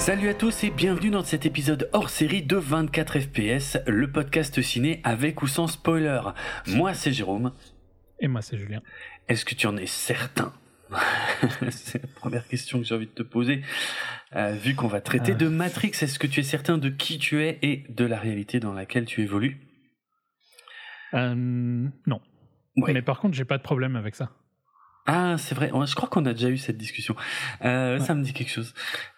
[0.00, 4.62] Salut à tous et bienvenue dans cet épisode hors série de 24 FPS, le podcast
[4.62, 6.22] ciné avec ou sans spoiler.
[6.68, 7.52] Moi c'est Jérôme.
[8.18, 8.80] Et moi c'est Julien.
[9.28, 10.54] Est-ce que tu en es certain
[11.70, 13.62] C'est la première question que j'ai envie de te poser.
[14.34, 17.42] Euh, vu qu'on va traiter de Matrix, est-ce que tu es certain de qui tu
[17.44, 19.58] es et de la réalité dans laquelle tu évolues?
[21.12, 21.34] Euh,
[22.06, 22.20] Non.
[22.74, 24.30] Mais par contre, j'ai pas de problème avec ça.
[25.06, 25.70] Ah, c'est vrai.
[25.86, 27.16] Je crois qu'on a déjà eu cette discussion.
[27.64, 28.74] Euh, Ça me dit quelque chose.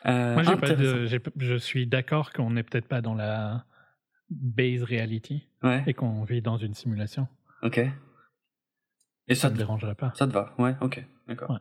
[0.07, 1.07] Euh, Moi, pas de,
[1.37, 3.65] je suis d'accord qu'on n'est peut-être pas dans la
[4.31, 5.47] base reality
[5.87, 7.29] et qu'on vit dans une simulation.
[7.63, 7.81] Ok.
[9.29, 10.13] Et ça, ne te dérangerait pas.
[10.15, 11.57] Ça te va, ouais, ok, d'accord.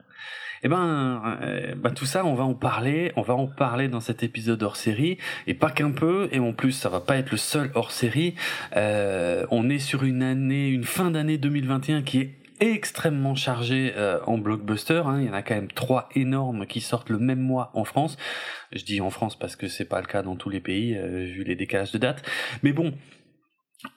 [0.64, 3.88] Et eh ben, euh, bah, tout ça, on va en parler, on va en parler
[3.88, 5.18] dans cet épisode hors série,
[5.48, 8.36] et pas qu'un peu, et en plus, ça va pas être le seul hors série.
[8.76, 14.20] Euh, on est sur une année, une fin d'année 2021 qui est extrêmement chargée euh,
[14.28, 15.02] en blockbuster.
[15.06, 15.20] Hein.
[15.20, 18.18] Il y en a quand même trois énormes qui sortent le même mois en France.
[18.72, 21.26] Je dis en France parce que c'est pas le cas dans tous les pays euh,
[21.26, 22.24] vu les décalages de date.
[22.64, 22.94] Mais bon,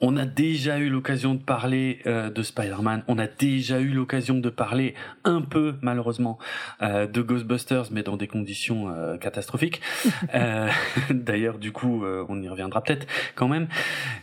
[0.00, 4.38] on a déjà eu l'occasion de parler euh, de Spider-Man, on a déjà eu l'occasion
[4.38, 6.38] de parler un peu malheureusement
[6.82, 9.80] euh, de Ghostbusters, mais dans des conditions euh, catastrophiques.
[11.10, 13.68] D'ailleurs, du coup, on y reviendra peut-être quand même.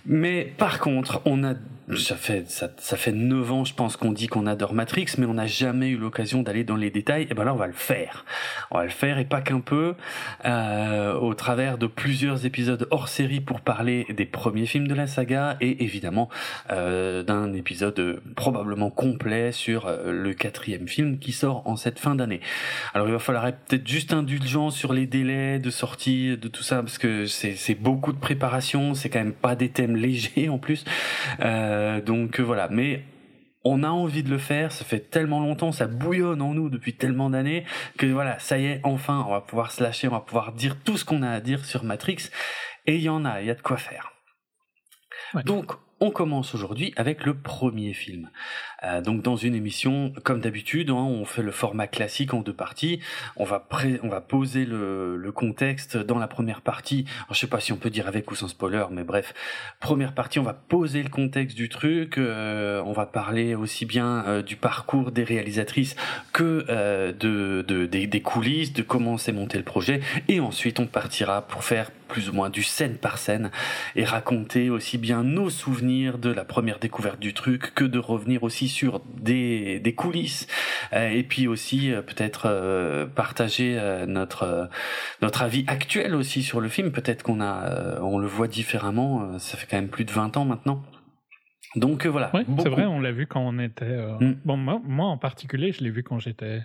[0.06, 1.53] Mais par contre, on a
[1.98, 5.25] ça fait ça, ça fait neuf ans, je pense qu'on dit qu'on adore Matrix, mais
[5.25, 7.28] on n'a jamais eu l'occasion d'aller dans les détails.
[7.30, 8.25] Et ben là, on va le faire.
[8.72, 9.96] On va le faire et pas qu'un peu,
[10.46, 15.50] au travers de plusieurs épisodes hors série pour parler des premiers films de la saga
[15.59, 16.29] et évidemment
[16.72, 22.16] euh, d'un épisode probablement complet sur euh, le quatrième film qui sort en cette fin
[22.16, 22.41] d'année.
[22.94, 26.63] Alors il va falloir être peut-être juste indulgent sur les délais de sortie de tout
[26.63, 30.57] ça parce que c'est beaucoup de préparation, c'est quand même pas des thèmes légers en
[30.57, 30.85] plus.
[31.41, 33.03] Euh, donc voilà, mais
[33.63, 36.94] on a envie de le faire, ça fait tellement longtemps, ça bouillonne en nous depuis
[36.94, 37.63] tellement d'années
[37.97, 40.78] que voilà, ça y est, enfin, on va pouvoir se lâcher, on va pouvoir dire
[40.84, 42.29] tout ce qu'on a à dire sur Matrix
[42.88, 44.10] et il y en a, il y a de quoi faire.
[45.46, 48.30] Donc, on commence aujourd'hui avec le premier film.
[48.84, 52.53] Euh, donc dans une émission, comme d'habitude, hein, on fait le format classique en deux
[52.53, 53.00] parties.
[53.36, 53.68] On va
[54.03, 57.06] on va poser le, le, contexte dans la première partie.
[57.20, 59.34] Alors, je sais pas si on peut dire avec ou sans spoiler, mais bref,
[59.80, 62.18] première partie, on va poser le contexte du truc.
[62.18, 65.96] Euh, on va parler aussi bien euh, du parcours des réalisatrices
[66.34, 66.66] que
[67.12, 70.02] de, de des, des, coulisses, de comment s'est monté le projet.
[70.28, 73.52] Et ensuite, on partira pour faire plus ou moins du scène par scène
[73.96, 78.44] et raconter aussi bien nos souvenirs de la première découverte du truc que de revenir
[78.44, 80.48] aussi sur des, des coulisses
[80.94, 84.70] euh, et puis aussi euh, peut-être euh, partager notre
[85.22, 86.92] notre avis actuel aussi sur le film.
[86.92, 89.38] Peut-être qu'on a on le voit différemment.
[89.40, 90.84] Ça fait quand même plus de 20 ans maintenant.
[91.76, 92.32] Donc voilà.
[92.59, 93.98] C'est vrai, on l'a vu quand on était.
[94.20, 94.38] Mm.
[94.44, 96.62] Bon, moi, moi, en particulier, je l'ai vu quand j'étais.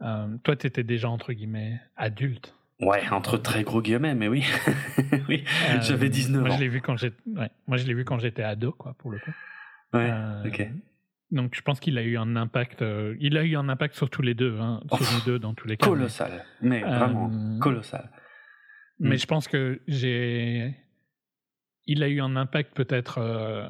[0.00, 2.54] toi, tu étais déjà entre guillemets adulte.
[2.80, 4.44] Ouais, entre très gros guillemets, mais oui.
[5.28, 5.44] oui,
[5.82, 6.56] j'avais 19 moi, ans.
[6.56, 9.10] Je l'ai vu quand j'étais, ouais, moi, je l'ai vu quand j'étais ado, quoi, pour
[9.10, 9.32] le coup.
[9.92, 10.10] Ouais,
[10.46, 10.66] ok.
[11.30, 12.82] Donc je pense qu'il a eu un impact.
[12.82, 15.54] Euh, il a eu un impact sur tous les deux, hein, sur les deux dans
[15.54, 15.86] tous les cas.
[15.86, 18.10] Colossal, mais, vraiment euh, colossal.
[18.98, 19.18] Mais mm.
[19.18, 20.76] je pense que j'ai.
[21.86, 23.18] Il a eu un impact peut-être.
[23.18, 23.68] Euh,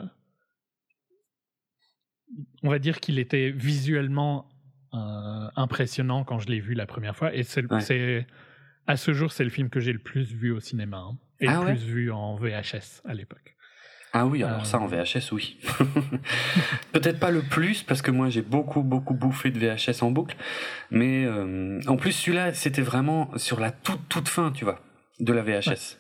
[2.63, 4.47] on va dire qu'il était visuellement
[4.93, 7.65] impressionnant quand je l'ai vu la première fois, et c'est
[8.87, 11.47] à ce jour c'est le film que j'ai le plus vu au cinéma hein, et
[11.47, 13.57] ah le plus vu en VHS à l'époque.
[14.13, 15.03] Ah oui, alors ça en euh.
[15.03, 15.59] VHS, oui.
[16.93, 20.37] Peut-être pas le plus, parce que moi j'ai beaucoup, beaucoup bouffé de VHS en boucle.
[20.91, 24.81] Mais euh, en plus, celui-là, c'était vraiment sur la toute, toute fin, tu vois,
[25.21, 25.99] de la VHS.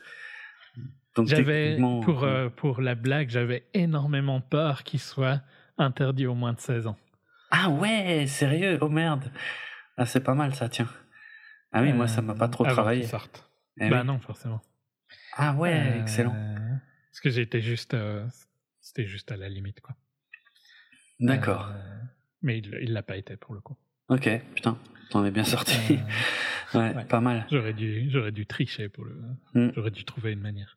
[1.16, 5.40] Donc j'avais, pour, euh, pour la blague, j'avais énormément peur qu'il soit
[5.78, 6.96] interdit au moins de 16 ans.
[7.50, 8.78] Ah ouais, sérieux?
[8.80, 9.30] Oh merde.
[9.96, 10.88] Ah, c'est pas mal ça, tiens.
[11.72, 13.06] Ah oui, moi ça m'a pas trop travaillé.
[13.80, 14.60] Eh bah non, forcément.
[15.36, 16.34] Ah ouais, excellent.
[17.10, 18.24] Parce que j'étais juste, euh,
[18.80, 19.96] c'était juste à la limite, quoi.
[21.18, 21.70] D'accord.
[21.72, 21.98] Euh,
[22.42, 23.76] mais il l'a pas été pour le coup.
[24.08, 24.78] Ok, putain,
[25.10, 25.76] t'en es bien sorti.
[26.74, 27.46] Euh, ouais, pas mal.
[27.50, 29.16] J'aurais dû, j'aurais dû tricher pour le.
[29.54, 29.72] Mm.
[29.74, 30.76] J'aurais dû trouver une manière.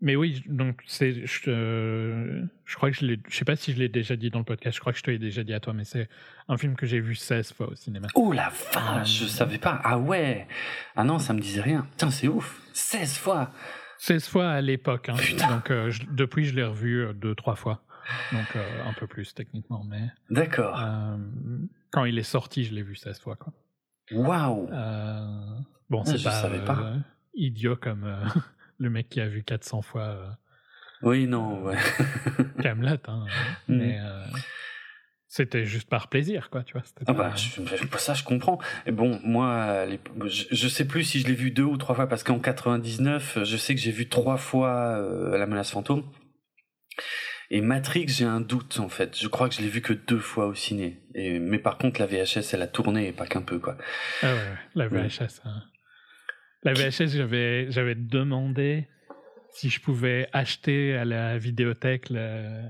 [0.00, 3.78] mais oui, donc c'est, je, je crois que je l'ai, je sais pas si je
[3.78, 4.76] l'ai déjà dit dans le podcast.
[4.76, 6.08] Je crois que je te l'ai déjà dit à toi, mais c'est
[6.48, 8.06] un film que j'ai vu 16 fois au cinéma.
[8.14, 9.80] Oh la vache, je savais pas.
[9.84, 10.46] Ah ouais.
[10.96, 11.86] Ah non, ça me disait rien.
[11.90, 12.62] Putain, c'est ouf.
[12.72, 13.52] 16 fois.
[13.98, 15.08] 16 fois à l'époque.
[15.08, 15.16] Hein.
[15.50, 17.82] Donc euh, depuis, je l'ai revu euh, deux, trois fois.
[18.32, 20.10] Donc euh, un peu plus techniquement, mais.
[20.30, 20.80] D'accord.
[21.90, 23.36] quand il est sorti, je l'ai vu 16 fois.
[23.36, 23.52] Quoi.
[24.12, 24.68] Waouh.
[25.88, 26.92] bon, c'est pas, pas.
[27.34, 28.06] idiot comme
[28.78, 30.38] le mec qui a vu 400 fois.
[31.02, 31.78] oui, non, ouais.
[32.62, 33.26] Camelot, hein.
[33.68, 33.76] Mm.
[33.78, 33.98] Mais
[35.34, 36.84] c'était juste par plaisir, quoi, tu vois.
[37.08, 37.34] Ah bah,
[37.98, 38.60] ça, je comprends.
[38.86, 39.84] Et bon, moi,
[40.26, 43.56] je, sais plus si je l'ai vu deux ou trois fois, parce qu'en 99, je
[43.56, 46.08] sais que j'ai vu trois fois euh, La menace fantôme.
[47.50, 49.18] Et Matrix, j'ai un doute, en fait.
[49.18, 51.02] Je crois que je l'ai vu que deux fois au ciné.
[51.16, 53.76] Et, mais par contre, la VHS, elle a tourné, et pas qu'un peu, quoi.
[54.22, 55.40] Ah ouais, la VHS.
[55.44, 55.64] Hein.
[56.62, 58.86] La VHS, j'avais, j'avais demandé
[59.50, 62.62] si je pouvais acheter à la vidéothèque le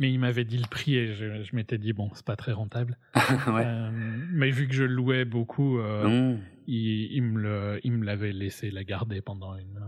[0.00, 2.98] mais il m'avait dit le prix et je, m'étais dit, bon, c'est pas très rentable.
[3.48, 3.90] Euh,
[4.32, 6.40] mais vu que je louais beaucoup, euh, mmh.
[6.66, 9.80] il, il, me l'avait laissé la garder pendant une.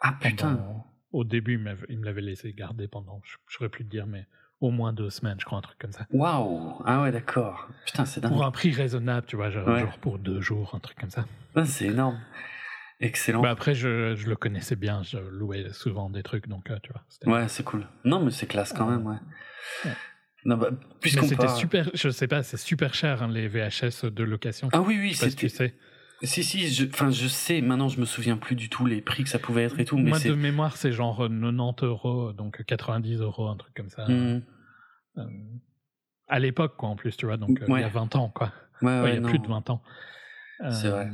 [0.00, 0.82] Ah putain!
[1.12, 4.26] au début, il me l'avait laissé garder pendant, je ne saurais plus te dire, mais
[4.60, 6.06] au moins deux semaines, je crois, un truc comme ça.
[6.10, 6.82] Waouh!
[6.84, 7.68] Ah ouais, d'accord.
[7.86, 8.32] Putain, c'est dingue.
[8.32, 11.24] Pour un prix raisonnable, tu vois, genre, pour deux jours, un truc comme ça.
[11.64, 12.18] C'est énorme.
[13.00, 13.42] Excellent.
[13.42, 16.92] Bah après, je, je, le connaissais bien, je louais souvent des trucs, donc euh, tu
[16.92, 17.40] vois.
[17.40, 17.86] Ouais, c'est cool.
[18.04, 19.90] Non, mais c'est classe quand même, ouais.
[20.46, 20.70] Non, bah,
[21.02, 24.68] c'était super, je sais pas, c'est super cher hein, les VHS de location.
[24.72, 25.34] Ah oui, oui, c'est.
[25.34, 25.74] Tu sais.
[26.22, 29.24] Si, si, je, enfin, je sais, maintenant je me souviens plus du tout les prix
[29.24, 29.98] que ça pouvait être et tout.
[29.98, 34.08] Mais Moi, de mémoire, c'est genre 90 euros, donc 90 euros, un truc comme ça.
[34.08, 34.42] Mmh.
[35.18, 35.24] Euh,
[36.28, 38.52] à l'époque, quoi, en plus, tu vois, donc euh, il y a 20 ans, quoi.
[38.80, 39.82] Ouais, il y a plus de 20 ans.
[40.70, 41.10] c'est vrai.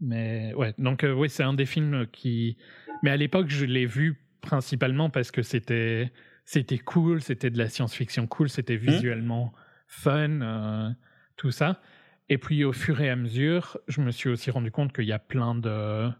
[0.00, 2.56] Mais ouais, donc euh, oui, c'est un des films qui.
[3.02, 6.12] Mais à l'époque, je l'ai vu principalement parce que c'était
[6.44, 8.80] c'était cool, c'était de la science-fiction cool, c'était mmh.
[8.80, 9.52] visuellement
[9.86, 10.90] fun, euh,
[11.36, 11.80] tout ça.
[12.28, 15.12] Et puis au fur et à mesure, je me suis aussi rendu compte qu'il y
[15.12, 16.10] a plein de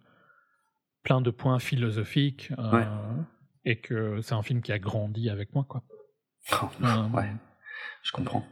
[1.02, 2.84] plein de points philosophiques euh,
[3.64, 5.84] et que c'est un film qui a grandi avec moi, quoi.
[6.52, 6.68] Oh,
[7.14, 7.30] ouais,
[8.02, 8.46] je comprends.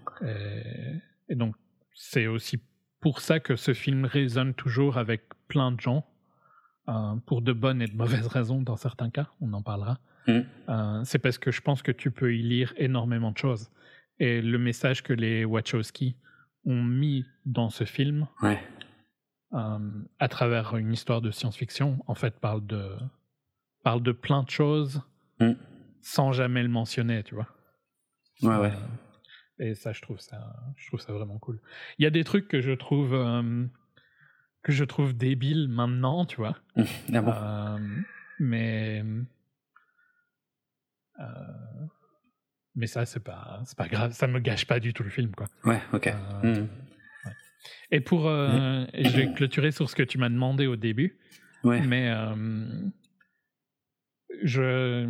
[1.29, 1.55] et donc
[1.95, 2.61] c'est aussi
[3.05, 6.07] pour ça que ce film résonne toujours avec plein de gens,
[6.89, 9.99] euh, pour de bonnes et de mauvaises raisons dans certains cas, on en parlera.
[10.27, 10.41] Mm.
[10.71, 13.71] Euh, c'est parce que je pense que tu peux y lire énormément de choses.
[14.21, 16.17] Et le message que les Wachowski
[16.65, 18.57] ont mis dans ce film, euh,
[20.19, 22.97] à travers une histoire de science-fiction, en fait, parle de,
[23.83, 25.03] parle de plein de choses
[25.41, 25.53] mm.
[26.01, 27.49] sans jamais le mentionner, tu vois.
[28.41, 28.73] Ouais, ouais.
[29.59, 31.61] Et ça, je trouve ça, je trouve ça vraiment cool.
[31.99, 33.67] Il y a des trucs que je trouve euh,
[34.63, 36.57] que je trouve débiles maintenant, tu vois.
[36.77, 37.33] ah bon?
[37.33, 37.79] euh,
[38.41, 39.05] mais
[41.21, 41.25] euh,
[42.75, 44.13] mais ça, c'est pas, c'est pas grave.
[44.13, 45.47] Ça me gâche pas du tout le film, quoi.
[45.65, 46.13] Ouais, ok.
[46.43, 46.67] Mmh.
[47.93, 51.17] Et pour, euh, je vais clôturer sur ce que tu m'as demandé au début.
[51.63, 51.81] Ouais.
[51.81, 52.13] Mais
[54.43, 55.07] je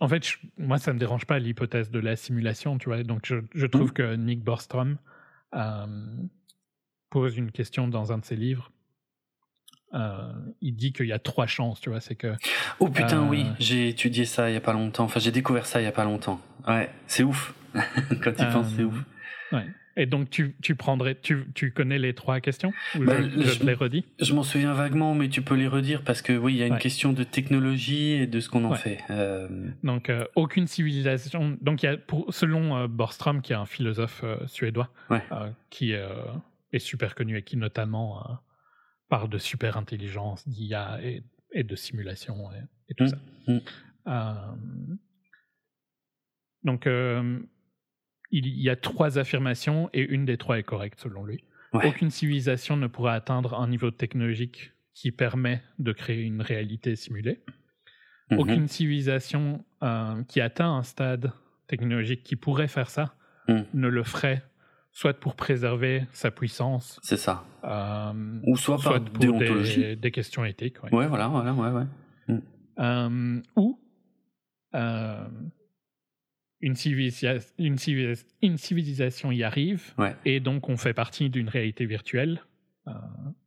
[0.00, 0.26] en fait,
[0.56, 3.02] moi, ça me dérange pas l'hypothèse de la simulation, tu vois.
[3.02, 3.92] Donc, je, trouve mmh.
[3.92, 4.96] que Nick Bostrom
[5.54, 5.86] euh,
[7.10, 8.72] pose une question dans un de ses livres.
[9.92, 12.00] Euh, il dit qu'il y a trois chances, tu vois.
[12.00, 12.34] C'est que.
[12.78, 15.04] Oh putain, oui, euh, j'ai étudié ça il y a pas longtemps.
[15.04, 16.40] Enfin, j'ai découvert ça il y a pas longtemps.
[16.66, 17.54] Ouais, c'est ouf.
[17.74, 19.04] Quand tu penses, c'est ouf.
[19.52, 19.66] Ouais.
[20.00, 24.06] Et donc, tu, tu prendrais, tu, tu, connais les trois questions bah, je, les redis
[24.18, 26.66] Je m'en souviens vaguement, mais tu peux les redire parce que oui, il y a
[26.66, 29.00] une question de technologie et de ce qu'on en fait.
[29.10, 29.68] Euh...
[29.82, 31.58] Donc, euh, aucune civilisation.
[31.60, 34.90] Donc, il y a, pour, selon euh, Borstrom, qui est un philosophe euh, suédois,
[35.68, 38.40] qui est super connu et qui notamment
[39.10, 42.36] parle de super intelligence, d'IA et, et, de simulation
[42.88, 43.60] et, tout mmh.
[44.06, 44.56] ça.
[44.56, 44.96] Mmh.
[46.64, 46.88] donc,
[48.30, 51.44] il y a trois affirmations et une des trois est correcte selon lui.
[51.72, 57.40] Aucune civilisation ne pourra atteindre un niveau technologique qui permet de créer une réalité simulée.
[58.30, 58.38] Mhm.
[58.38, 61.32] Aucune civilisation euh, qui atteint un stade
[61.68, 63.14] technologique qui pourrait faire ça
[63.48, 63.64] mhm.
[63.74, 64.42] ne le ferait,
[64.92, 66.98] soit pour préserver sa puissance.
[67.02, 67.44] C'est ça.
[67.64, 70.82] Euh, ou soit, par pour des, des, questions éthiques.
[70.82, 71.86] Ouais, voilà, voilà, ouais, ouais.
[72.28, 72.42] Mhm.
[72.78, 73.78] Euh, ou
[76.60, 76.74] une,
[77.58, 82.42] une, une, civilisation y arrive, et donc on fait partie d'une réalité virtuelle.
[82.86, 82.92] Euh,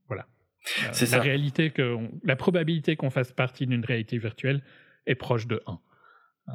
[0.08, 0.28] voilà.
[0.84, 4.64] Euh, c'est la réalité que la probabilité qu'on fasse partie d'une réalité virtuelle
[5.06, 5.80] est proche de 1.
[6.50, 6.52] Euh,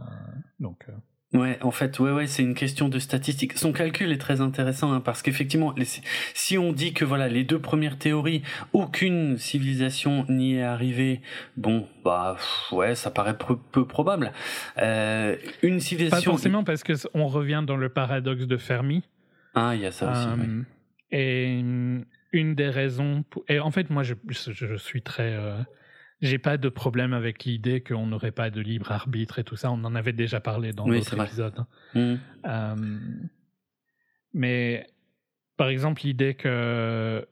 [0.61, 0.87] donc
[1.35, 3.59] Ouais, en fait, ouais, ouais, c'est une question de statistique.
[3.59, 5.75] Son calcul est très intéressant hein, parce qu'effectivement,
[6.33, 8.43] si on dit que voilà, les deux premières théories,
[8.73, 11.21] aucune civilisation n'y est arrivée,
[11.59, 12.39] bon, bah
[12.73, 14.33] ouais, ça paraît peu, probable.
[14.79, 16.31] Euh, une civilisation.
[16.31, 19.05] Pas forcément parce que on revient dans le paradoxe de Fermi.
[19.55, 20.29] Ah, il y a ça aussi.
[20.29, 20.63] Euh,
[21.11, 21.61] et
[22.33, 25.59] une des raisons, et en fait, moi, je, je, suis très euh,
[26.21, 29.71] j'ai pas de problème avec l'idée qu'on n'aurait pas de libre arbitre et tout ça.
[29.71, 31.65] On en avait déjà parlé dans d'autres épisodes.
[31.95, 32.15] Mmh.
[32.47, 32.99] Euh,
[34.35, 34.87] mais
[35.57, 37.27] par exemple, l'idée que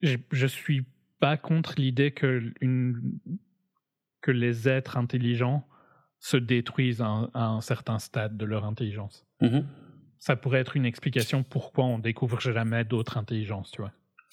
[0.00, 0.84] je, je suis
[1.20, 3.18] pas contre l'idée que une
[4.20, 5.66] que les êtres intelligents
[6.18, 9.26] se détruisent à un, certain stade de leur intelligence.
[9.40, 9.60] Mmh
[10.22, 13.90] ça pourrait être une explication pourquoi on découvre jamais d'autres intelligences, tu vois.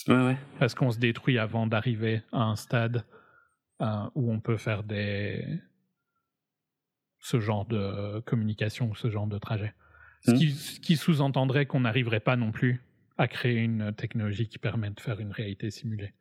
[0.08, 0.38] Ouais, ouais.
[0.60, 3.04] Parce qu'on se détruit avant d'arriver à un stade
[3.82, 5.46] euh, où on peut faire des
[7.20, 9.74] ce genre de communication ou ce genre de trajet.
[10.22, 10.82] Ce qui, hmm.
[10.82, 12.82] qui sous-entendrait qu'on n'arriverait pas non plus
[13.18, 16.14] à créer une technologie qui permet de faire une réalité simulée.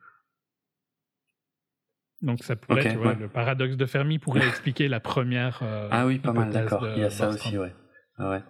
[2.22, 5.60] Donc ça pourrait, tu vois, le paradoxe de Fermi pourrait expliquer la première.
[5.62, 6.86] Euh, ah oui, pas mal, d'accord.
[6.96, 7.72] Il y a ça aussi, ouais.
[8.18, 8.42] Ouais.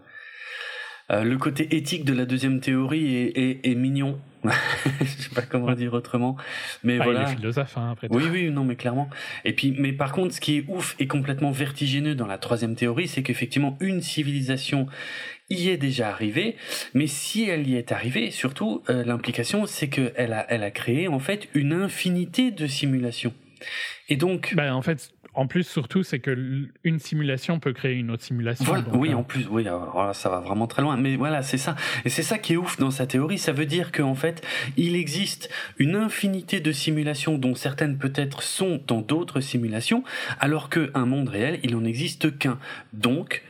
[1.10, 4.20] Euh, le côté éthique de la deuxième théorie est, est, mignon.
[5.00, 6.36] je sais pas comment dire autrement,
[6.84, 7.22] mais ah, voilà.
[7.22, 8.08] Il est philosophe, hein, après.
[8.10, 9.08] Oui, oui, non, mais clairement.
[9.44, 12.74] Et puis, mais par contre, ce qui est ouf et complètement vertigineux dans la troisième
[12.74, 14.86] théorie, c'est qu'effectivement, une civilisation
[15.50, 16.56] y est déjà arrivée,
[16.94, 21.08] mais si elle y est arrivée, surtout, euh, l'implication, c'est qu'elle a, elle a créé
[21.08, 23.32] en fait une infinité de simulations.
[24.08, 26.36] Et donc, ben, en fait, en plus, surtout, c'est que
[26.82, 28.74] une simulation peut créer une autre simulation.
[28.92, 30.96] oui, euh, en plus, oui, alors ça va vraiment très loin.
[30.96, 31.76] Mais voilà, c'est ça.
[32.04, 33.38] Et c'est ça qui est ouf dans sa théorie.
[33.38, 34.44] Ça veut dire qu'en fait,
[34.76, 40.02] il existe une infinité de simulations dont certaines peut-être sont dans d'autres simulations,
[40.40, 42.58] alors qu'un monde réel, il n'en existe qu'un.
[42.92, 43.44] Donc,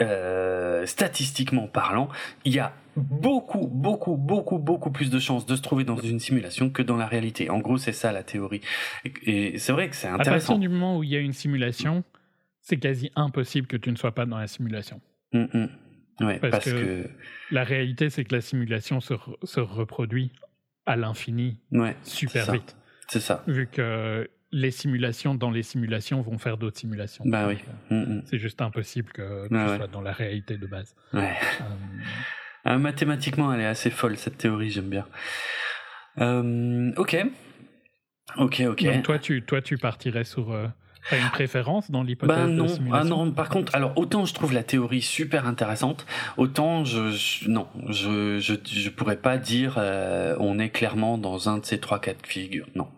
[0.00, 2.08] euh, statistiquement parlant,
[2.44, 6.20] il y a beaucoup, beaucoup, beaucoup, beaucoup plus de chances de se trouver dans une
[6.20, 7.50] simulation que dans la réalité.
[7.50, 8.60] En gros, c'est ça la théorie.
[9.24, 10.30] Et, c'est vrai que c'est intéressant.
[10.30, 12.04] À partir du moment où il y a une simulation,
[12.60, 15.00] c'est quasi impossible que tu ne sois pas dans la simulation.
[15.32, 15.44] Mm,
[16.20, 16.38] mm.
[16.50, 17.08] parce, que,
[17.50, 19.14] la réalité, c'est que la simulation se,
[19.44, 20.32] se reproduit
[20.86, 21.58] à l'infini
[22.02, 22.76] super vite.
[23.08, 23.42] C'est ça.
[23.46, 27.24] Vu que les simulations dans les simulations vont faire d'autres simulations.
[27.26, 27.58] Bah oui.
[27.92, 30.94] Euh, mm, c'est juste impossible que tu sois dans la réalité de base.
[31.12, 31.34] Ouais.
[31.60, 31.64] Euh,
[32.66, 35.06] euh, mathématiquement, elle est assez folle, cette théorie, j'aime bien.
[36.18, 37.16] Euh, ok.
[38.36, 38.84] Ok, ok.
[38.84, 40.52] Donc toi, tu, toi, tu partirais sur...
[40.52, 40.66] Euh,
[41.12, 42.64] une préférence dans l'hypothèse ben non.
[42.64, 46.04] de simulation ah non, par contre, alors autant je trouve la théorie super intéressante,
[46.36, 51.58] autant je, non, je, je, je pourrais pas dire euh, on est clairement dans un
[51.58, 52.66] de ces trois cas de figure.
[52.74, 52.88] Non.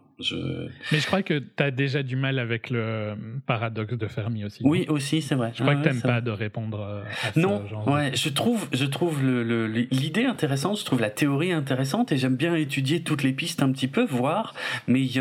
[0.92, 3.14] Mais je crois que tu as déjà du mal avec le euh,
[3.46, 4.62] paradoxe de Fermi aussi.
[4.64, 5.52] Oui, aussi, c'est vrai.
[5.54, 8.28] Je crois que tu n'aimes pas de répondre euh, à non, ce genre ouais, je
[8.28, 13.02] trouve, je trouve l'idée le, intéressante, je trouve la théorie intéressante et j'aime bien étudier
[13.02, 14.54] toutes les pistes un petit peu, voir,
[14.86, 15.20] mais, y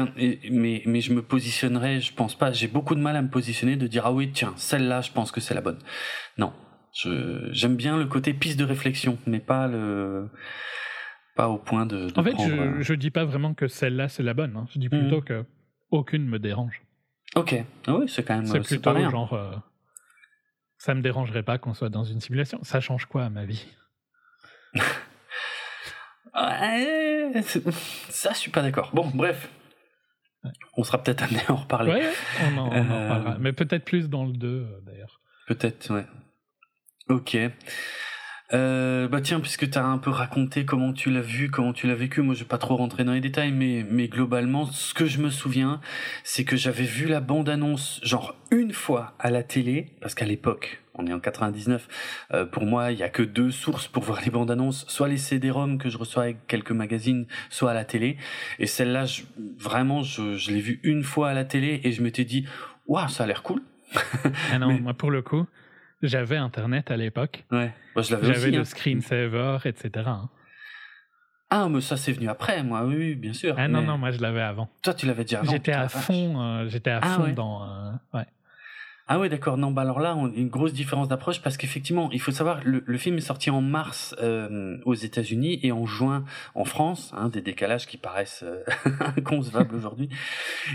[0.51, 3.75] mais, mais je me positionnerai, je pense pas, j'ai beaucoup de mal à me positionner,
[3.75, 5.79] de dire ah oui, tiens, celle-là, je pense que c'est la bonne.
[6.37, 6.53] Non,
[7.51, 10.29] j'aime bien le côté piste de réflexion, mais pas le
[11.47, 12.07] au point de.
[12.17, 12.35] en fait,
[12.81, 14.55] je, dis pas vraiment que celle-là c'est la bonne.
[14.57, 14.67] Hein.
[14.73, 15.23] Je dis plutôt mhm.
[15.23, 15.45] que
[15.91, 16.81] aucune me dérange.
[17.35, 17.55] Ok.
[17.87, 18.45] Ah oui, c'est quand même.
[18.45, 19.33] C'est plutôt genre.
[19.33, 19.55] Euh,
[20.77, 22.59] ça me dérangerait pas qu'on soit dans une simulation.
[22.63, 23.67] Ça change quoi à ma vie?
[28.09, 28.91] Ça, je suis pas d'accord.
[28.93, 29.49] Bon, bref.
[30.77, 31.91] On sera peut-être amené à en reparler.
[31.91, 33.31] Ouais, on en, reparlera.
[33.33, 35.19] Euh, Mais peut-être plus dans le 2, euh, d'ailleurs.
[35.47, 36.05] Peut-être, ouais.
[37.09, 37.37] Ok.
[38.53, 41.87] Euh, bah tiens, puisque tu as un peu raconté comment tu l'as vu, comment tu
[41.87, 44.93] l'as vécu, moi je vais pas trop rentrer dans les détails, mais, mais globalement, ce
[44.93, 45.79] que je me souviens,
[46.23, 50.81] c'est que j'avais vu la bande-annonce genre une fois à la télé, parce qu'à l'époque,
[50.95, 51.87] on est en 99,
[52.33, 55.17] euh, pour moi, il y a que deux sources pour voir les bandes-annonces, soit les
[55.17, 58.17] CD-ROM que je reçois avec quelques magazines, soit à la télé.
[58.57, 59.05] Et celle-là,
[59.57, 62.45] vraiment, je, je l'ai vue une fois à la télé et je m'étais dit,
[62.87, 63.61] waouh, ça a l'air cool.
[64.51, 65.45] ah non, moi pour le coup,
[66.01, 67.45] j'avais Internet à l'époque.
[67.51, 67.71] Ouais.
[67.95, 68.65] Moi, je l'avais J'avais le hein.
[68.65, 70.05] screensaver, etc.
[70.07, 70.29] Hein.
[71.49, 73.55] Ah, mais ça, c'est venu après, moi, oui, bien sûr.
[73.57, 74.69] Ah non, non, moi, je l'avais avant.
[74.83, 75.51] Toi, tu l'avais déjà avant.
[75.51, 77.63] J'étais à fond, euh, j'étais à ah fond dans.
[77.63, 78.25] Euh, ouais.
[79.11, 79.57] Ah oui, d'accord.
[79.57, 82.59] Non, bah alors là, on a une grosse différence d'approche parce qu'effectivement, il faut savoir,
[82.63, 87.11] le, le film est sorti en mars euh, aux États-Unis et en juin en France,
[87.17, 88.63] hein, des décalages qui paraissent euh,
[89.17, 90.09] inconcevables aujourd'hui.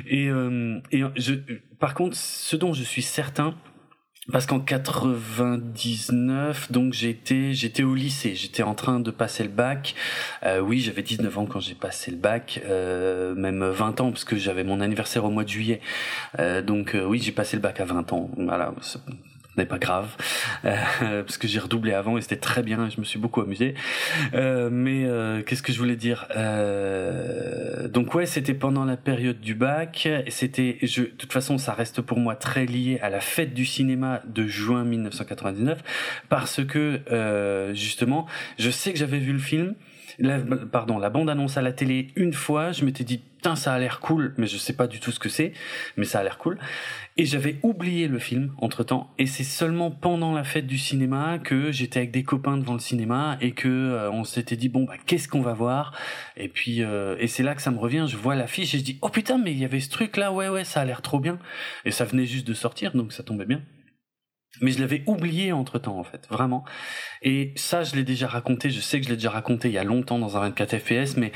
[0.08, 1.34] Et, euh, et je,
[1.78, 3.54] par contre, ce dont je suis certain,
[4.32, 9.94] parce qu'en 99, donc j'étais j'étais au lycée, j'étais en train de passer le bac.
[10.44, 14.24] Euh, oui, j'avais 19 ans quand j'ai passé le bac, euh, même 20 ans parce
[14.24, 15.80] que j'avais mon anniversaire au mois de juillet.
[16.38, 18.30] Euh, donc euh, oui, j'ai passé le bac à 20 ans.
[18.36, 18.72] Voilà,
[19.56, 20.16] n'est pas grave
[20.64, 23.74] euh, parce que j'ai redoublé avant et c'était très bien je me suis beaucoup amusé.
[24.34, 29.40] Euh, mais euh, qu'est-ce que je voulais dire euh, donc ouais c'était pendant la période
[29.40, 33.20] du bac c'était je de toute façon ça reste pour moi très lié à la
[33.20, 35.82] fête du cinéma de juin 1999
[36.28, 38.26] parce que euh, justement
[38.58, 39.74] je sais que j'avais vu le film
[40.18, 43.74] la, pardon, la bande annonce à la télé une fois, je m'étais dit putain ça
[43.74, 45.52] a l'air cool, mais je sais pas du tout ce que c'est,
[45.96, 46.58] mais ça a l'air cool.
[47.16, 51.38] Et j'avais oublié le film entre temps, et c'est seulement pendant la fête du cinéma
[51.38, 54.84] que j'étais avec des copains devant le cinéma et que euh, on s'était dit bon
[54.84, 55.92] bah qu'est-ce qu'on va voir?
[56.36, 58.84] Et puis euh, et c'est là que ça me revient, je vois l'affiche et je
[58.84, 61.02] dis oh putain mais il y avait ce truc là, ouais ouais ça a l'air
[61.02, 61.38] trop bien,
[61.84, 63.60] et ça venait juste de sortir donc ça tombait bien.
[64.60, 66.64] Mais je l'avais oublié entre temps en fait, vraiment.
[67.22, 68.70] Et ça, je l'ai déjà raconté.
[68.70, 71.16] Je sais que je l'ai déjà raconté il y a longtemps dans un 24 FPS,
[71.16, 71.32] mais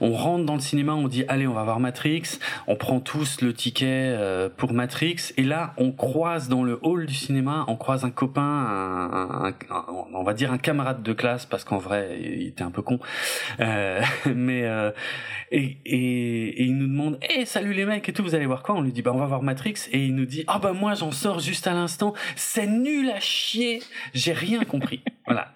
[0.00, 2.38] on rentre dans le cinéma, on dit allez, on va voir Matrix.
[2.68, 7.06] On prend tous le ticket euh, pour Matrix, et là, on croise dans le hall
[7.06, 9.54] du cinéma, on croise un copain, un,
[10.12, 13.00] on va dire un camarade de classe, parce qu'en vrai, il était un peu con.
[13.60, 14.00] Euh,
[14.34, 14.92] mais euh,
[15.50, 18.76] et, et, il nous demande, hé, salut les mecs et tout, vous allez voir quoi?
[18.76, 20.94] On lui dit, bah on va voir Matrix, et il nous dit, ah bah moi
[20.94, 22.14] j'en sors juste à l'instant
[22.66, 23.82] nul à chier,
[24.14, 25.00] j'ai rien compris.
[25.26, 25.54] voilà.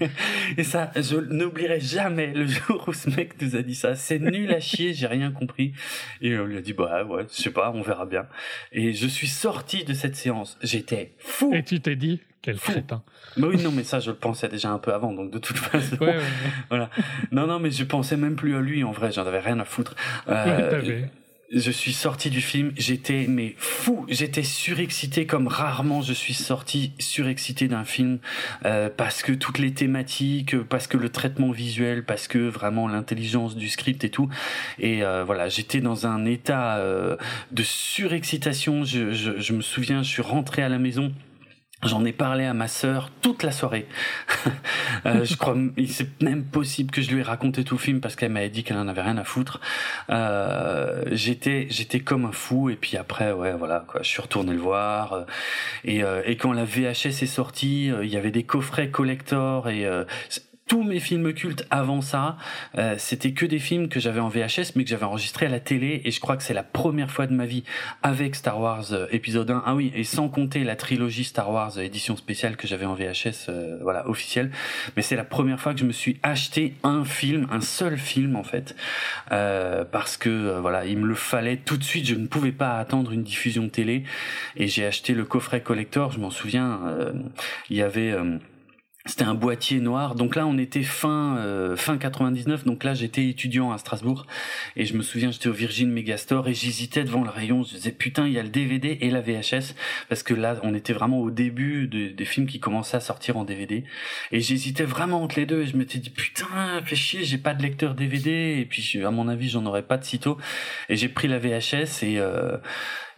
[0.56, 3.94] et ça, je n'oublierai jamais le jour où ce mec nous a dit ça.
[3.94, 5.72] C'est nul à chier, j'ai rien compris.
[6.20, 8.26] Et on lui a dit, bah ouais, je sais pas, on verra bien.
[8.72, 10.58] Et je suis sorti de cette séance.
[10.62, 11.52] J'étais fou.
[11.54, 13.02] Et tu t'es dit, quel crétin.
[13.38, 15.56] Bah oui, non, mais ça, je le pensais déjà un peu avant, donc de toute
[15.56, 15.96] façon.
[15.96, 16.18] Ouais,
[16.68, 16.90] voilà.
[17.32, 19.64] Non, non, mais je pensais même plus à lui, en vrai, j'en avais rien à
[19.64, 19.94] foutre.
[20.28, 21.06] Euh,
[21.54, 26.92] je suis sorti du film, j'étais mais fou, j'étais surexcité comme rarement je suis sorti
[26.98, 28.18] surexcité d'un film
[28.64, 33.56] euh, parce que toutes les thématiques, parce que le traitement visuel, parce que vraiment l'intelligence
[33.56, 34.28] du script et tout.
[34.78, 37.16] Et euh, voilà, j'étais dans un état euh,
[37.52, 38.84] de surexcitation.
[38.84, 41.12] Je, je, je me souviens, je suis rentré à la maison.
[41.84, 43.86] J'en ai parlé à ma sœur toute la soirée.
[45.06, 48.16] euh, je crois, c'est même possible que je lui ai raconté tout le film parce
[48.16, 49.60] qu'elle m'avait dit qu'elle en avait rien à foutre.
[50.10, 54.02] Euh, j'étais, j'étais comme un fou et puis après, ouais, voilà, quoi.
[54.02, 55.24] Je suis retourné le voir euh,
[55.84, 59.86] et, euh, et quand la VHS est sortie, il y avait des coffrets collector et
[60.66, 62.38] tous mes films cultes avant ça,
[62.78, 65.60] euh, c'était que des films que j'avais en VHS, mais que j'avais enregistrés à la
[65.60, 66.00] télé.
[66.04, 67.64] Et je crois que c'est la première fois de ma vie
[68.02, 69.62] avec Star Wars euh, épisode 1.
[69.66, 72.94] Ah oui, et sans compter la trilogie Star Wars euh, édition spéciale que j'avais en
[72.94, 73.50] VHS,
[73.82, 74.50] voilà, officielle.
[74.96, 78.36] Mais c'est la première fois que je me suis acheté un film, un seul film
[78.36, 78.74] en fait,
[79.28, 82.06] parce que voilà, il me le fallait tout de suite.
[82.06, 84.04] Je ne pouvais pas attendre une diffusion télé.
[84.56, 86.12] Et j'ai acheté le coffret collector.
[86.12, 86.80] Je m'en souviens,
[87.70, 88.14] il y avait
[89.06, 90.14] c'était un boîtier noir.
[90.14, 92.64] Donc là, on était fin euh, fin 99.
[92.64, 94.26] Donc là, j'étais étudiant à Strasbourg
[94.76, 97.62] et je me souviens, j'étais au Virgin Megastore et j'hésitais devant le rayon.
[97.64, 99.74] Je disais putain, il y a le DVD et la VHS
[100.08, 103.44] parce que là, on était vraiment au début des films qui commençaient à sortir en
[103.44, 103.84] DVD
[104.32, 105.62] et j'hésitais vraiment entre les deux.
[105.62, 109.10] Et je m'étais dit putain, fais chier, j'ai pas de lecteur DVD et puis à
[109.10, 110.38] mon avis, j'en aurais pas de sitôt.
[110.88, 112.56] Et j'ai pris la VHS et euh,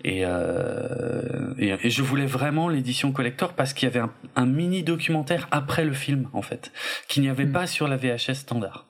[0.05, 4.83] euh, et, et, je voulais vraiment l'édition collector parce qu'il y avait un, un, mini
[4.83, 6.73] documentaire après le film en fait,
[7.09, 7.53] qu'il n'y avait mm.
[7.53, 8.87] pas sur la VHS standard.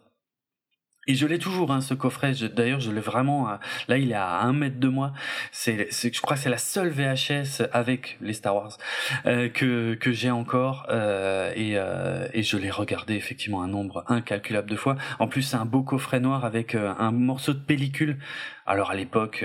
[1.09, 2.33] Et je l'ai toujours, hein, ce coffret.
[2.55, 3.49] D'ailleurs, je l'ai vraiment.
[3.87, 5.12] Là, il est à un mètre de moi.
[5.53, 8.77] C'est, je crois, que c'est la seule VHS avec les Star Wars
[9.25, 10.87] euh, que que j'ai encore.
[10.90, 14.97] Euh, et, euh, et je l'ai regardé effectivement un nombre incalculable de fois.
[15.21, 18.19] En plus, c'est un beau coffret noir avec euh, un morceau de pellicule.
[18.66, 19.45] Alors à l'époque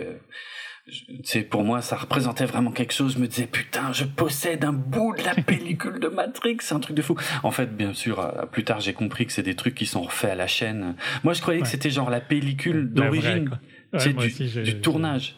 [1.23, 3.13] c'est pour moi ça représentait vraiment quelque chose.
[3.13, 6.57] Je me disais putain je possède un bout de la pellicule de Matrix.
[6.61, 7.15] C'est un truc de fou.
[7.43, 10.01] En fait bien sûr euh, plus tard j'ai compris que c'est des trucs qui sont
[10.01, 10.95] refaits à la chaîne.
[11.23, 13.49] Moi je croyais que c'était genre la pellicule d'origine.
[13.97, 15.35] c'est du, tournage.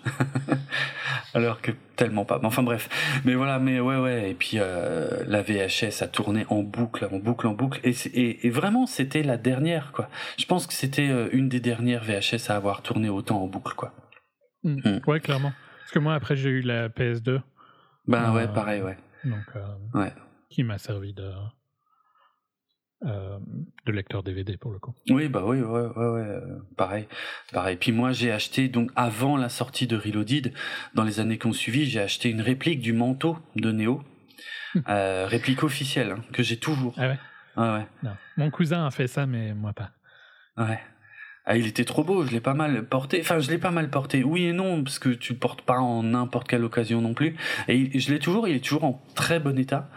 [1.33, 2.39] Alors que tellement pas.
[2.43, 2.89] Enfin bref.
[3.25, 4.31] Mais voilà mais ouais ouais.
[4.31, 7.79] Et puis euh, la VHS a tourné en boucle en boucle en boucle.
[7.83, 10.09] Et, et, et vraiment c'était la dernière quoi.
[10.37, 13.73] Je pense que c'était euh, une des dernières VHS à avoir tourné autant en boucle
[13.75, 13.93] quoi
[14.63, 14.79] Mm.
[14.83, 15.01] Mm.
[15.07, 15.53] Ouais, clairement.
[15.79, 17.41] Parce que moi, après, j'ai eu la PS2.
[18.07, 18.97] Ben ouais, pareil, ouais.
[19.23, 20.13] Donc, euh, ouais.
[20.49, 21.31] Qui m'a servi de,
[23.05, 23.37] euh,
[23.85, 24.93] de lecteur DVD pour le coup.
[25.09, 27.07] Oui, bah oui, ouais, ouais, ouais, euh, pareil,
[27.51, 27.75] pareil.
[27.75, 30.53] Puis moi, j'ai acheté donc avant la sortie de Reloaded,
[30.93, 34.01] dans les années qui ont suivi, j'ai acheté une réplique du manteau de Neo,
[34.75, 34.79] hmm.
[34.87, 36.93] euh, réplique officielle hein, que j'ai toujours.
[36.97, 37.19] Ah ouais?
[37.57, 37.87] Ah ouais.
[38.03, 38.15] Non.
[38.37, 39.91] Mon cousin a fait ça, mais moi pas.
[40.57, 40.79] Ouais.
[41.45, 43.19] Ah, il était trop beau, je l'ai pas mal porté.
[43.19, 44.23] Enfin, je l'ai pas mal porté.
[44.23, 47.35] Oui et non, parce que tu le portes pas en n'importe quelle occasion non plus.
[47.67, 49.89] Et je l'ai toujours, il est toujours en très bon état.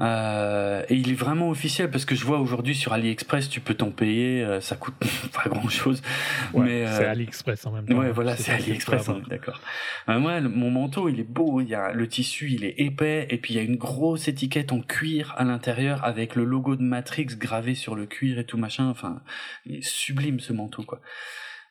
[0.00, 3.74] Euh, et il est vraiment officiel parce que je vois aujourd'hui sur AliExpress, tu peux
[3.74, 4.94] t'en payer, euh, ça coûte
[5.32, 6.02] pas grand chose.
[6.54, 7.96] mais c'est euh, AliExpress en même temps.
[7.96, 9.60] Ouais, voilà, c'est AliExpress, d'accord.
[10.06, 13.38] moi, mon manteau, il est beau, il y a le tissu, il est épais, et
[13.38, 16.82] puis il y a une grosse étiquette en cuir à l'intérieur avec le logo de
[16.82, 18.88] Matrix gravé sur le cuir et tout machin.
[18.88, 19.20] Enfin,
[19.66, 21.00] il est sublime ce manteau, quoi.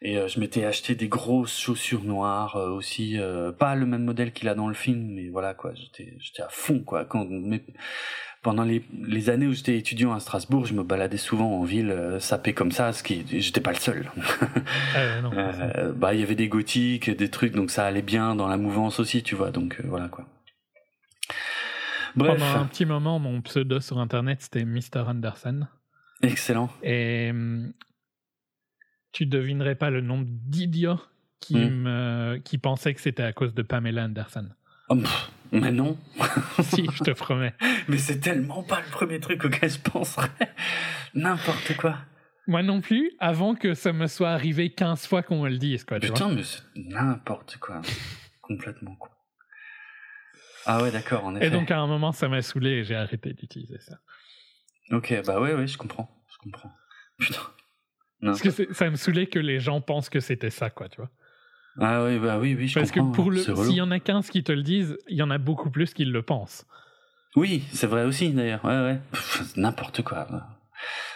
[0.01, 4.03] Et euh, je m'étais acheté des grosses chaussures noires euh, aussi, euh, pas le même
[4.03, 7.05] modèle qu'il a dans le film, mais voilà quoi, j'étais j'étais à fond quoi.
[7.05, 7.63] Quand mais,
[8.43, 12.17] pendant les, les années où j'étais étudiant à Strasbourg, je me baladais souvent en ville
[12.19, 14.11] sapé comme ça, ce qui j'étais pas le seul.
[14.95, 15.31] Ah, non,
[15.95, 18.99] bah il y avait des gothiques, des trucs, donc ça allait bien dans la mouvance
[18.99, 19.51] aussi, tu vois.
[19.51, 20.25] Donc voilà quoi.
[22.15, 22.39] Bref.
[22.39, 25.67] Pendant un petit moment, mon pseudo sur internet c'était Mr Anderson.
[26.21, 26.69] Excellent.
[26.83, 27.73] Et hum,
[29.17, 31.01] tu devinerais pas le nombre d'idiots
[31.39, 32.39] qui, hmm.
[32.43, 34.47] qui pensaient que c'était à cause de Pamela Anderson.
[34.89, 34.97] Oh,
[35.51, 35.97] Mais non.
[36.61, 37.55] si, je te promets.
[37.87, 40.29] Mais c'est tellement pas le premier truc auquel je penserais.
[41.15, 41.97] N'importe quoi.
[42.45, 45.83] Moi non plus, avant que ça me soit arrivé 15 fois qu'on me le dise.
[45.83, 47.81] Quoi, Putain, mais c'est n'importe quoi.
[48.41, 49.17] Complètement quoi.
[50.67, 51.47] Ah ouais, d'accord, en effet.
[51.47, 53.97] Et donc à un moment, ça m'a saoulé et j'ai arrêté d'utiliser ça.
[54.91, 56.07] Ok, bah ouais, ouais, je comprends.
[56.29, 56.71] Je comprends.
[57.17, 57.41] Putain.
[58.21, 61.09] Parce que ça me saoulait que les gens pensent que c'était ça, quoi, tu vois.
[61.79, 63.11] Ah oui, bah oui, oui, je Parce comprends.
[63.11, 65.29] que pour le, s'il y en a 15 qui te le disent, il y en
[65.29, 66.65] a beaucoup plus qui le pensent.
[67.35, 68.65] Oui, c'est vrai aussi d'ailleurs.
[68.65, 68.99] Ouais, ouais.
[69.55, 70.27] N'importe quoi.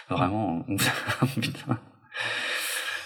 [0.08, 0.64] Vraiment.
[1.40, 1.78] Putain.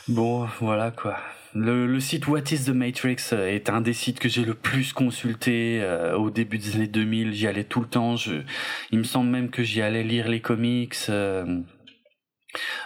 [0.09, 1.17] Bon, voilà quoi.
[1.55, 5.81] Le, site What is the Matrix est un des sites que j'ai le plus consulté
[5.81, 7.33] euh, au début des années 2000.
[7.33, 8.17] J'y allais tout le temps.
[8.17, 8.43] Je,
[8.91, 10.95] il me semble même que j'y allais lire les comics.
[11.09, 11.61] Euh,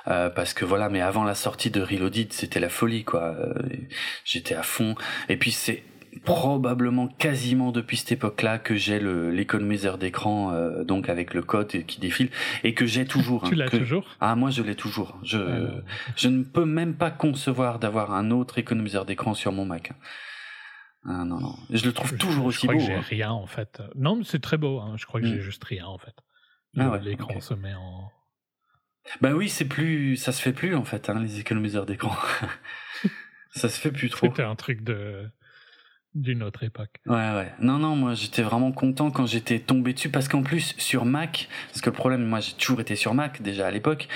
[0.08, 3.34] euh, parce que voilà, mais avant la sortie de Reloaded, c'était la folie, quoi.
[3.38, 3.54] Euh,
[4.24, 4.94] j'étais à fond.
[5.28, 5.82] Et puis c'est
[6.24, 12.00] probablement quasiment depuis cette époque-là que j'ai l'économiseur d'écran, euh, donc avec le code qui
[12.00, 12.30] défile,
[12.64, 13.44] et que j'ai toujours.
[13.44, 14.04] tu hein, l'as toujours?
[14.20, 15.18] Ah, moi je l'ai toujours.
[15.22, 15.68] Je,
[16.16, 19.92] je ne peux même pas concevoir d'avoir un autre économiseur d'écran sur mon Mac.
[21.06, 21.54] Ah, non, non.
[21.70, 22.74] Je le trouve toujours aussi beau.
[22.74, 23.04] Je crois que j'ai hein.
[23.08, 23.82] rien en fait.
[23.94, 24.80] Non, mais c'est très beau.
[24.80, 24.94] Hein.
[24.96, 25.40] Je crois que j'ai mm.
[25.40, 26.14] juste rien en fait.
[26.76, 28.10] Ah, L'écran se met en
[29.20, 32.16] bah oui, c'est plus, ça se fait plus en fait, hein, les économiseurs d'écran.
[33.52, 34.26] ça se fait plus trop.
[34.26, 35.28] C'était un truc de
[36.14, 36.96] d'une autre époque.
[37.06, 37.52] Ouais, ouais.
[37.60, 41.48] Non, non, moi j'étais vraiment content quand j'étais tombé dessus parce qu'en plus sur Mac,
[41.68, 44.08] parce que le problème, moi j'ai toujours été sur Mac déjà à l'époque,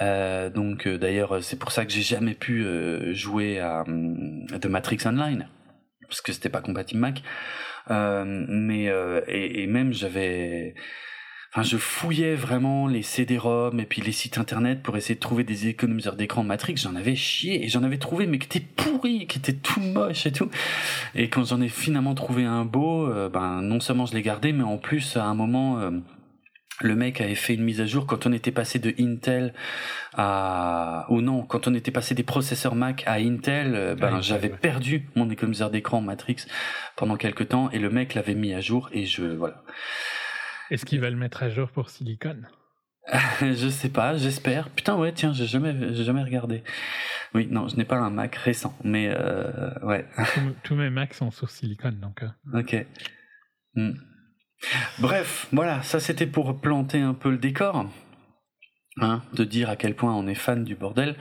[0.00, 4.66] euh, donc euh, d'ailleurs c'est pour ça que j'ai jamais pu euh, jouer à The
[4.66, 5.46] Matrix Online
[6.08, 7.22] parce que c'était pas compatible Mac.
[7.90, 8.84] mais
[9.28, 10.74] et, et, même j'avais
[11.54, 15.44] Enfin, je fouillais vraiment les CD-ROM et puis les sites internet pour essayer de trouver
[15.44, 16.76] des économiseurs d'écran Matrix.
[16.78, 20.24] J'en avais chié et j'en avais trouvé, mais qui étaient pourris, qui étaient tout moches
[20.24, 20.48] et tout.
[21.14, 24.54] Et quand j'en ai finalement trouvé un beau, euh, ben non seulement je l'ai gardé,
[24.54, 25.78] mais en plus à un moment.
[25.78, 25.90] Euh,
[26.80, 29.52] le mec avait fait une mise à jour quand on était passé de Intel
[30.14, 34.48] à ou non quand on était passé des processeurs Mac à Intel euh, ben j'avais
[34.48, 36.46] perdu mon économiseur d'écran Matrix
[36.96, 39.62] pendant quelques temps et le mec l'avait mis à jour et je voilà
[40.72, 42.40] est-ce qu'il va le mettre à jour pour Silicon?
[43.40, 44.70] Je sais pas, j'espère.
[44.70, 46.62] Putain, ouais, tiens, j'ai jamais, j'ai jamais regardé.
[47.34, 50.06] Oui, non, je n'ai pas un Mac récent, mais euh, ouais.
[50.62, 52.22] Tous, mes Macs sont sur Silicon, donc.
[52.22, 52.60] Euh.
[52.60, 52.86] Ok.
[53.74, 53.92] Hmm.
[54.98, 57.86] Bref, voilà, ça c'était pour planter un peu le décor,
[58.98, 61.16] hein, de dire à quel point on est fan du bordel.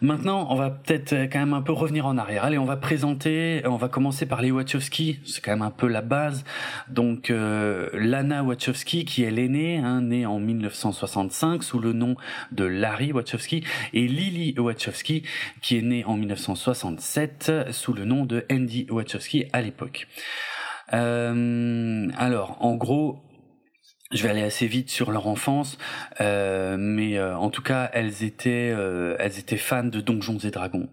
[0.00, 2.44] Maintenant, on va peut-être euh, quand même un peu revenir en arrière.
[2.44, 5.88] Allez, on va présenter, on va commencer par les Wachowski, c'est quand même un peu
[5.88, 6.44] la base.
[6.88, 12.14] Donc, euh, Lana Wachowski, qui est l'aînée, hein, née en 1965 sous le nom
[12.52, 15.24] de Larry Wachowski, et Lily Wachowski,
[15.62, 20.06] qui est née en 1967 sous le nom de Andy Wachowski à l'époque.
[20.92, 23.18] Euh, alors, en gros,
[24.10, 25.76] je vais aller assez vite sur leur enfance,
[26.22, 30.50] euh, mais euh, en tout cas, elles étaient, euh, elles étaient fans de Donjons et
[30.50, 30.88] Dragons.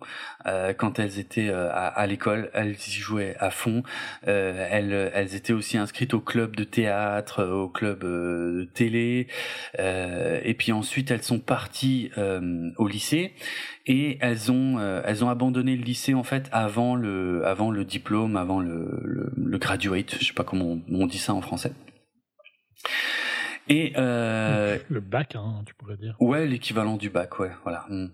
[0.47, 3.83] Euh, quand elles étaient à, à l'école, elles y jouaient à fond.
[4.23, 9.27] elles, elles étaient aussi inscrites au club de théâtre, au club de télé,
[9.79, 12.11] et puis ensuite elles sont parties
[12.77, 13.33] au lycée
[13.87, 18.37] et elles ont, elles ont abandonné le lycée en fait avant le, avant le diplôme,
[18.37, 20.17] avant le, le, le graduate.
[20.19, 21.71] Je sais pas comment on dit ça en français.
[23.67, 26.15] Et euh, le bac, hein, tu pourrais dire.
[26.19, 27.85] Ouais, l'équivalent du bac, ouais, voilà.
[27.89, 28.07] Mm.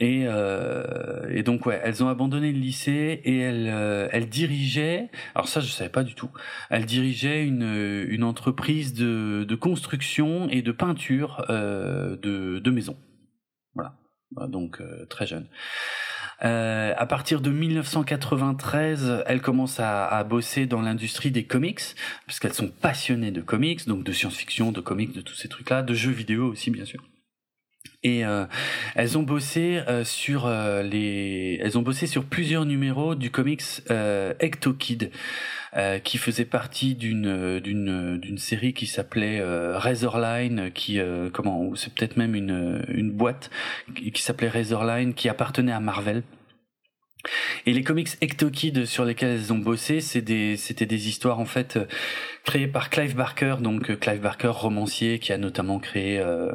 [0.00, 5.10] Et, euh, et donc ouais, elles ont abandonné le lycée et elles, euh, elles dirigeaient.
[5.34, 6.30] Alors ça, je savais pas du tout.
[6.70, 12.96] Elles dirigeaient une, une entreprise de, de construction et de peinture euh, de, de maisons.
[13.74, 15.48] Voilà, donc euh, très jeune.
[16.44, 21.80] Euh, à partir de 1993, elles commencent à, à bosser dans l'industrie des comics,
[22.26, 25.82] parce qu'elles sont passionnées de comics, donc de science-fiction, de comics, de tous ces trucs-là,
[25.82, 27.02] de jeux vidéo aussi, bien sûr.
[28.04, 28.46] Et euh,
[28.94, 33.62] elles ont bossé euh, sur euh, les, elles ont bossé sur plusieurs numéros du comics
[33.90, 35.10] euh, Ecto Kid,
[35.76, 41.00] euh, qui faisait partie d'une d'une d'une série qui s'appelait Razorline, qui
[41.32, 43.50] comment, c'est peut-être même une une boîte
[43.96, 46.22] qui s'appelait Razorline, qui appartenait à Marvel.
[47.66, 51.44] Et les comics Ectokid sur lesquels elles ont bossé, c'est des, c'était des histoires en
[51.44, 51.84] fait euh,
[52.48, 56.50] créées par Clive Barker, donc euh, Clive Barker, romancier, qui a notamment créé euh,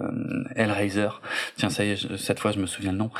[0.55, 1.09] Hellraiser.
[1.55, 3.12] Tiens, ça y est, cette fois je me souviens le nom.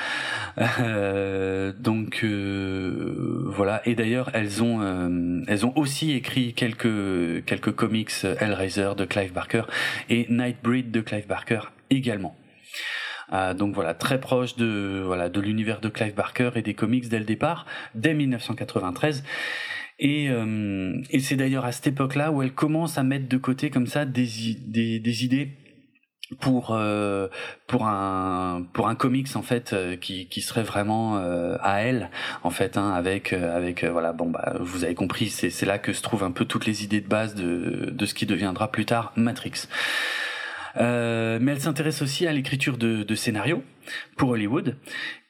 [0.80, 3.82] Euh, donc voilà.
[3.86, 9.64] Et d'ailleurs, elles ont, elles ont aussi écrit quelques quelques comics Hellraiser de Clive Barker
[10.10, 12.36] et Nightbreed de Clive Barker également.
[13.32, 17.08] Euh, donc voilà, très proche de voilà de l'univers de Clive Barker et des comics
[17.08, 19.24] dès le départ, dès 1993.
[20.00, 23.88] Et, et c'est d'ailleurs à cette époque-là où elle commence à mettre de côté comme
[23.88, 24.28] ça des,
[24.66, 25.52] des, des idées
[26.40, 27.28] pour euh,
[27.68, 32.10] pour un pour un comics en fait euh, qui qui serait vraiment euh, à elle
[32.44, 35.94] en fait hein, avec avec voilà bon bah vous avez compris c'est c'est là que
[35.94, 38.86] se trouvent un peu toutes les idées de base de de ce qui deviendra plus
[38.86, 39.68] tard Matrix.
[40.76, 43.64] Mais elle s'intéresse aussi à l'écriture de, de scénarios
[44.18, 44.78] pour Hollywood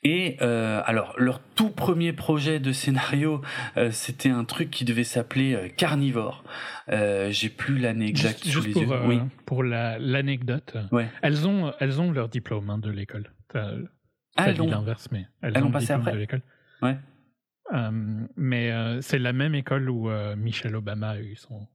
[0.05, 3.41] et euh, alors, leur tout premier projet de scénario,
[3.77, 6.43] euh, c'était un truc qui devait s'appeler euh, Carnivore.
[6.89, 8.91] Euh, J'ai plus l'année exacte juste, les pour, yeux.
[8.91, 9.19] euh, oui.
[9.45, 11.09] pour l'anecdote, Ouais.
[11.21, 13.31] elles ont elles ont leur diplôme hein, de l'école.
[13.55, 16.41] Ah, elles l'inverse, mais elles, elles ont ont passé diplôme après de l'école.
[16.81, 16.97] Ouais.
[17.73, 21.65] Euh, mais euh, c'est la même école où euh, Michelle Obama a eu son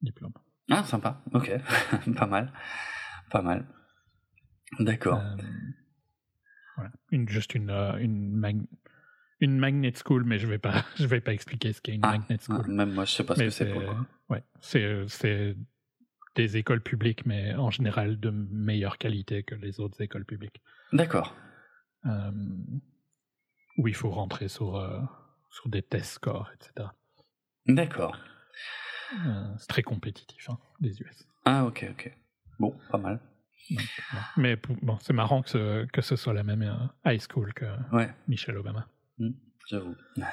[0.00, 0.32] diplôme.
[0.70, 1.20] Ah, sympa.
[1.34, 1.52] Ok.
[2.16, 2.50] pas mal.
[3.34, 3.66] Pas mal.
[4.78, 5.18] D'accord.
[5.18, 5.36] Euh,
[6.76, 6.92] voilà.
[7.10, 8.64] Une, juste une, euh, une, mag-
[9.40, 12.12] une magnet school, mais je vais pas, je vais pas expliquer ce qu'est une Ah,
[12.12, 12.68] magnet Ah, school.
[12.70, 13.72] même moi, je sais pas ce que c'est
[14.28, 15.56] ouais, c'est, euh, c'est
[16.36, 20.62] des écoles publiques, mais en général de meilleure qualité que les autres écoles publiques.
[20.92, 21.34] D'accord.
[22.06, 22.30] Euh,
[23.78, 25.00] où il faut rentrer sur, euh,
[25.50, 26.88] sur des tests scores, etc.
[27.66, 28.16] D'accord.
[29.26, 31.26] Euh, c'est très compétitif, hein, les US.
[31.44, 32.16] Ah, ok, ok.
[32.58, 33.20] Bon, pas mal.
[34.36, 37.64] Mais bon, c'est marrant que ce, que ce soit la même euh, high school que
[37.92, 38.10] Ouais.
[38.28, 38.86] Michelle Obama.
[39.66, 39.94] J'avoue.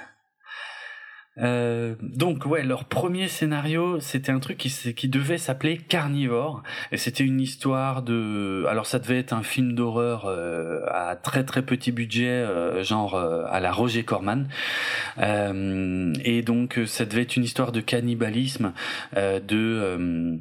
[1.37, 7.23] Euh, donc ouais, leur premier scénario, c'était un truc qui, devait s'appeler Carnivore, et c'était
[7.23, 11.91] une histoire de, alors ça devait être un film d'horreur euh, à très très petit
[11.91, 14.49] budget, euh, genre à la Roger Corman,
[15.17, 18.73] et donc ça devait être une histoire de cannibalisme,
[19.15, 20.39] de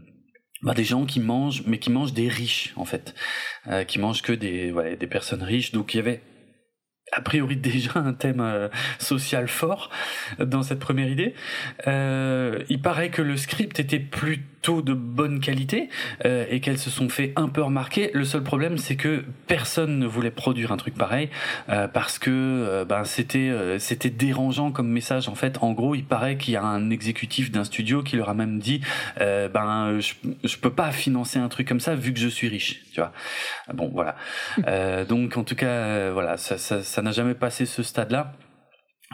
[0.62, 3.14] bah, des gens qui mangent, mais qui mangent des riches en fait,
[3.68, 6.23] euh, qui mangent que des des personnes riches, donc il y avait
[7.12, 8.68] a priori déjà un thème euh,
[8.99, 9.90] social fort
[10.38, 11.35] dans cette première idée.
[11.87, 14.01] Euh, il paraît que le script était
[14.61, 15.88] plutôt de bonne qualité
[16.27, 18.11] euh, et qu'elles se sont fait un peu remarquer.
[18.12, 21.31] Le seul problème, c'est que personne ne voulait produire un truc pareil
[21.70, 25.29] euh, parce que euh, ben c'était euh, c'était dérangeant comme message.
[25.29, 28.29] En fait, en gros, il paraît qu'il y a un exécutif d'un studio qui leur
[28.29, 28.83] a même dit
[29.20, 32.49] euh, ben je, je peux pas financer un truc comme ça vu que je suis
[32.49, 32.83] riche.
[32.92, 33.12] Tu vois.
[33.73, 34.16] Bon, voilà.
[34.66, 38.33] Euh, donc en tout cas, euh, voilà, ça ça ça n'a jamais passé ce stade-là.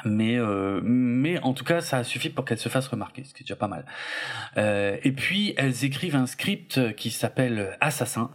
[0.05, 3.33] Mais euh, mais en tout cas, ça a suffi pour qu'elles se fassent remarquer, ce
[3.33, 3.87] qui est déjà pas mal.
[4.59, 8.31] Euh, et puis elles écrivent un script qui s'appelle Assassin,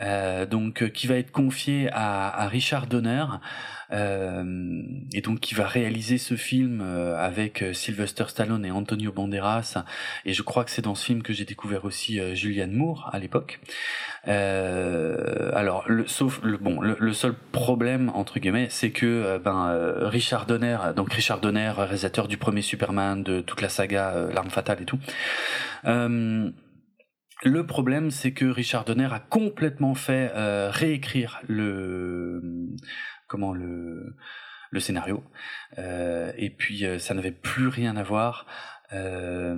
[0.00, 3.24] euh, donc euh, qui va être confié à, à Richard Donner,
[3.92, 9.84] et donc qui va réaliser ce film euh, avec euh, Sylvester Stallone et Antonio Banderas.
[10.24, 13.08] Et je crois que c'est dans ce film que j'ai découvert aussi euh, Julianne Moore
[13.12, 13.60] à l'époque.
[14.28, 19.68] Euh, alors, le, sauf le bon, le, seul problème entre guillemets, c'est que euh, ben
[19.68, 24.32] euh, Richard Donner, donc Richard Donner, réalisateur du premier Superman, de toute la saga euh,
[24.32, 24.98] L'arme fatale et tout.
[25.84, 26.50] Euh,
[27.42, 32.40] le problème, c'est que Richard Donner a complètement fait euh, réécrire le
[33.26, 34.16] comment le
[34.70, 35.22] le scénario
[35.78, 38.46] Euh, et puis euh, ça n'avait plus rien à voir.
[38.92, 39.56] Euh,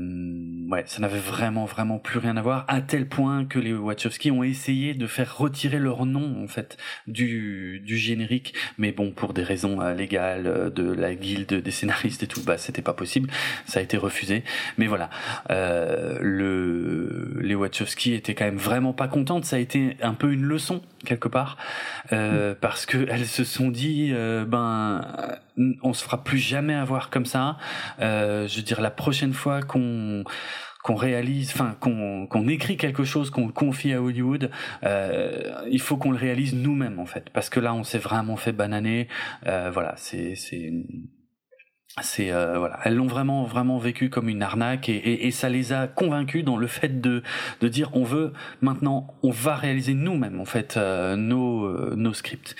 [0.71, 4.31] ouais, ça n'avait vraiment vraiment plus rien à voir à tel point que les Wachowski
[4.31, 9.35] ont essayé de faire retirer leur nom en fait du du générique, mais bon pour
[9.35, 12.95] des raisons euh, légales euh, de la guilde des scénaristes et tout, bah c'était pas
[12.95, 13.31] possible,
[13.67, 14.45] ça a été refusé.
[14.79, 15.11] Mais voilà,
[15.51, 20.33] euh, le les Wachowski étaient quand même vraiment pas contentes, ça a été un peu
[20.33, 21.57] une leçon quelque part.
[22.13, 25.03] Euh, parce que elles se sont dit euh, ben
[25.83, 27.57] on se fera plus jamais avoir comme ça.
[28.01, 30.25] Euh, je veux dire la prochaine fois qu'on
[30.85, 34.51] qu'on réalise, enfin qu'on qu'on écrit quelque chose, qu'on confie à Hollywood,
[34.85, 38.37] euh, il faut qu'on le réalise nous-mêmes en fait, parce que là on s'est vraiment
[38.37, 39.09] fait bananer.
[39.47, 40.73] Euh, voilà, c'est c'est
[42.03, 45.49] c'est euh, voilà, elles l'ont vraiment vraiment vécu comme une arnaque et, et, et ça
[45.49, 47.23] les a convaincus dans le fait de
[47.61, 52.15] de dire on veut maintenant on va réaliser nous-mêmes en fait euh, nos euh, nos
[52.15, 52.57] scripts.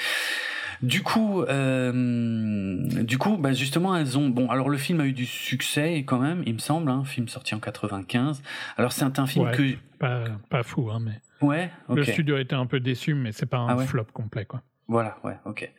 [0.83, 4.49] Du coup, euh, du coup, bah justement, elles ont bon.
[4.51, 7.55] Alors le film a eu du succès quand même, il me semble, hein, film sorti
[7.55, 8.43] en 95.
[8.77, 9.53] Alors c'est un film Ouais.
[9.53, 9.63] que
[9.99, 13.47] Pas, pas fou, hein, mais ouais, le studio a été un peu déçu, mais c'est
[13.47, 14.63] pas un Ah ouais flop complet, quoi.
[14.87, 15.71] Voilà, ouais, ok.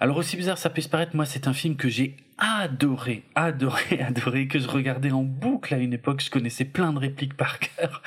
[0.00, 4.46] Alors aussi bizarre ça puisse paraître, moi c'est un film que j'ai adoré, adoré, adoré,
[4.46, 8.00] que je regardais en boucle à une époque, je connaissais plein de répliques par cœur,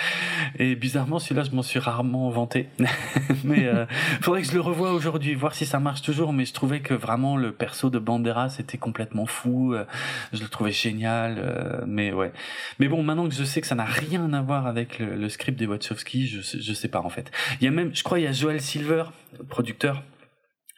[0.57, 2.69] et bizarrement celui-là je m'en suis rarement vanté,
[3.43, 3.85] mais euh,
[4.21, 6.93] faudrait que je le revoie aujourd'hui, voir si ça marche toujours, mais je trouvais que
[6.93, 9.83] vraiment le perso de Banderas était complètement fou, euh,
[10.31, 12.31] je le trouvais génial, euh, mais ouais.
[12.79, 15.59] Mais bon, maintenant que je sais que ça n'a rien à voir avec le, script
[15.59, 17.31] des Wachowski, je, je sais pas en fait.
[17.59, 19.03] Il y a même, je crois, il y a Joel Silver,
[19.49, 20.03] producteur,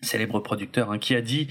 [0.03, 1.47] célèbre producteur, hein, qui a dit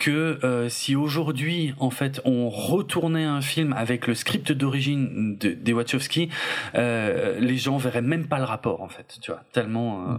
[0.00, 5.50] que euh, si aujourd'hui, en fait, on retournait un film avec le script d'origine de,
[5.50, 6.28] des Wachowski,
[6.74, 10.16] euh, les gens verraient même pas le rapport, en fait, tu vois, tellement, euh,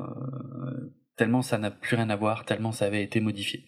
[1.17, 3.65] tellement ça n'a plus rien à voir, tellement ça avait été modifié.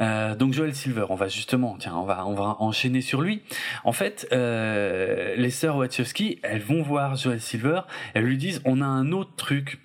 [0.00, 3.42] Euh, donc Joel Silver, on va justement, tiens, on va on va enchaîner sur lui.
[3.84, 7.82] En fait, euh, les sœurs Wachowski, elles vont voir Joel Silver,
[8.14, 9.80] elles lui disent, on a un autre truc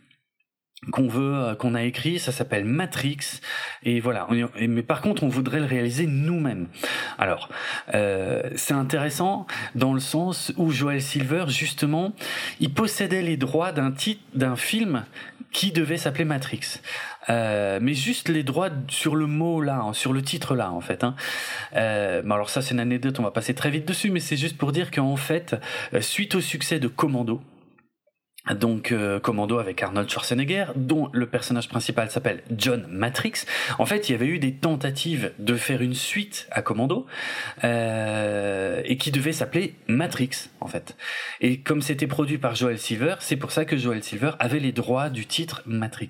[0.91, 3.41] qu'on veut, euh, qu'on a écrit, ça s'appelle Matrix,
[3.83, 4.27] et voilà.
[4.59, 6.67] Mais par contre, on voudrait le réaliser nous-mêmes.
[7.17, 7.49] Alors,
[7.93, 12.13] euh, c'est intéressant dans le sens où Joel Silver, justement,
[12.59, 15.03] il possédait les droits d'un titre, d'un film
[15.51, 16.79] qui devait s'appeler Matrix.
[17.29, 20.81] Euh, mais juste les droits sur le mot là, hein, sur le titre là en
[20.81, 21.03] fait.
[21.03, 21.15] Hein.
[21.75, 24.57] Euh, alors ça c'est une anecdote, on va passer très vite dessus, mais c'est juste
[24.57, 25.55] pour dire qu'en fait,
[25.93, 27.41] euh, suite au succès de Commando,
[28.53, 33.45] donc euh, Commando avec Arnold Schwarzenegger, dont le personnage principal s'appelle John Matrix.
[33.79, 37.05] En fait, il y avait eu des tentatives de faire une suite à Commando
[37.63, 40.95] euh, et qui devait s'appeler Matrix en fait.
[41.41, 44.71] Et comme c'était produit par Joel Silver, c'est pour ça que Joel Silver avait les
[44.71, 46.09] droits du titre Matrix.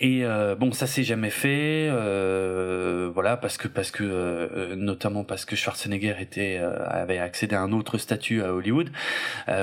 [0.00, 5.24] Et euh, bon, ça s'est jamais fait, euh, voilà, parce que parce que euh, notamment
[5.24, 8.90] parce que Schwarzenegger était avait accédé à un autre statut à Hollywood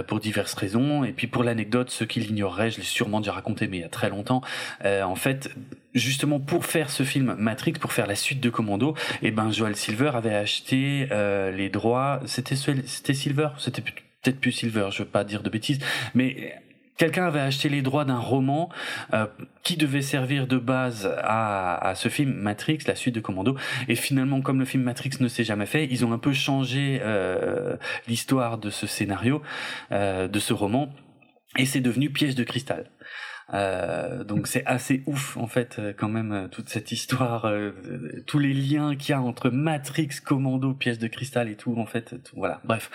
[0.08, 1.04] pour diverses raisons.
[1.04, 3.86] Et puis pour l'anecdote ceux qui l'ignoreraient, je l'ai sûrement déjà raconté, mais il y
[3.86, 4.42] a très longtemps.
[4.86, 5.50] Euh, en fait,
[5.94, 9.52] justement pour faire ce film Matrix, pour faire la suite de Commando, et eh ben
[9.52, 12.22] Joel Silver avait acheté euh, les droits.
[12.26, 15.80] C'était Silver, c'était peut-être plus Silver, je veux pas dire de bêtises,
[16.14, 16.56] mais
[16.98, 18.70] quelqu'un avait acheté les droits d'un roman
[19.14, 19.26] euh,
[19.64, 23.56] qui devait servir de base à, ce film Matrix, la suite de Commando.
[23.88, 27.02] Et finalement, comme le film Matrix ne s'est jamais fait, ils ont un peu changé
[28.08, 29.42] l'histoire de ce scénario,
[29.92, 30.94] de ce roman
[31.58, 32.90] et c'est devenu piège de cristal.
[33.54, 37.72] Euh, donc c'est assez ouf en fait euh, quand même euh, toute cette histoire, euh,
[38.28, 41.88] tous les liens qu'il y a entre Matrix, Commando, pièce de cristal et tout en
[41.88, 42.62] fait, tout, voilà.
[42.64, 42.92] Bref,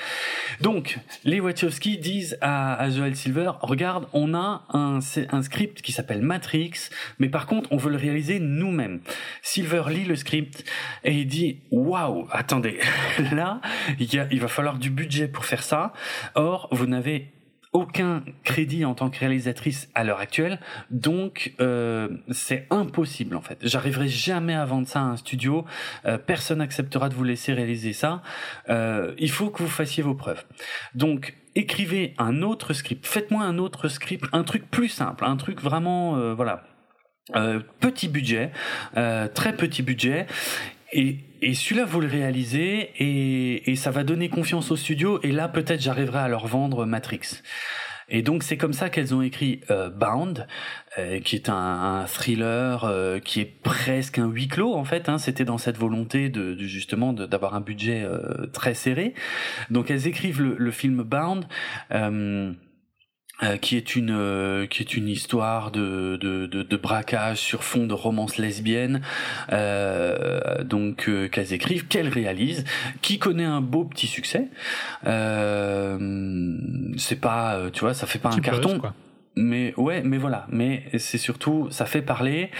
[0.60, 6.22] donc les Wachowski disent à, à Joel Silver, regarde, on a un, script qui s'appelle
[6.22, 6.88] Matrix,
[7.18, 9.00] mais par contre on veut le réaliser nous-mêmes.
[9.42, 10.64] Silver lit le script
[11.02, 12.78] et il dit, waouh, attendez,
[13.32, 13.60] là
[13.98, 15.92] il va falloir du budget pour faire ça.
[16.36, 17.32] Or vous n'avez
[17.74, 20.60] aucun crédit en tant que réalisatrice à l'heure actuelle,
[20.90, 23.58] donc euh, c'est impossible en fait.
[23.62, 25.66] J'arriverai jamais à vendre ça à un studio,
[26.06, 28.22] euh, personne n'acceptera de vous laisser réaliser ça.
[28.70, 30.44] Euh, il faut que vous fassiez vos preuves.
[30.94, 35.60] Donc écrivez un autre script, faites-moi un autre script, un truc plus simple, un truc
[35.60, 36.64] vraiment euh, voilà.
[37.36, 38.52] Euh, petit budget,
[38.98, 40.26] euh, très petit budget,
[40.92, 45.20] et, et celui-là, vous le réalisez et, et, ça va donner confiance au studio.
[45.22, 47.42] Et là, peut-être, j'arriverai à leur vendre Matrix.
[48.08, 50.46] Et donc, c'est comme ça qu'elles ont écrit euh, Bound,
[50.98, 55.08] euh, qui est un, un thriller euh, qui est presque un huis clos en fait.
[55.08, 55.18] Hein.
[55.18, 59.14] C'était dans cette volonté de, de justement d'avoir un budget euh, très serré.
[59.70, 61.46] Donc, elles écrivent le, le film Bound.
[63.42, 67.64] Euh, qui est une euh, qui est une histoire de, de, de, de, braquage sur
[67.64, 69.02] fond de romance lesbienne.
[69.52, 72.64] Euh, donc euh, qu'elles écrivent qu'elles réalisent
[73.02, 74.46] qui connaît un beau petit succès.
[75.02, 75.10] C'est
[77.20, 78.80] pas tu vois ça fait pas un carton
[79.36, 82.50] mais ouais, mais voilà, mais c'est surtout ça fait parler.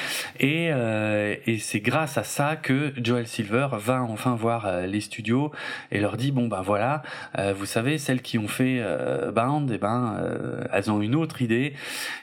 [0.40, 5.00] Et euh, et c'est grâce à ça que Joel Silver va enfin voir euh, les
[5.00, 5.52] studios
[5.92, 7.02] et leur dit bon ben voilà,
[7.38, 8.82] euh, vous savez celles qui ont fait
[9.32, 11.74] Bound, et eh ben elles ont une autre idée.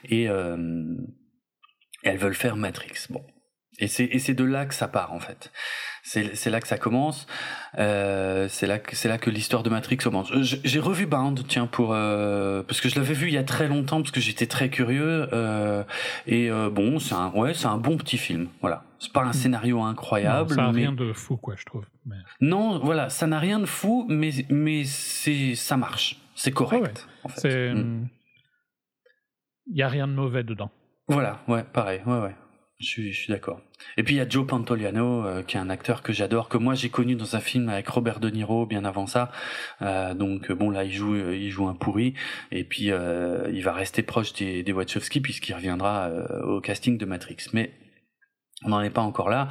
[0.08, 3.06] Et elles veulent faire Matrix.
[3.10, 3.22] Bon,
[3.78, 5.50] et c'est de là que ça part en fait
[6.02, 7.26] c'est là que ça commence.
[7.78, 10.32] Euh, c'est là que c'est là que l'histoire de Matrix commence.
[10.40, 13.68] J'ai revu Bound, tiens, pour euh, parce que je l'avais vu il y a très
[13.68, 15.28] longtemps parce que j'étais très curieux.
[15.32, 15.84] Euh,
[16.26, 18.48] et euh, bon, c'est un ouais, c'est un bon petit film.
[18.60, 18.84] Voilà.
[18.98, 20.50] C'est pas un scénario incroyable.
[20.50, 21.84] Non, ça n'a rien de fou, quoi, je trouve.
[22.06, 22.16] Mais...
[22.40, 26.20] Non, voilà, ça n'a rien de fou, mais mais c'est ça marche.
[26.34, 27.06] C'est correct.
[27.24, 27.34] Ouais, ouais.
[27.36, 28.08] C'est mm.
[29.68, 30.70] il y a rien de mauvais dedans.
[31.08, 32.34] Voilà, ouais, pareil, ouais, ouais.
[32.82, 33.60] Je suis, suis d'accord.
[33.96, 36.58] Et puis il y a Joe Pantoliano, euh, qui est un acteur que j'adore, que
[36.58, 39.30] moi j'ai connu dans un film avec Robert De Niro bien avant ça.
[39.82, 42.14] Euh, donc bon là il joue, il joue un pourri,
[42.50, 46.98] et puis euh, il va rester proche des, des Wachowski puisqu'il reviendra euh, au casting
[46.98, 47.36] de Matrix.
[47.52, 47.72] Mais
[48.64, 49.48] on n'en est pas encore là.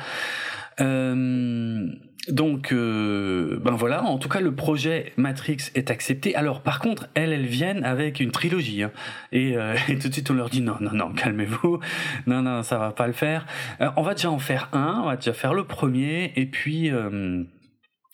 [0.79, 1.87] Euh,
[2.27, 6.35] donc, euh, ben voilà, en tout cas, le projet Matrix est accepté.
[6.35, 8.83] Alors, par contre, elles, elles viennent avec une trilogie.
[8.83, 8.91] Hein.
[9.31, 11.79] Et, euh, et, tout de suite, on leur dit non, non, non, calmez-vous.
[12.27, 13.47] Non, non, ça va pas le faire.
[13.81, 16.91] Euh, on va déjà en faire un, on va déjà faire le premier, et puis
[16.91, 17.43] euh,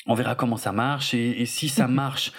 [0.05, 1.13] on verra comment ça marche.
[1.13, 2.31] Et, et si ça marche,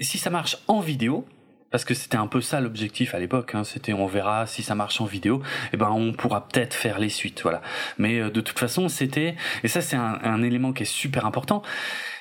[0.00, 1.26] si ça marche en vidéo,
[1.70, 3.54] parce que c'était un peu ça l'objectif à l'époque.
[3.54, 3.64] Hein.
[3.64, 6.98] C'était on verra si ça marche en vidéo, et eh ben on pourra peut-être faire
[6.98, 7.62] les suites, voilà.
[7.98, 11.26] Mais euh, de toute façon, c'était et ça c'est un, un, élément qui est super
[11.26, 11.62] important.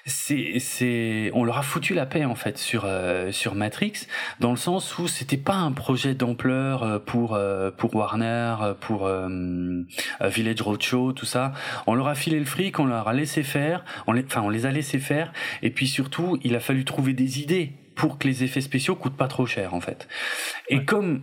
[0.06, 4.08] C'est c'est on leur a foutu la paix en fait sur euh, sur Matrix
[4.39, 7.38] dans le sens où c'était pas un projet d'ampleur euh, pour
[7.78, 9.10] pour Warner, pour
[10.22, 11.54] Village Roadshow, tout ça.
[11.88, 14.72] On leur a filé le fric, on leur a laissé faire, enfin on les a
[14.72, 15.32] laissé faire,
[15.62, 19.18] et puis surtout il a fallu trouver des idées pour que les effets spéciaux coûtent
[19.18, 20.08] pas trop cher en fait.
[20.70, 21.22] Et comme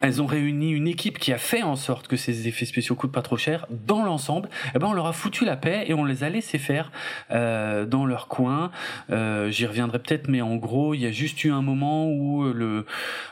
[0.00, 3.12] elles ont réuni une équipe qui a fait en sorte que ces effets spéciaux coûtent
[3.12, 4.48] pas trop cher dans l'ensemble.
[4.74, 6.90] Eh ben on leur a foutu la paix et on les a laissés faire
[7.30, 8.70] euh, dans leur coin.
[9.10, 12.44] Euh, J'y reviendrai peut-être, mais en gros, il y a juste eu un moment où
[12.44, 12.86] le,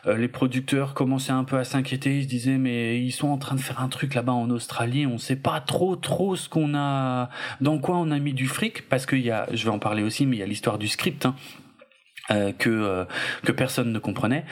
[0.06, 2.18] euh, les producteurs commençaient un peu à s'inquiéter.
[2.18, 5.06] Ils se disaient mais ils sont en train de faire un truc là-bas en Australie.
[5.06, 7.30] On sait pas trop trop ce qu'on a,
[7.62, 10.02] dans quoi on a mis du fric parce qu'il y a, je vais en parler
[10.02, 11.26] aussi, mais il y a l'histoire du script.
[11.26, 11.34] Hein.
[12.30, 13.04] Euh, que euh,
[13.44, 14.44] que personne ne comprenait.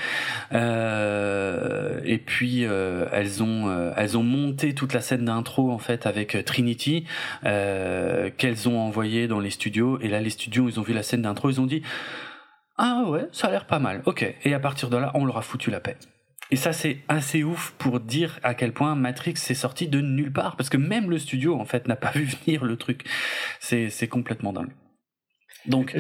[0.53, 6.45] Euh, et puis elles ont elles ont monté toute la scène d'intro en fait avec
[6.45, 7.07] Trinity
[7.43, 10.01] qu'elles ont envoyé dans les studios.
[10.01, 11.83] Et là les studios ils ont vu la scène d'intro ils ont dit
[12.77, 14.03] ah ouais ça a l'air pas mal.
[14.05, 15.97] Ok et à partir de là on leur a foutu la paix.
[16.53, 20.33] Et ça, c'est assez ouf pour dire à quel point Matrix s'est sorti de nulle
[20.33, 23.05] part, parce que même le studio, en fait, n'a pas vu venir le truc.
[23.61, 24.73] C'est complètement dingue.
[25.67, 25.97] Donc,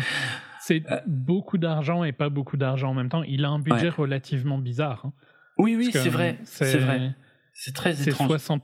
[0.70, 1.00] c'est euh.
[1.06, 3.24] beaucoup d'argent et pas beaucoup d'argent en même temps.
[3.24, 5.06] Il a un budget relativement bizarre.
[5.06, 5.12] Hein.
[5.58, 6.38] Oui, oui, c'est vrai.
[6.44, 7.14] C'est vrai.
[7.52, 8.28] C'est très étrange.
[8.28, 8.62] 60,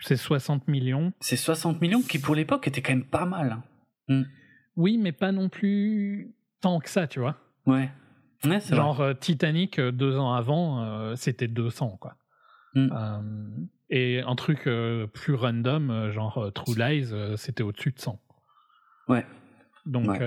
[0.00, 1.12] c'est 60 millions.
[1.20, 3.52] C'est 60 millions qui, pour l'époque, était quand même pas mal.
[3.52, 3.62] Hein.
[4.08, 4.22] Hmm.
[4.76, 7.36] Oui, mais pas non plus tant que ça, tu vois.
[7.66, 7.90] Ouais.
[8.70, 12.16] Genre euh, Titanic, euh, deux ans avant, c'était 200, quoi.
[12.74, 13.66] Hmm.
[13.90, 14.68] et un truc
[15.12, 18.18] plus random, genre True Lies, c'était au-dessus de 100.
[19.08, 19.26] Ouais.
[19.84, 20.20] Donc,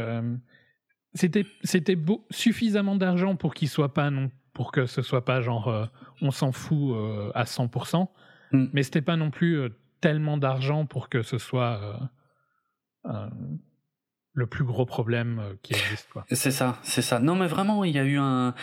[1.13, 1.97] c'était c'était
[2.29, 5.85] suffisamment d'argent pour qu'il soit pas non pour que ce soit pas genre euh,
[6.21, 8.07] on s'en fout euh, à 100%,
[8.51, 8.65] mm.
[8.73, 9.69] mais c'était pas non plus euh,
[10.01, 11.99] tellement d'argent pour que ce soit
[14.33, 16.07] le plus gros problème euh, qui existe.
[16.31, 17.19] C'est ça, c'est ça.
[17.19, 18.53] Non, mais vraiment, il y a eu un.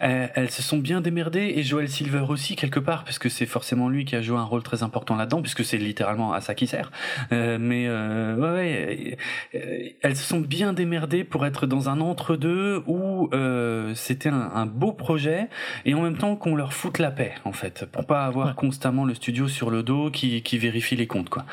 [0.00, 3.88] Elles, se sont bien démerdées et Joel Silver aussi quelque part, parce que c'est forcément
[3.88, 6.66] lui qui a joué un rôle très important là-dedans, puisque c'est littéralement à ça qui
[6.66, 6.90] sert.
[7.32, 9.18] Euh, mais euh, ouais, ouais,
[9.54, 14.50] euh, elles se sont bien démerdées pour être dans un entre-deux où euh, c'était un,
[14.54, 15.48] un, beau projet
[15.84, 19.04] et en même temps qu'on leur foute la paix, en fait, pour pas avoir constamment
[19.04, 21.44] le studio sur le dos qui, qui vérifie les comptes, quoi.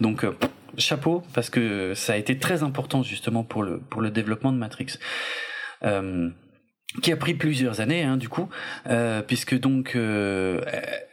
[0.00, 0.26] Donc
[0.78, 4.58] chapeau parce que ça a été très important justement pour le pour le développement de
[4.58, 4.98] Matrix.
[5.84, 6.30] Euh,
[7.00, 8.48] qui a pris plusieurs années, hein, du coup,
[8.86, 10.60] euh, puisque donc euh,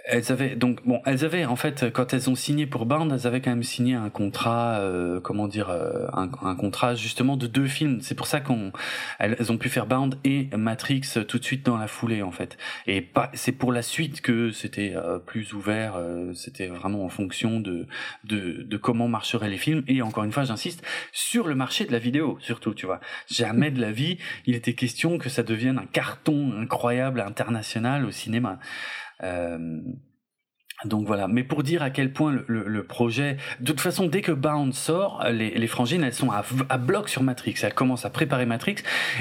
[0.09, 3.27] elles avaient donc bon elles avaient en fait quand elles ont signé pour Bound elles
[3.27, 7.47] avaient quand même signé un contrat euh, comment dire euh, un, un, contrat justement de
[7.47, 7.99] deux films.
[8.01, 8.71] C'est pour ça qu'on
[9.19, 12.57] elles, ont pu faire Bound et Matrix tout de suite dans la foulée en fait.
[12.87, 15.93] Et pas c'est pour la suite que c'était euh, plus ouvert
[16.33, 17.87] c'était vraiment en fonction de,
[18.23, 19.83] de de comment marcheraient les films.
[19.87, 22.99] Et encore une fois j'insiste sur le marché de la vidéo surtout tu vois.
[23.29, 28.11] Jamais de la vie il était question que ça devienne un carton incroyable international au
[28.11, 28.59] cinéma
[29.23, 29.81] euh,
[30.85, 34.21] donc voilà, mais pour dire à quel point le, le, projet, de toute façon, dès
[34.21, 37.55] que Bound sort, les, les frangines, elles sont à, à, bloc sur Matrix.
[37.63, 38.77] Elles commencent à préparer Matrix.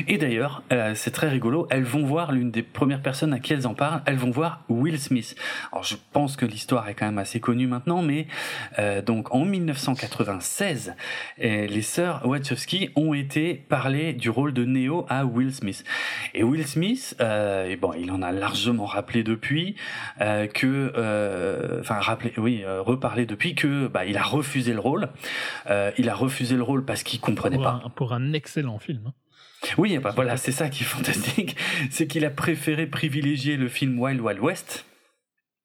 [0.06, 3.52] Et d'ailleurs, euh, c'est très rigolo, elles vont voir l'une des premières personnes à qui
[3.54, 4.02] elles en parlent.
[4.06, 5.34] Elles vont voir Will Smith.
[5.72, 8.28] Alors je pense que l'histoire est quand même assez connue maintenant, mais
[8.78, 10.94] euh, donc en 1996,
[11.42, 15.82] euh, les sœurs Wachowski ont été parler du rôle de Neo à Will Smith.
[16.34, 19.74] Et Will Smith, et bon, il en a largement rappelé depuis
[20.18, 20.92] que
[21.47, 21.47] euh,
[21.80, 25.08] enfin rappeler, oui, euh, reparler depuis que bah, il a refusé le rôle.
[25.68, 27.82] Euh, il a refusé le rôle parce qu'il comprenait pour pas.
[27.84, 29.02] Un, pour un excellent film.
[29.06, 29.12] Hein.
[29.76, 31.56] Oui, bah, voilà, c'est ça qui est fantastique,
[31.90, 34.84] c'est qu'il a préféré privilégier le film Wild Wild West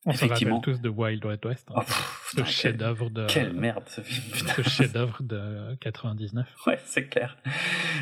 [0.06, 0.62] on Effectivement.
[0.62, 1.70] se rappelle tous de Wild Wild West.
[1.70, 1.76] Hein.
[1.78, 1.92] Oh,
[2.36, 3.26] ce chef-d'œuvre de.
[3.28, 4.24] Quelle merde ce film.
[4.56, 6.46] ce chef-d'œuvre de 99.
[6.68, 7.38] Ouais, c'est clair,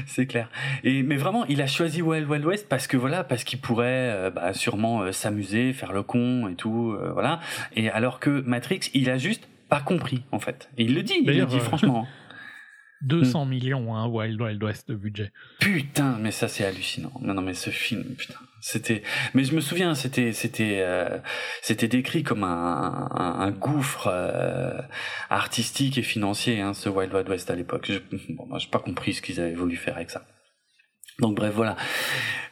[0.06, 0.50] c'est clair.
[0.84, 4.10] Et mais vraiment, il a choisi Wild Wild West parce que voilà, parce qu'il pourrait
[4.12, 7.40] euh, bah, sûrement euh, s'amuser, faire le con et tout, euh, voilà.
[7.76, 10.70] Et alors que Matrix, il a juste pas compris en fait.
[10.78, 12.08] Et il le dit, il le dit franchement.
[13.04, 15.32] 200 millions, hein, Wild Wild West de budget.
[15.60, 17.12] Putain, mais ça c'est hallucinant.
[17.22, 19.04] Non, non, mais ce film, putain, c'était.
[19.34, 21.18] Mais je me souviens, c'était, c'était, euh,
[21.62, 24.80] c'était décrit comme un, un, un gouffre euh,
[25.30, 27.88] artistique et financier, hein, ce Wild Wild West à l'époque.
[27.90, 28.00] Je,
[28.34, 30.24] bon, moi, j'ai pas compris ce qu'ils avaient voulu faire avec ça.
[31.20, 31.76] Donc bref, voilà.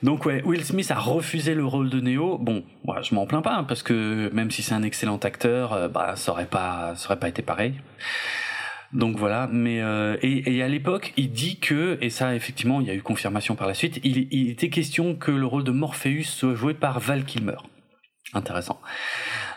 [0.03, 2.37] Donc ouais, Will Smith a refusé le rôle de Neo.
[2.37, 5.73] Bon, moi, je m'en plains pas hein, parce que même si c'est un excellent acteur,
[5.73, 7.75] euh, bah ça aurait pas, ça aurait pas été pareil.
[8.91, 12.87] Donc voilà, mais euh, et, et, à l'époque, il dit que et ça effectivement, il
[12.87, 13.99] y a eu confirmation par la suite.
[14.03, 17.57] Il, il était question que le rôle de Morpheus soit joué par Val Kilmer.
[18.33, 18.79] Intéressant.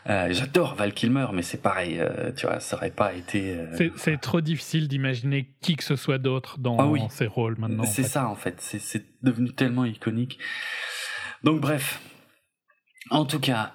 [0.09, 3.55] Euh, J'adore Val Kilmer, mais c'est pareil, euh, tu vois, ça aurait pas été.
[3.57, 7.85] Euh, c'est trop difficile d'imaginer qui que ce soit d'autre dans ah ces rôles maintenant.
[7.85, 10.39] C'est ça en fait, c'est devenu tellement iconique.
[11.45, 12.01] Donc bref,
[13.11, 13.73] en tout cas.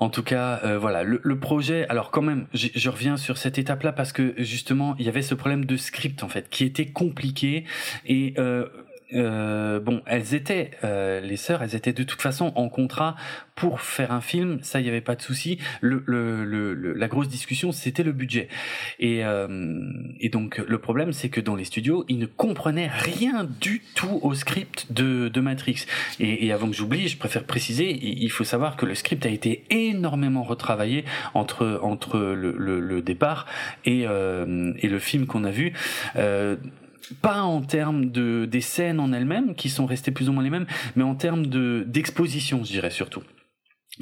[0.00, 1.84] En tout cas, euh, voilà, le, le, projet.
[1.88, 5.34] Alors quand même, je reviens sur cette étape-là parce que justement, il y avait ce
[5.34, 7.64] problème de script en fait qui était compliqué
[8.06, 8.66] et euh,
[9.14, 13.16] euh, bon, elles étaient, euh, les sœurs, elles étaient de toute façon en contrat
[13.54, 15.58] pour faire un film, ça, il n'y avait pas de souci.
[15.80, 18.48] Le, le, le, la grosse discussion, c'était le budget.
[19.00, 19.90] Et, euh,
[20.20, 24.20] et donc, le problème, c'est que dans les studios, ils ne comprenaient rien du tout
[24.22, 25.86] au script de, de Matrix.
[26.20, 29.30] Et, et avant que j'oublie, je préfère préciser, il faut savoir que le script a
[29.30, 31.04] été énormément retravaillé
[31.34, 33.46] entre, entre le, départ
[33.84, 35.72] et, euh, et le film qu'on a vu.
[37.22, 40.50] Pas en termes de des scènes en elles-mêmes qui sont restées plus ou moins les
[40.50, 43.22] mêmes, mais en termes de d'exposition, je dirais surtout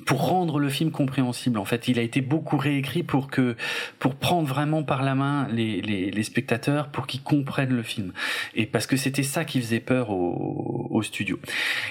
[0.04, 1.58] pour rendre le film compréhensible.
[1.58, 3.56] En fait, il a été beaucoup réécrit pour que,
[3.98, 8.12] pour prendre vraiment par la main les, les, les spectateurs, pour qu'ils comprennent le film.
[8.54, 11.38] Et parce que c'était ça qui faisait peur au, au studio.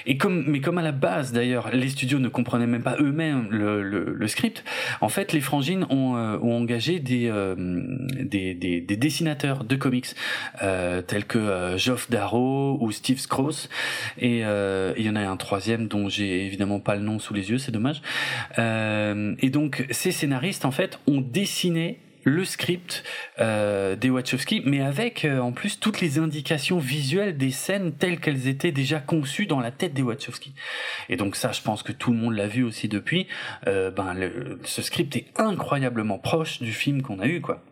[0.06, 3.48] Et comme, mais comme à la base d'ailleurs, les studios ne comprenaient même pas eux-mêmes
[3.50, 4.64] le, le, le, script.
[5.00, 9.76] En fait, les frangines ont, euh, ont engagé des, euh, des, des, des, dessinateurs de
[9.76, 10.06] comics
[10.62, 13.68] euh, tels que euh, Geoff Darrow ou Steve Scrooge.
[14.18, 17.50] Et il y en a un troisième dont j'ai évidemment pas le nom sous les
[17.50, 17.95] yeux, c'est dommage.
[18.58, 23.04] Euh, et donc ces scénaristes en fait ont dessiné le script
[23.38, 28.18] euh, des Wachowski, mais avec euh, en plus toutes les indications visuelles des scènes telles
[28.18, 30.52] qu'elles étaient déjà conçues dans la tête des Wachowski.
[31.08, 33.28] Et donc ça, je pense que tout le monde l'a vu aussi depuis.
[33.64, 34.16] Ben,
[34.64, 37.62] ce script est incroyablement proche du film qu'on a eu, quoi.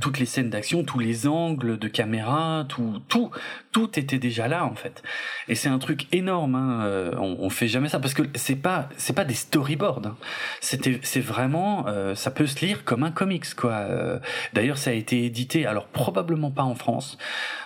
[0.00, 3.30] Toutes les scènes d'action, tous les angles de caméra, tout, tout,
[3.72, 5.02] tout était déjà là en fait.
[5.48, 6.54] Et c'est un truc énorme.
[6.54, 6.84] Hein.
[6.84, 10.02] Euh, on, on, fait jamais ça parce que c'est pas, c'est pas des storyboards.
[10.04, 10.16] Hein.
[10.60, 13.72] C'était, c'est vraiment, euh, ça peut se lire comme un comics quoi.
[13.72, 14.18] Euh,
[14.52, 17.18] d'ailleurs, ça a été édité, alors probablement pas en France,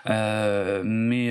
[0.07, 1.27] mais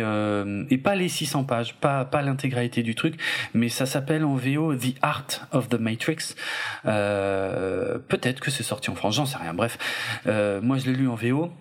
[0.70, 3.16] et pas les 600 pages, pas pas l'intégralité du truc,
[3.54, 6.36] mais ça s'appelle en VO The Art of the Matrix.
[6.84, 9.54] Peut-être que c'est sorti en France, j'en sais rien.
[9.54, 9.78] Bref
[10.26, 11.52] moi je l'ai lu en VO.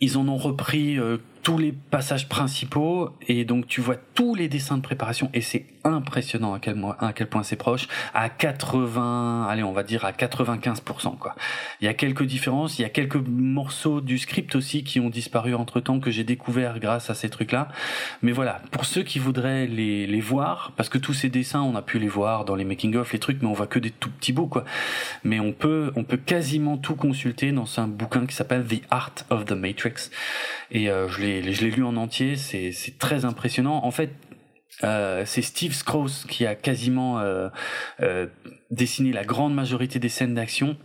[0.00, 4.48] Ils en ont repris euh, tous les passages principaux et donc tu vois tous les
[4.48, 7.86] dessins de préparation et c'est impressionnant à quel, à quel point c'est proche.
[8.14, 11.36] À 80 allez on va dire à 95% quoi.
[11.80, 15.10] Il y a quelques différences il y a quelques morceaux du script aussi qui ont
[15.10, 17.68] disparu entre temps que j'ai découvert grâce à ces trucs là
[18.22, 21.76] mais voilà pour ceux qui voudraient les, les voir parce que tous ces dessins on
[21.76, 23.90] a pu les voir dans les making of les trucs mais on voit que des
[23.90, 24.64] tout petits bouts quoi.
[25.24, 29.14] Mais on peut on peut quasiment tout consulter dans un bouquin qui s'appelle The Art
[29.28, 30.10] of the Matrix.
[30.70, 33.84] Et euh, je l'ai je l'ai lu en entier, c'est très impressionnant.
[33.84, 34.10] En fait,
[34.82, 37.48] euh, c'est Steve Scrooge qui a quasiment euh,
[38.00, 38.26] euh,
[38.70, 40.76] dessiné la grande majorité des scènes d'action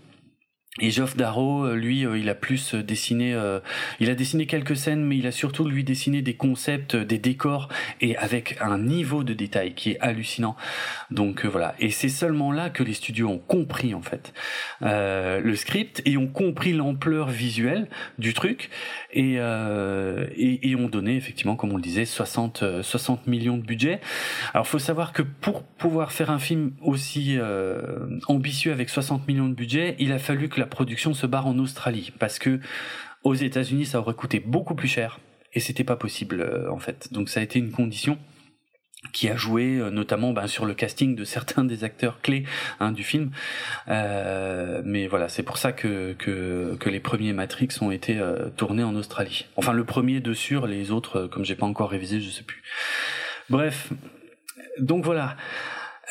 [0.79, 3.37] et Geoff Darrow, euh, lui, euh, il a plus euh, dessiné,
[3.99, 7.69] il a dessiné quelques scènes, mais il a surtout lui dessiné des concepts, des décors,
[8.01, 10.55] et avec un niveau de détail qui est hallucinant.
[11.11, 11.75] Donc voilà.
[11.79, 14.33] Et c'est seulement là que les studios ont compris en fait
[14.81, 18.69] le script et ont compris l'ampleur visuelle du truc
[19.13, 23.99] et, ont donné effectivement, comme on le disait, 60 60 millions de budget.
[24.53, 27.37] Alors faut savoir que pour pouvoir faire un film aussi
[28.27, 31.57] ambitieux avec 60 millions de budget, il a fallu que la production se barre en
[31.57, 32.59] Australie parce que
[33.23, 35.19] aux États-Unis ça aurait coûté beaucoup plus cher
[35.53, 37.11] et c'était pas possible euh, en fait.
[37.11, 38.17] Donc ça a été une condition
[39.13, 42.43] qui a joué euh, notamment ben, sur le casting de certains des acteurs clés
[42.79, 43.31] hein, du film.
[43.87, 48.19] Euh, mais voilà, c'est pour ça que, que, les premiers Matrix ont été
[48.57, 49.45] tournés en Australie.
[49.55, 52.63] Enfin, le premier de sûr, les autres, comme j'ai pas encore révisé, je sais plus.
[53.49, 53.91] Bref,
[54.79, 55.35] donc voilà.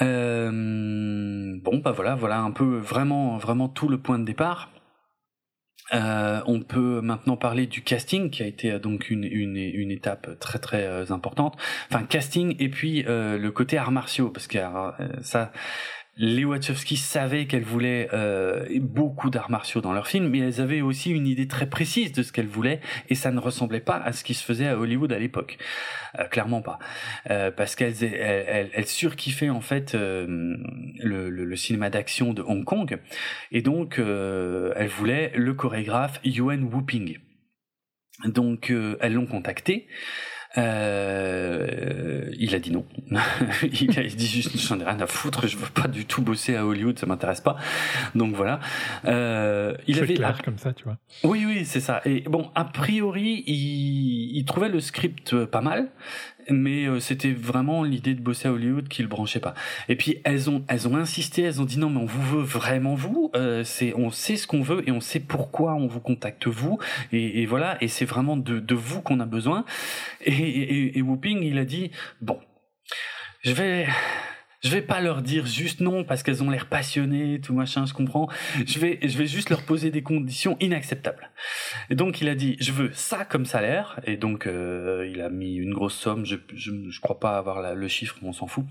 [0.02, 4.70] Euh, bon, bah voilà, voilà un peu vraiment, vraiment tout le point de départ.
[5.94, 9.90] Euh, on peut maintenant parler du casting qui a été euh, donc une, une, une
[9.90, 11.56] étape très très euh, importante.
[11.90, 14.58] Enfin casting et puis euh, le côté arts martiaux parce que
[15.22, 15.50] ça
[16.18, 20.80] les Wachowski savaient qu'elles voulaient euh, beaucoup d'arts martiaux dans leur film, mais elles avaient
[20.80, 24.12] aussi une idée très précise de ce qu'elles voulaient, et ça ne ressemblait pas à
[24.12, 25.58] ce qui se faisait à Hollywood à l'époque,
[26.18, 26.80] euh, clairement pas,
[27.30, 30.56] euh, parce qu'elles elles, elles, surkiffaient en fait euh,
[30.98, 32.98] le, le, le, cinéma d'action de Hong Kong,
[33.52, 37.18] et donc euh, elles voulaient le chorégraphe Yuan Wuping.
[38.24, 39.86] Donc elles l'ont contacté.
[40.56, 42.86] Euh, il a dit non.
[43.62, 46.56] il, a, dit juste j'en ai rien à foutre, je veux pas du tout bosser
[46.56, 47.56] à Hollywood, ça m'intéresse pas.
[48.14, 48.60] Donc voilà.
[49.04, 50.96] Euh, il avait clair comme ça, tu vois.
[51.24, 52.00] Oui, oui, c'est ça.
[52.04, 55.90] Et bon, a priori, il, il trouvait le script pas mal
[56.50, 59.54] mais euh, c'était vraiment l'idée de bosser à Hollywood qui le branchait pas.
[59.88, 62.44] Et puis elles ont elles ont insisté, elles ont dit non mais on vous veut
[62.44, 66.00] vraiment vous, euh, c'est on sait ce qu'on veut et on sait pourquoi on vous
[66.00, 66.78] contacte vous
[67.12, 69.64] et, et voilà et c'est vraiment de, de vous qu'on a besoin.
[70.24, 71.90] Et, et, et Whooping il a dit
[72.20, 72.38] bon
[73.42, 73.86] je vais
[74.60, 77.94] je vais pas leur dire juste non parce qu'elles ont l'air passionnées, tout machin, je
[77.94, 78.28] comprends.
[78.66, 81.30] Je vais, je vais juste leur poser des conditions inacceptables.
[81.90, 84.00] Et donc il a dit, je veux ça comme salaire.
[84.04, 86.24] Et donc euh, il a mis une grosse somme.
[86.24, 88.64] Je, je, je crois pas avoir le chiffre, mais on s'en fout.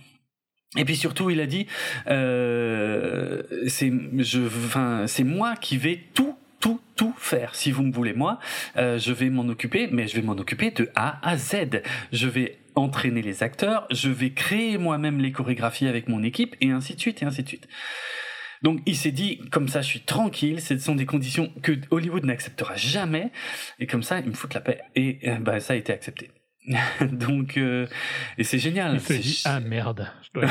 [0.75, 1.67] Et puis surtout, il a dit,
[2.07, 7.55] euh, c'est, je, enfin, c'est moi qui vais tout tout, tout faire.
[7.55, 8.39] Si vous me voulez, moi,
[8.77, 11.81] euh, je vais m'en occuper, mais je vais m'en occuper de A à Z.
[12.11, 16.71] Je vais entraîner les acteurs, je vais créer moi-même les chorégraphies avec mon équipe, et
[16.71, 17.67] ainsi de suite, et ainsi de suite.
[18.63, 22.23] Donc il s'est dit, comme ça je suis tranquille, ce sont des conditions que Hollywood
[22.25, 23.31] n'acceptera jamais,
[23.79, 24.81] et comme ça il me fout la paix.
[24.95, 26.31] Et bah, ça a été accepté.
[27.11, 27.87] Donc, euh,
[28.37, 28.95] et c'est génial.
[28.95, 30.11] Il s'est dit, ah merde.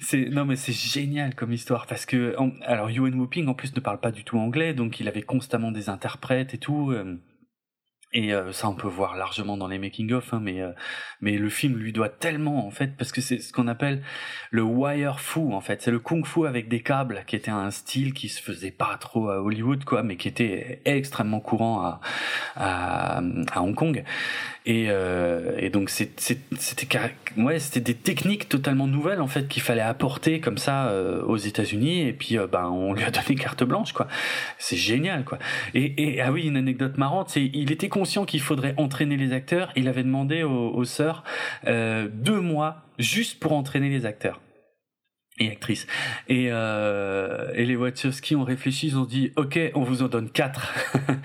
[0.00, 3.80] c'est non mais c'est génial comme histoire parce que alors Ewan Whooping en plus ne
[3.80, 7.18] parle pas du tout anglais donc il avait constamment des interprètes et tout euh,
[8.12, 10.72] et euh, ça, on peut voir largement dans les making-of, hein, mais euh,
[11.20, 14.02] mais le film lui doit tellement en fait parce que c'est ce qu'on appelle
[14.50, 15.82] le wire fu en fait.
[15.82, 19.28] C'est le kung-fu avec des câbles, qui était un style qui se faisait pas trop
[19.28, 22.00] à Hollywood quoi, mais qui était extrêmement courant à
[22.56, 23.20] à,
[23.52, 24.02] à Hong Kong.
[24.64, 26.86] Et, euh, et donc c'était
[27.38, 31.36] ouais c'était des techniques totalement nouvelles en fait qu'il fallait apporter comme ça euh, aux
[31.36, 34.08] États-Unis et puis euh, ben on lui a donné carte blanche quoi.
[34.58, 35.38] C'est génial quoi.
[35.74, 39.32] Et, et ah oui une anecdote marrante c'est il était conscient qu'il faudrait entraîner les
[39.32, 39.72] acteurs.
[39.76, 41.24] Il avait demandé aux, aux sœurs
[41.66, 44.40] deux mois juste pour entraîner les acteurs
[45.38, 45.86] et actrice.
[46.28, 50.30] Et, euh, et les Wachowski ont réfléchi, ils ont dit ok, on vous en donne
[50.30, 50.74] quatre.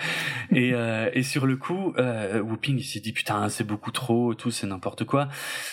[0.52, 4.34] et, euh, et sur le coup, euh, Whooping il s'est dit putain c'est beaucoup trop,
[4.34, 5.30] tout c'est n'importe quoi.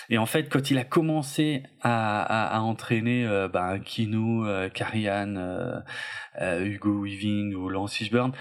[0.09, 4.69] Et en fait, quand il a commencé à, à, à entraîner euh, bah, Kino, euh,
[4.69, 5.81] Carrie euh,
[6.41, 8.33] euh, Hugo Weaving ou Lance Fishburne,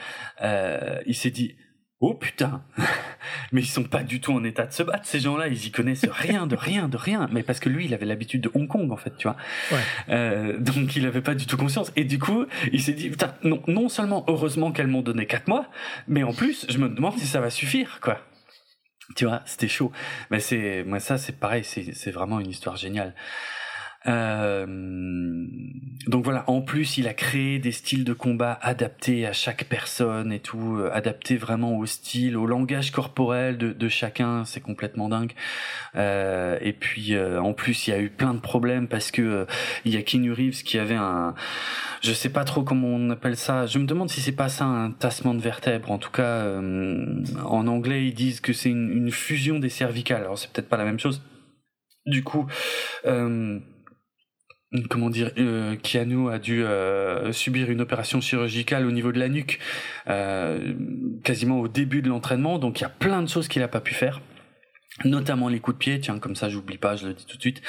[0.42, 1.56] il s'est dit
[2.02, 2.64] Oh putain
[3.52, 5.72] Mais ils sont pas du tout en état de se battre, ces gens-là, ils y
[5.72, 7.28] connaissent rien, de rien, de rien.
[7.32, 9.36] Mais parce que lui, il avait l'habitude de Hong Kong, en fait, tu vois.
[9.72, 9.78] Ouais.
[10.10, 11.92] Euh, donc il avait pas du tout conscience.
[11.96, 15.48] Et du coup, il s'est dit, putain, non, non seulement heureusement qu'elles m'ont donné quatre
[15.48, 15.68] mois,
[16.08, 18.20] mais en plus, je me demande si ça va suffire, quoi.
[19.16, 19.92] Tu vois, c'était chaud.
[20.30, 23.16] Mais c'est, moi ça, c'est pareil, c'est vraiment une histoire géniale.
[24.08, 24.66] Euh,
[26.08, 30.32] donc voilà, en plus il a créé des styles de combat adaptés à chaque personne
[30.32, 35.34] et tout, euh, adaptés vraiment au style, au langage corporel de, chacun, c'est complètement dingue.
[35.96, 39.46] Euh, et puis euh, en plus il y a eu plein de problèmes parce que
[39.84, 41.36] il y a Keanu Reeves qui avait un,
[42.02, 44.66] je sais pas trop comment on appelle ça, je me demande si c'est pas ça
[44.66, 45.92] un tassement de vertèbres.
[45.92, 50.22] En tout cas, en anglais ils disent que c'est une, une, fusion des cervicales.
[50.22, 51.22] Alors c'est peut-être pas la même chose.
[52.06, 52.48] Du coup.
[53.06, 53.60] Euh,
[54.90, 55.76] comment dire, euh,
[56.32, 59.60] a dû euh, subir une opération chirurgicale au niveau de la nuque
[60.08, 60.74] euh,
[61.24, 63.82] quasiment au début de l'entraînement, donc il y a plein de choses qu'il n'a pas
[63.82, 64.22] pu faire
[65.06, 67.42] notamment les coups de pied tiens comme ça j'oublie pas je le dis tout de
[67.42, 67.62] suite.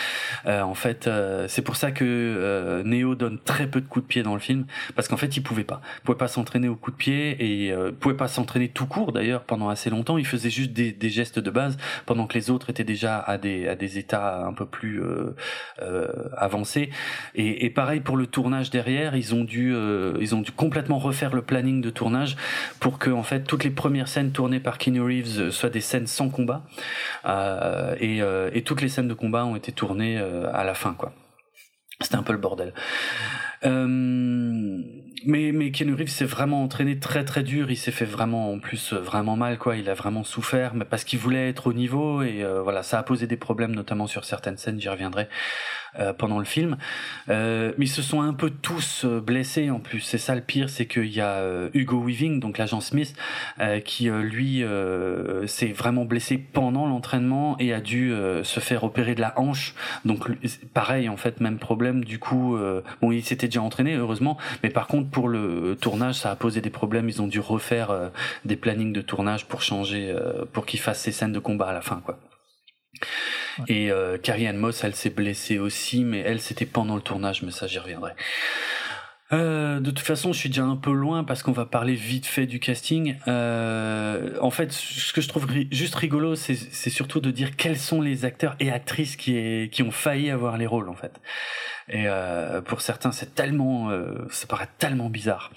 [0.46, 4.04] Euh, en fait euh, c'est pour ça que euh, Neo donne très peu de coups
[4.04, 4.66] de pied dans le film
[4.96, 5.80] parce qu'en fait il pouvait pas.
[5.98, 9.12] Il pouvait pas s'entraîner au coups de pied et euh, pouvait pas s'entraîner tout court
[9.12, 10.18] d'ailleurs pendant assez longtemps.
[10.18, 13.38] Il faisait juste des, des, gestes de base pendant que les autres étaient déjà à
[13.38, 15.36] des à des états un peu plus euh,
[15.82, 16.90] euh, avancés.
[17.34, 19.74] Et, et, pareil pour le tournage derrière ils ont dû
[20.20, 22.36] ils ont dû complètement refaire le planning de tournage
[22.80, 26.06] pour que en fait toutes les premières scènes tournées par Keanu Reeves soient des scènes
[26.06, 26.64] sans combat
[27.24, 30.94] et, euh, et, toutes les scènes de combat ont été tournées euh, à la fin,
[30.94, 31.12] quoi.
[32.00, 32.72] C'était un peu le bordel.
[33.64, 34.82] Euh,
[35.26, 37.70] mais mais Keanu Reeves s'est vraiment entraîné très très dur.
[37.70, 39.76] Il s'est fait vraiment en plus vraiment mal quoi.
[39.76, 42.98] Il a vraiment souffert, mais parce qu'il voulait être au niveau et euh, voilà, ça
[42.98, 44.80] a posé des problèmes notamment sur certaines scènes.
[44.80, 45.28] J'y reviendrai.
[45.98, 46.76] Euh, pendant le film.
[47.30, 49.98] Euh, mais ils se sont un peu tous euh, blessés en plus.
[49.98, 51.42] C'est ça le pire, c'est qu'il y a
[51.74, 53.16] Hugo Weaving, donc l'agent Smith,
[53.84, 54.64] qui lui
[55.46, 58.12] s'est vraiment blessé pendant l'entraînement et a dû
[58.42, 59.74] se faire opérer de la hanche.
[60.04, 60.28] Donc
[60.72, 62.04] pareil en fait, même problème.
[62.04, 62.56] Du coup,
[63.00, 66.60] bon, il s'était déjà entraîné heureusement, mais par contre pour le tournage, ça a posé
[66.60, 67.08] des problèmes.
[67.08, 68.10] Ils ont dû refaire
[68.44, 70.14] des plannings de tournage pour changer,
[70.52, 72.18] pour qu'il fasse ses scènes de combat à la fin, quoi.
[73.68, 77.42] Et euh, Carrie Ann Moss, elle s'est blessée aussi, mais elle, c'était pendant le tournage,
[77.42, 78.12] mais ça, j'y reviendrai.
[79.32, 82.26] Euh, de toute façon, je suis déjà un peu loin parce qu'on va parler vite
[82.26, 83.16] fait du casting.
[83.28, 88.00] Euh, en fait, ce que je trouve juste rigolo, c'est surtout de dire quels sont
[88.00, 91.20] les acteurs et actrices qui, ont failli avoir les rôles, en fait.
[91.88, 95.52] Et euh, pour certains, c'est tellement, euh, ça paraît tellement bizarre.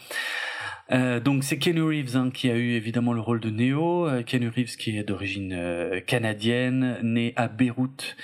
[0.92, 4.08] Euh, donc c'est Keanu Reeves hein, qui a eu évidemment le rôle de Neo.
[4.08, 4.24] Euh,
[4.56, 8.16] Reeves qui est d'origine canadienne, né à Beyrouth,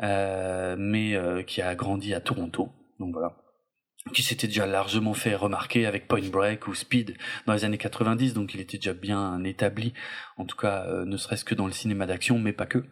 [0.00, 2.70] mais qui a grandi à Toronto.
[2.98, 3.36] Donc voilà
[4.12, 8.34] qui s'était déjà largement fait remarquer avec Point Break ou Speed dans les années 90,
[8.34, 9.92] donc il était déjà bien établi,
[10.36, 12.84] en tout cas euh, ne serait-ce que dans le cinéma d'action, mais pas que.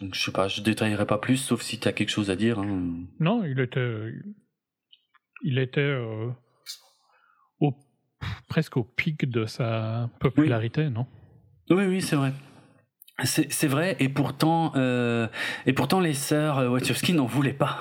[0.00, 2.36] Donc je sais pas, je détaillerai pas plus, sauf si tu as quelque chose à
[2.36, 2.58] dire.
[2.58, 3.06] Hein.
[3.18, 4.12] Non, il était,
[5.42, 6.30] il était euh,
[7.60, 7.74] au,
[8.48, 11.06] presque au pic de sa popularité, non?
[11.68, 12.32] Oui, oui, c'est vrai.
[13.24, 15.26] C'est vrai, et pourtant, euh,
[15.66, 17.78] et pourtant les sœurs euh, Wachowski n'en voulaient pas.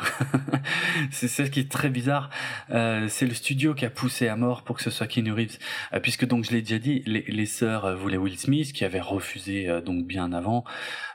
[1.12, 2.30] c'est ce qui est très bizarre.
[2.72, 5.58] Euh, c'est le studio qui a poussé à mort pour que ce soit Keanu Reeves,
[5.94, 9.00] euh, puisque donc je l'ai déjà dit, les, sœurs euh, voulaient Will Smith, qui avait
[9.00, 10.64] refusé donc bien avant.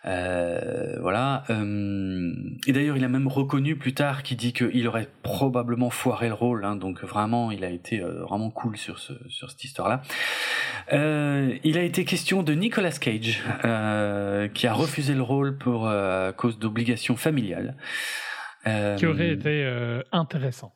[0.04, 1.44] voilà.
[1.48, 6.34] et d'ailleurs, il a même reconnu plus tard qu'il dit qu'il aurait probablement foiré le
[6.34, 6.64] rôle.
[6.64, 10.02] Hein, donc vraiment, il a été vraiment cool sur ce sur cette histoire-là.
[10.92, 13.42] il a été question de Nicolas Cage.
[14.14, 17.76] Euh, qui a refusé le rôle pour euh, cause d'obligations familiales.
[18.64, 20.72] qui aurait euh, été intéressant.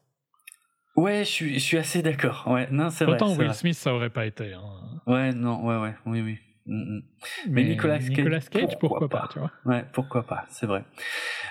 [0.97, 2.45] Ouais, je suis, je suis assez d'accord.
[2.49, 3.15] Ouais, non, c'est vrai.
[3.15, 4.53] Autant Will Smith, ça aurait pas été.
[4.55, 4.63] Hein.
[5.07, 6.39] Ouais, non, ouais, ouais, oui, oui.
[6.67, 7.03] Mm, mm.
[7.49, 10.85] Mais, Nicolas Cage, pourquoi, pas, tu vois Ouais, pourquoi pas, c'est vrai.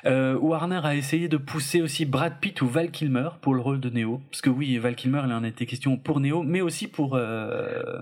[0.04, 3.90] Warner a essayé de pousser aussi Brad Pitt ou Val Kilmer pour le rôle de
[3.90, 7.18] Neo, parce que oui, Val Kilmer, il en été question pour Neo, mais aussi pour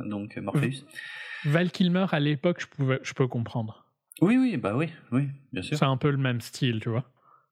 [0.05, 0.83] donc Morpheus.
[1.43, 3.85] Val Kilmer, à l'époque, je, pouvais, je peux comprendre.
[4.21, 5.77] Oui, oui, bah oui, oui, bien sûr.
[5.77, 7.03] C'est un peu le même style, tu vois.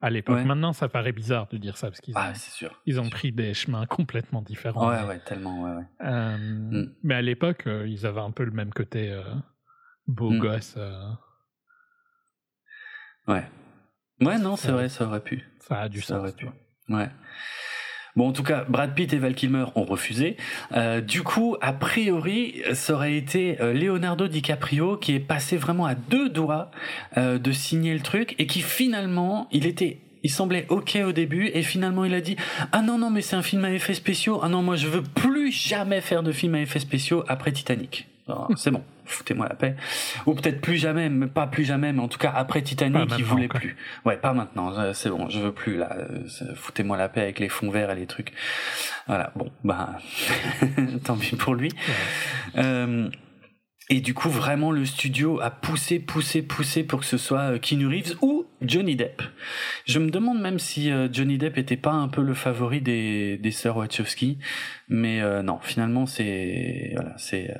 [0.01, 0.43] À l'époque.
[0.43, 3.31] Maintenant, ça paraît bizarre de dire ça parce qu'ils ah, ont, sûr, ils ont pris
[3.31, 4.89] des chemins complètement différents.
[4.89, 5.85] Ouais, ouais, tellement, ouais, ouais.
[6.01, 6.93] Euh, mm.
[7.03, 9.23] Mais à l'époque, euh, ils avaient un peu le même côté euh,
[10.07, 10.39] beau mm.
[10.39, 10.77] gosse.
[13.27, 13.45] Ouais.
[14.19, 15.41] Ouais, non, c'est vrai, ça aurait pu.
[15.59, 16.17] Ça a du ça sens.
[16.19, 16.47] Aurait pu.
[16.89, 17.09] Ouais.
[18.15, 20.37] Bon, en tout cas, Brad Pitt et Val Kilmer ont refusé.
[20.73, 25.87] Euh, du coup, a priori, ça aurait été euh, Leonardo DiCaprio qui est passé vraiment
[25.87, 26.69] à deux doigts
[27.17, 31.47] euh, de signer le truc et qui finalement, il était il semblait ok au début
[31.53, 32.37] et finalement il a dit
[32.71, 34.39] ah non non mais c'est un film à effets spéciaux.
[34.41, 38.07] Ah non moi je veux plus jamais faire de film à effets spéciaux après Titanic
[38.55, 39.75] c'est bon foutez-moi la paix.
[40.25, 43.23] Ou peut-être plus jamais, mais pas plus jamais, mais en tout cas après Titanic, il
[43.23, 43.75] voulait plus.
[44.05, 45.95] Ouais, pas maintenant, euh, c'est bon, je veux plus là.
[45.97, 48.33] Euh, foutez-moi la paix avec les fonds verts et les trucs.
[49.07, 49.97] Voilà, bon, bah
[51.03, 51.71] tant pis pour lui.
[52.57, 53.09] Euh,
[53.89, 57.87] et du coup, vraiment, le studio a poussé, poussé, poussé pour que ce soit Keanu
[57.87, 59.21] Reeves ou Johnny Depp.
[59.85, 63.51] Je me demande même si Johnny Depp était pas un peu le favori des, des
[63.51, 64.39] sœurs Wachowski,
[64.87, 67.53] mais non, finalement, c'est voilà, c'est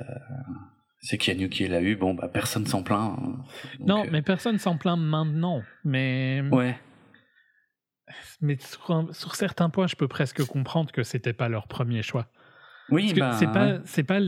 [1.04, 3.18] c'est qui l'a eu, bon, bah, personne s'en plaint.
[3.18, 3.44] Hein.
[3.78, 5.62] non, euh, mais personne s'en plaint maintenant.
[5.84, 6.42] Mais.
[6.50, 6.78] Ouais.
[8.40, 12.26] Mais sur, certains points, je peux presque comprendre que c'était pas leur premier choix.
[12.88, 14.20] Oui, bah, c'est pas, c'est pas.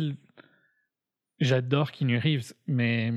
[1.41, 3.11] J'adore Keanu Reeves, mais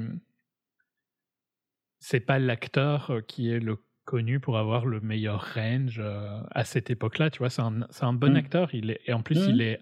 [2.00, 6.64] c'est pas l'acteur euh, qui est le connu pour avoir le meilleur range euh, à
[6.64, 7.30] cette époque-là.
[7.30, 8.38] Tu vois, c'est un, un, bon mm.
[8.38, 8.74] acteur.
[8.74, 9.50] Il est, et en plus, mm.
[9.50, 9.82] il est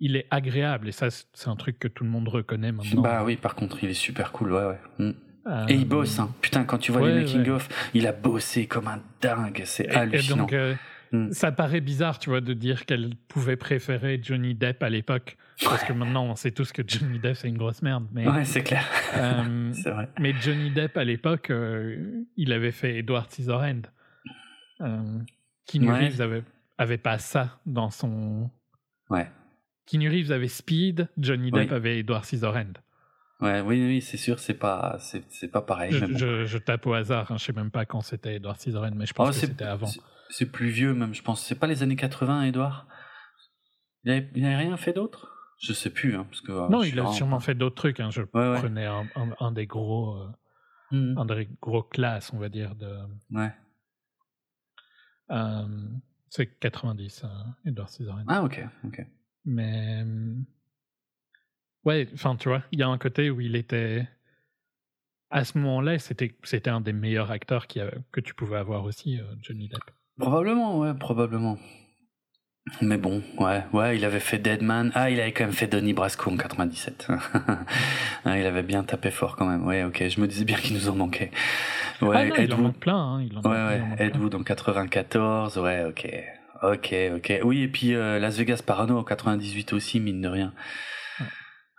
[0.00, 3.02] il est agréable et ça c'est un truc que tout le monde reconnaît maintenant.
[3.02, 4.78] Bah oui, par contre, il est super cool, ouais, ouais.
[4.98, 5.12] Mm.
[5.68, 6.34] Et il bosse, hein.
[6.42, 10.36] Putain, quand tu vois les making of, il a bossé comme un dingue, c'est hallucinant.
[10.36, 10.74] donc, euh,
[11.12, 11.32] mm.
[11.32, 15.84] ça paraît bizarre, tu vois, de dire qu'elle pouvait préférer Johnny Depp à l'époque, parce
[15.84, 18.06] que maintenant on sait tous que Johnny Depp c'est une grosse merde.
[18.12, 18.84] Mais, ouais, c'est clair.
[19.16, 20.08] Euh, c'est vrai.
[20.18, 23.88] Mais Johnny Depp à l'époque, euh, il avait fait Edward Scissorhands.
[24.80, 25.18] Euh,
[25.66, 26.42] Keanu Reeves avait,
[26.76, 28.50] avait pas ça dans son.
[29.10, 29.28] Ouais.
[29.88, 32.74] Keanu Reeves avait Speed, Johnny Depp avait Edward Scissorhands.
[33.40, 35.92] Ouais, oui, oui, c'est sûr, c'est pas, c'est, pas pareil.
[35.92, 39.06] Je, je, tape au hasard, hein, je sais même pas quand c'était Edward Scissorhands, mais
[39.06, 39.88] je pense oh, que c'était avant.
[40.28, 41.42] C'est, plus vieux même, je pense.
[41.42, 42.86] C'est pas les années 80, Edward?
[44.04, 45.34] Il n'avait rien fait d'autre?
[45.58, 46.52] Je sais plus, hein, parce que.
[46.52, 48.00] Euh, non, il a sûrement fait d'autres trucs.
[48.00, 48.10] Hein.
[48.10, 49.08] Je prenais un,
[49.40, 51.18] un, des gros, euh, hmm.
[51.18, 52.94] un des gros classes, on va dire de.
[53.30, 53.52] Ouais.
[55.30, 55.66] Euh,
[56.28, 57.24] c'est 90,
[57.64, 58.24] Edward Scissorhands.
[58.28, 59.06] Ah ok, ok.
[59.48, 60.04] Mais.
[61.84, 64.06] Ouais, enfin, tu vois, il y a un côté où il était.
[65.30, 67.80] À ce moment-là, c'était, c'était un des meilleurs acteurs qui
[68.12, 69.80] que tu pouvais avoir aussi, euh, Johnny Depp.
[70.18, 71.58] Probablement, ouais, probablement.
[72.82, 74.90] Mais bon, ouais, ouais, il avait fait Deadman.
[74.94, 77.08] Ah, il avait quand même fait Donnie Brasco en 97.
[78.24, 79.66] ah, il avait bien tapé fort quand même.
[79.66, 81.30] Ouais, ok, je me disais bien qu'il nous en manquait.
[82.02, 82.96] Ouais, ah non, Ed il en manque plein.
[82.96, 85.58] Hein, il en ouais, ouais, Ed Wood en 94.
[85.58, 86.08] Ouais, ok.
[86.62, 87.40] Ok, ok.
[87.44, 90.52] Oui, et puis Las Vegas Parano en 98 aussi, mine de rien.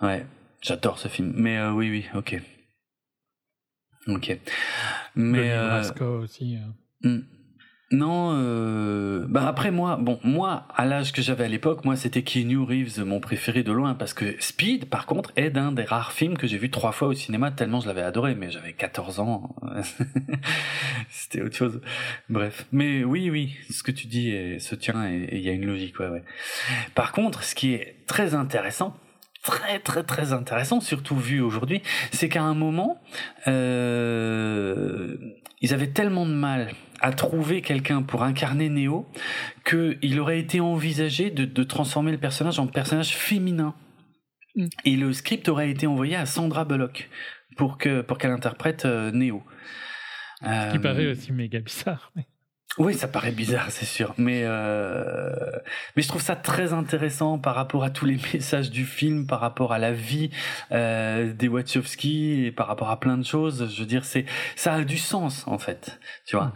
[0.02, 0.26] Ouais,
[0.62, 1.34] j'adore ce film.
[1.36, 2.42] Mais oui, oui, ok.
[4.08, 4.40] Ok.
[5.16, 5.54] Mais.
[6.02, 6.58] aussi.
[7.04, 7.20] Hmm.
[7.92, 12.22] Non, euh, bah après moi, bon, moi, à l'âge que j'avais à l'époque, moi, c'était
[12.22, 16.12] Keanu Reeves, mon préféré de loin, parce que Speed, par contre, est d'un des rares
[16.12, 19.20] films que j'ai vu trois fois au cinéma, tellement je l'avais adoré, mais j'avais 14
[19.20, 19.56] ans.
[21.10, 21.82] c'était autre chose.
[22.30, 22.68] Bref.
[22.72, 26.00] Mais oui, oui, ce que tu dis se tient et il y a une logique,
[26.00, 26.24] ouais, ouais.
[26.94, 28.96] Par contre, ce qui est très intéressant,
[29.42, 31.82] très très très intéressant, surtout vu aujourd'hui,
[32.12, 33.02] c'est qu'à un moment,
[33.48, 35.18] euh,
[35.62, 36.70] ils avaient tellement de mal
[37.02, 39.08] à trouver quelqu'un pour incarner Neo
[39.66, 43.76] qu'il aurait été envisagé de, transformer le personnage en personnage féminin.
[44.56, 44.68] Mm.
[44.86, 47.10] Et le script aurait été envoyé à Sandra Bullock
[47.58, 49.44] pour que pour qu'elle interprète euh, Neo.
[50.42, 52.12] Ce qui euh, paraît aussi méga bizarre.
[52.78, 55.34] Oui, ça paraît bizarre, c'est sûr, mais euh,
[55.96, 59.40] mais je trouve ça très intéressant par rapport à tous les messages du film, par
[59.40, 60.30] rapport à la vie
[60.72, 63.70] euh, des Wachowski et par rapport à plein de choses.
[63.74, 64.26] Je veux dire, c'est
[64.56, 66.46] ça a du sens en fait, tu vois.
[66.46, 66.54] Mmh.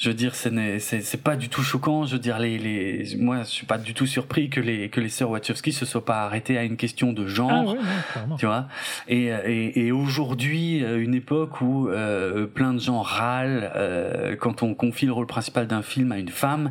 [0.00, 2.06] Je veux dire, c'est pas du tout choquant.
[2.06, 4.98] Je veux dire, les, les moi, je suis pas du tout surpris que les que
[4.98, 7.76] les sœurs Wachowski se soient pas arrêtées à une question de genre,
[8.14, 8.66] ah tu vois.
[9.08, 14.62] Et et, et aujourd'hui, euh, une époque où euh, plein de gens râlent euh, quand
[14.62, 16.70] on confie le rôle principal d'un film à une femme,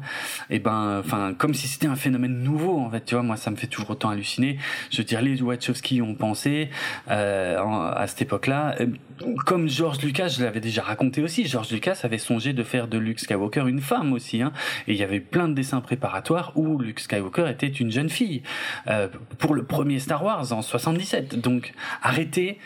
[0.49, 3.05] et eh ben, enfin, comme si c'était un phénomène nouveau en fait.
[3.05, 4.57] Tu vois, moi, ça me fait toujours autant halluciner.
[4.89, 6.71] Je veux dire, les Wachowski ont pensé
[7.09, 7.59] euh,
[7.93, 8.87] à cette époque-là, euh,
[9.45, 11.45] comme George Lucas, je l'avais déjà raconté aussi.
[11.45, 14.41] George Lucas avait songé de faire de Luke Skywalker une femme aussi.
[14.41, 14.51] Hein.
[14.87, 18.43] Et il y avait plein de dessins préparatoires où Luke Skywalker était une jeune fille
[18.87, 19.07] euh,
[19.37, 21.39] pour le premier Star Wars en 77.
[21.39, 22.57] Donc arrêtez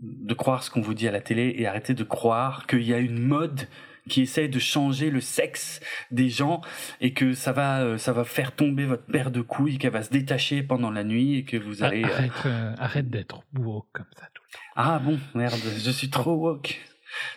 [0.00, 2.94] de croire ce qu'on vous dit à la télé et arrêtez de croire qu'il y
[2.94, 3.68] a une mode
[4.08, 5.80] qui essaie de changer le sexe
[6.10, 6.60] des gens
[7.00, 10.02] et que ça va euh, ça va faire tomber votre paire de couilles qu'elle va
[10.02, 14.06] se détacher pendant la nuit et que vous allez euh, arrête, arrête d'être woke comme
[14.16, 14.60] ça tout le temps.
[14.76, 16.78] Ah bon merde je suis trop woke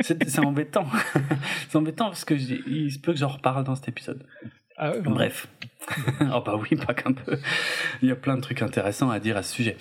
[0.02, 0.88] c'est embêtant.
[1.70, 4.26] c'est embêtant parce que il se peut que j'en reparle dans cet épisode.
[4.78, 5.48] Ah Bref.
[6.34, 7.38] oh bah oui, pas qu'un peu.
[8.02, 9.78] Il y a plein de trucs intéressants à dire à ce sujet.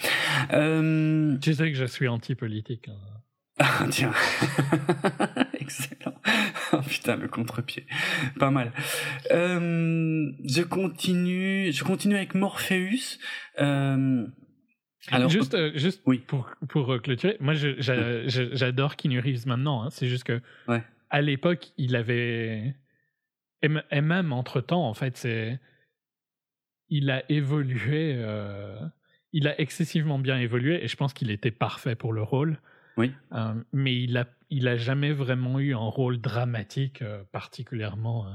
[0.53, 1.36] Euh...
[1.39, 2.89] Tu sais que je suis anti-politique.
[2.89, 3.18] Hein.
[3.61, 4.12] Ah, tiens.
[5.61, 6.14] Excellent.
[6.72, 7.84] Oh, putain, le contre-pied.
[8.38, 8.72] Pas mal.
[9.30, 13.18] Euh, je continue, je continue avec Morpheus.
[13.59, 14.26] Euh,
[15.11, 16.18] alors, juste, euh, juste oui.
[16.18, 19.82] pour, pour clôturer, moi j'adore Keanu Reeves maintenant.
[19.82, 19.90] Hein.
[19.90, 20.40] C'est juste que
[21.11, 22.74] à l'époque, il avait.
[23.62, 25.59] Et même entre temps, en fait, c'est.
[26.88, 28.14] Il a évolué.
[28.16, 28.78] Euh,
[29.32, 32.61] il a excessivement bien évolué et je pense qu'il était parfait pour le rôle.
[32.96, 33.12] Oui.
[33.72, 38.26] mais il a, il a jamais vraiment eu un rôle dramatique particulièrement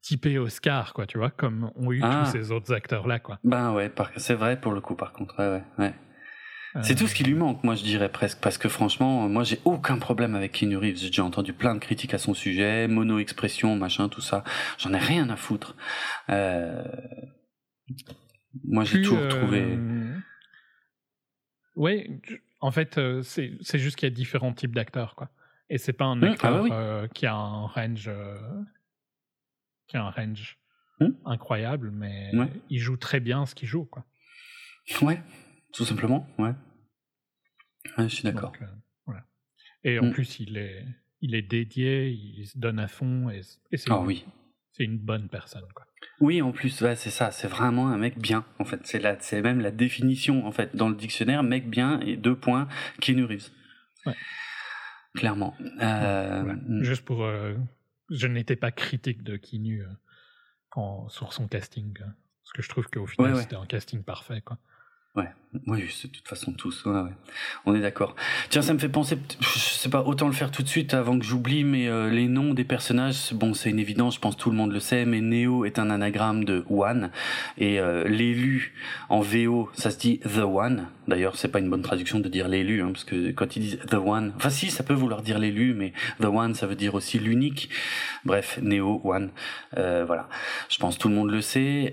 [0.00, 2.26] typé Oscar, quoi, tu vois, comme ont eu tous ah.
[2.26, 3.38] ces autres acteurs-là, quoi.
[3.42, 5.94] Ben ouais, c'est vrai pour le coup, par contre, ouais, ouais.
[6.82, 9.58] C'est tout ce qui lui manque, moi je dirais presque, parce que franchement, moi j'ai
[9.64, 10.98] aucun problème avec Keanu Reeves.
[10.98, 14.44] J'ai déjà entendu plein de critiques à son sujet, mono-expression, machin, tout ça.
[14.78, 15.74] J'en ai rien à foutre.
[16.28, 16.84] Euh...
[18.64, 19.28] Moi j'ai toujours euh...
[19.28, 19.78] trouvé.
[21.76, 22.20] Ouais,
[22.60, 25.30] en fait, euh, c'est juste qu'il y a différents types d'acteurs, quoi.
[25.68, 28.10] Et c'est pas un mmh, ah acteur euh, qui a un range
[29.86, 30.58] qui a un range
[31.00, 31.10] hmm.
[31.24, 32.32] incroyable, mais
[32.70, 34.04] il joue très bien ce qu'il joue, quoi.
[35.02, 35.20] Ouais,
[35.72, 36.52] tout simplement, ouais.
[37.98, 38.52] je suis d'accord.
[38.62, 38.66] Euh,
[39.04, 39.24] voilà.
[39.84, 40.12] Et en hmm.
[40.12, 40.84] plus, il est,
[41.20, 44.24] il est dédié, il se donne à fond, et, c'est oh, oui.
[44.72, 45.86] c'est une bonne personne, quoi.
[46.20, 48.80] Oui, en plus, ouais, c'est ça, c'est vraiment un mec bien, en fait.
[48.84, 52.36] C'est, la, c'est même la définition, en fait, dans le dictionnaire, mec bien, et deux
[52.36, 52.68] points,
[53.00, 53.50] Keanu Reeves.
[54.06, 54.14] Ouais.
[55.16, 55.54] Clairement.
[55.80, 56.82] Euh, hmm.
[56.82, 57.54] Juste pour euh,
[58.10, 59.88] je n'étais pas critique de Kinu euh,
[60.70, 61.94] quand, sur son casting.
[62.02, 62.14] Hein.
[62.42, 64.40] parce que je trouve qu'au final, c'était un casting parfait.
[64.42, 64.58] Quoi.
[65.16, 65.28] Ouais,
[65.66, 66.84] oui, de toute façon tous.
[66.84, 67.10] Ouais, ouais.
[67.64, 68.14] On est d'accord.
[68.50, 71.18] Tiens, ça me fait penser, je sais pas, autant le faire tout de suite avant
[71.18, 74.50] que j'oublie, mais euh, les noms des personnages, bon, c'est une évidence, je pense tout
[74.50, 77.10] le monde le sait, mais Neo est un anagramme de One,
[77.58, 78.74] et euh, l'élu
[79.08, 80.86] en VO, ça se dit The One.
[81.08, 83.78] D'ailleurs, c'est pas une bonne traduction de dire l'élu, hein, parce que quand ils disent
[83.88, 86.94] The One, enfin si, ça peut vouloir dire l'élu, mais The One, ça veut dire
[86.94, 87.70] aussi l'unique.
[88.24, 89.30] Bref, Neo, One,
[89.78, 90.28] euh, voilà.
[90.68, 91.92] Je pense tout le monde le sait.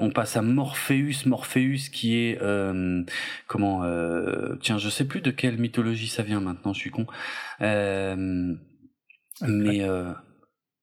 [0.00, 3.02] on passe à Morpheus, Morpheus qui est euh,
[3.46, 7.06] comment euh, tiens je sais plus de quelle mythologie ça vient maintenant je suis con.
[7.60, 8.54] Euh,
[9.42, 9.86] mais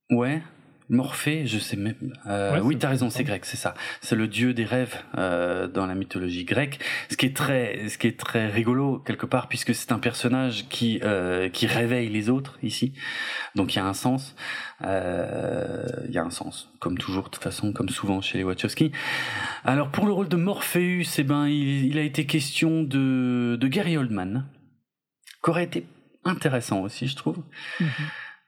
[0.10, 0.42] ouais
[0.88, 2.14] Morphée, je sais même.
[2.28, 3.74] Euh, oui, t'as raison, c'est grec, c'est ça.
[4.02, 6.80] C'est le dieu des rêves euh, dans la mythologie grecque.
[7.10, 10.68] Ce qui est très, ce qui est très rigolo quelque part, puisque c'est un personnage
[10.70, 12.94] qui euh, qui réveille les autres ici.
[13.56, 14.36] Donc il y a un sens.
[14.84, 18.44] Euh, il y a un sens, comme toujours, de toute façon, comme souvent chez les
[18.44, 18.92] Wachowski.
[19.64, 23.68] Alors pour le rôle de Morpheus, eh ben il, il a été question de de
[23.68, 24.46] Gary Oldman,
[25.44, 25.88] qui aurait été
[26.26, 27.38] intéressant aussi, je trouve.
[27.80, 27.88] Mhm.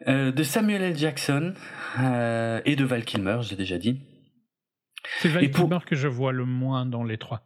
[0.05, 0.95] Euh, de Samuel L.
[0.95, 1.55] Jackson
[1.99, 3.99] euh, et de Val Kilmer, j'ai déjà dit.
[5.19, 7.41] C'est Val Kilmer que je vois le moins dans les trois.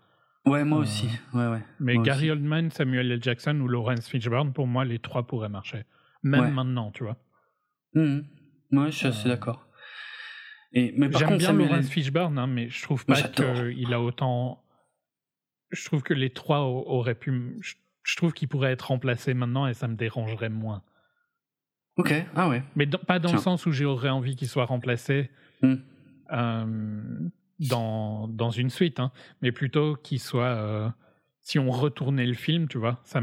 [0.45, 1.07] Ouais, moi euh, aussi.
[1.33, 1.61] Ouais, ouais.
[1.79, 3.23] Mais Gary Oldman, Samuel L.
[3.23, 5.85] Jackson ou Lawrence Fishburne, pour moi, les trois pourraient marcher.
[6.23, 7.17] Même maintenant, tu vois.
[7.93, 8.19] Mmh.
[8.71, 9.67] Ouais, je suis assez d'accord.
[10.73, 14.63] Et, mais J'aime bien Samuel Lawrence Fishburne, hein, mais je trouve pas qu'il a autant.
[15.71, 17.59] Je trouve que les trois auraient pu.
[18.03, 20.83] Je trouve qu'il pourrait être remplacé maintenant et ça me dérangerait moins.
[22.01, 22.63] Ok, ah ouais.
[22.75, 25.29] Mais pas dans le sens où j'aurais envie qu'il soit remplacé
[25.61, 25.75] hmm.
[26.31, 27.29] euh,
[27.69, 30.45] dans, dans une suite, hein, mais plutôt qu'il soit.
[30.45, 30.89] Euh,
[31.41, 33.21] si on retournait le film, tu vois, ça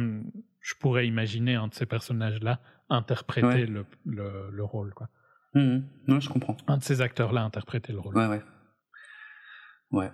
[0.60, 2.60] je pourrais imaginer un de ces personnages-là
[2.90, 5.08] interpréter le, le, rôle, quoi.
[5.54, 6.20] Hmm, hmm.
[6.20, 6.56] je comprends.
[6.66, 8.16] Un de ces acteurs-là interpréter le rôle.
[8.16, 8.42] Ouais, ouais.
[9.90, 10.10] Ouais.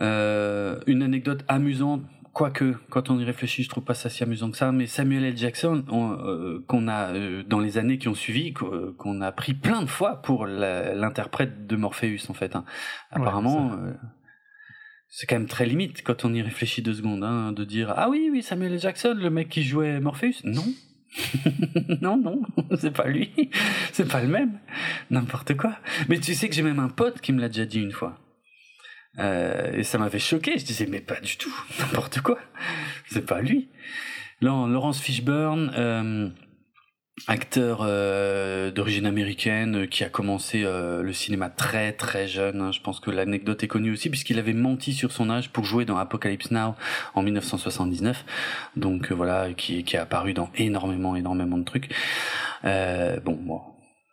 [0.00, 2.02] Euh, une anecdote amusante
[2.34, 4.72] Quoique, quand on y réfléchit, je trouve pas ça si amusant que ça.
[4.72, 5.36] Mais Samuel L.
[5.36, 9.82] Jackson, euh, qu'on a euh, dans les années qui ont suivi, qu'on a pris plein
[9.82, 12.56] de fois pour l'interprète de Morpheus, en fait.
[12.56, 12.64] Hein.
[13.12, 13.92] Apparemment, euh,
[15.08, 18.10] c'est quand même très limite quand on y réfléchit deux secondes, hein, de dire ah
[18.10, 18.80] oui, oui, Samuel L.
[18.80, 20.42] Jackson, le mec qui jouait Morpheus?
[20.44, 20.64] Non,
[22.00, 22.42] non, non,
[22.76, 23.30] c'est pas lui,
[23.92, 24.58] c'est pas le même,
[25.10, 25.76] n'importe quoi.
[26.08, 28.18] Mais tu sais que j'ai même un pote qui me l'a déjà dit une fois.
[29.18, 30.58] Euh, et ça m'avait choqué.
[30.58, 32.38] Je disais, mais pas du tout, n'importe quoi.
[33.06, 33.68] C'est pas lui.
[34.40, 36.28] Là, Laurence Fishburne, euh,
[37.28, 42.60] acteur euh, d'origine américaine qui a commencé le cinéma très très jeune.
[42.60, 42.72] Hein.
[42.72, 45.84] Je pense que l'anecdote est connue aussi puisqu'il avait menti sur son âge pour jouer
[45.84, 46.74] dans Apocalypse Now
[47.14, 48.24] en 1979.
[48.76, 51.94] Donc voilà, qui, qui est apparu dans énormément énormément de trucs.
[52.64, 53.62] bon, moi,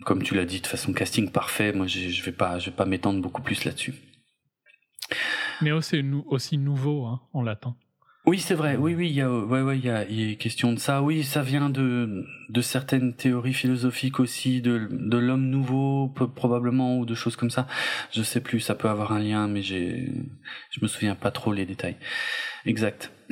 [0.06, 1.74] comme tu l'as dit, de façon casting parfait.
[1.74, 3.95] Moi, je vais pas, je vais pas m'étendre beaucoup plus là-dessus.
[5.62, 7.76] Mais aussi nouveau hein, en latin.
[8.28, 8.78] Oui, c'est vrai.
[8.78, 11.01] Oui, oui, il y a, ouais, ouais, il y a question de ça.
[11.01, 17.05] Oui, ça vient de, de certaines théories philosophiques aussi, de, de l'homme nouveau, probablement, ou
[17.05, 17.66] de choses comme ça.
[18.12, 20.12] Je sais plus, ça peut avoir un lien, mais j'ai,
[20.70, 21.97] je me souviens pas trop les détails.
[22.66, 23.12] Exact.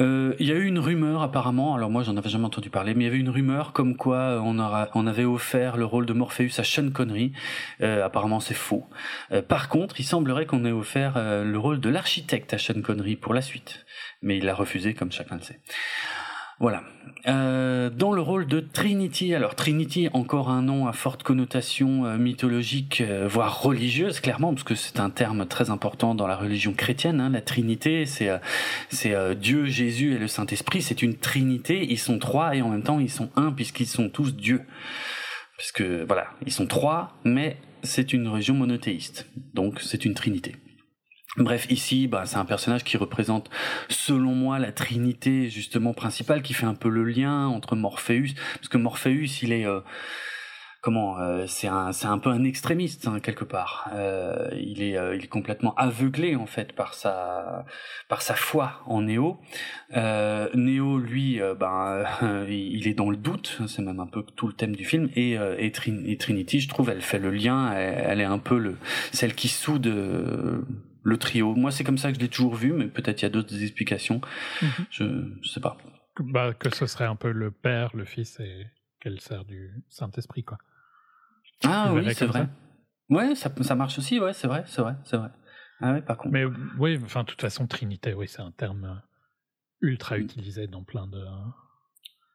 [0.00, 2.94] Euh, il y a eu une rumeur apparemment, alors moi j'en avais jamais entendu parler,
[2.94, 4.40] mais il y avait une rumeur comme quoi euh,
[4.94, 7.32] on, avait offert le rôle de Morpheus à Sean Connery.
[7.82, 8.88] Euh, apparemment c'est faux.
[9.48, 13.34] par contre, il semblerait qu'on ait offert le rôle de l'architecte à Sean Connery pour
[13.34, 13.84] la suite,
[14.22, 15.60] mais il a refusé comme chacun le sait.
[16.60, 16.82] Voilà.
[17.26, 22.16] Euh, dans le rôle de Trinity, alors Trinity, encore un nom à forte connotation euh,
[22.16, 26.74] mythologique, euh, voire religieuse, clairement, parce que c'est un terme très important dans la religion
[26.74, 27.20] chrétienne.
[27.20, 28.30] Hein, la Trinité, c'est
[28.90, 30.82] c'est Dieu, Jésus et le Saint Esprit.
[30.82, 31.86] C'est une Trinité.
[31.90, 34.62] Ils sont trois et en même temps ils sont un puisqu'ils sont tous Dieu.
[35.56, 39.26] Puisque voilà, ils sont trois, mais c'est une religion monothéiste.
[39.54, 40.56] Donc c'est une Trinité.
[41.36, 43.50] Bref, ici, bah, c'est un personnage qui représente,
[43.88, 48.68] selon moi, la trinité justement principale, qui fait un peu le lien entre Morpheus, parce
[48.68, 49.78] que Morpheus, il est euh,
[50.80, 53.88] comment, euh, c'est un, c'est un peu un extrémiste hein, quelque part.
[53.94, 57.64] Euh, il est, il est complètement aveuglé en fait par sa,
[58.08, 59.38] par sa foi en Néo.
[59.94, 62.06] Néo, lui, ben,
[62.48, 63.60] il est dans le doute.
[63.68, 65.08] C'est même un peu tout le thème du film.
[65.14, 67.72] Et, et, Trinity, je trouve, elle fait le lien.
[67.72, 68.76] Elle, elle est un peu le,
[69.12, 69.86] celle qui soude
[71.02, 71.54] le trio.
[71.54, 73.62] Moi, c'est comme ça que je l'ai toujours vu, mais peut-être il y a d'autres
[73.62, 74.20] explications.
[74.62, 74.86] Mhm.
[74.90, 75.76] Je, ne sais pas.
[76.18, 78.66] Bah, que ce serait un peu le Père, le Fils et
[79.00, 80.58] qu'elle sert du Saint-Esprit, quoi.
[81.64, 82.48] Ah oui, c'est vrai.
[83.08, 85.30] Ouais, ça, ça marche aussi, ouais, c'est vrai, c'est vrai, c'est vrai.
[85.80, 86.32] Ah ouais, par contre.
[86.32, 86.44] Mais
[86.78, 89.02] oui, enfin, de toute façon, Trinité, oui, c'est un terme
[89.80, 90.20] ultra mm.
[90.20, 91.24] utilisé dans plein de.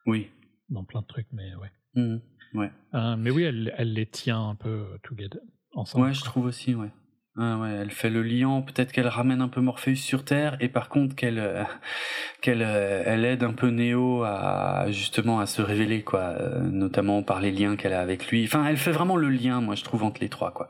[0.05, 0.29] Oui.
[0.69, 1.71] Dans plein de trucs, mais ouais.
[1.93, 2.17] Mm,
[2.55, 2.71] ouais.
[2.93, 5.41] Euh, mais oui, elle, elle les tient un peu together,
[5.73, 6.07] ensemble.
[6.07, 6.91] Ouais, je trouve aussi, ouais.
[7.37, 10.69] Ah ouais, elle fait le lien, peut-être qu'elle ramène un peu Morpheus sur Terre et
[10.69, 11.63] par contre qu'elle euh,
[12.41, 17.23] qu'elle euh, elle aide un peu Neo à justement à se révéler quoi, euh, notamment
[17.23, 18.45] par les liens qu'elle a avec lui.
[18.45, 20.69] Enfin, elle fait vraiment le lien, moi je trouve entre les trois quoi.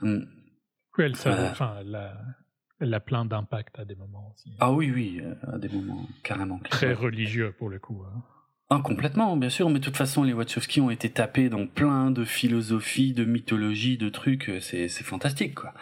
[0.00, 0.14] Mm.
[0.14, 0.28] Mm.
[0.98, 2.12] Oui, elle, enfin, elle, a,
[2.80, 4.56] elle a plein d'impact à des moments aussi.
[4.58, 6.58] Ah oui, oui, à des moments carrément.
[6.70, 8.02] Très religieux pour le coup.
[8.04, 8.22] Hein.
[8.74, 12.10] Ah, complètement, bien sûr, mais de toute façon, les Wachowski ont été tapés dans plein
[12.10, 15.74] de philosophies, de mythologies, de trucs, c'est, c'est fantastique, quoi.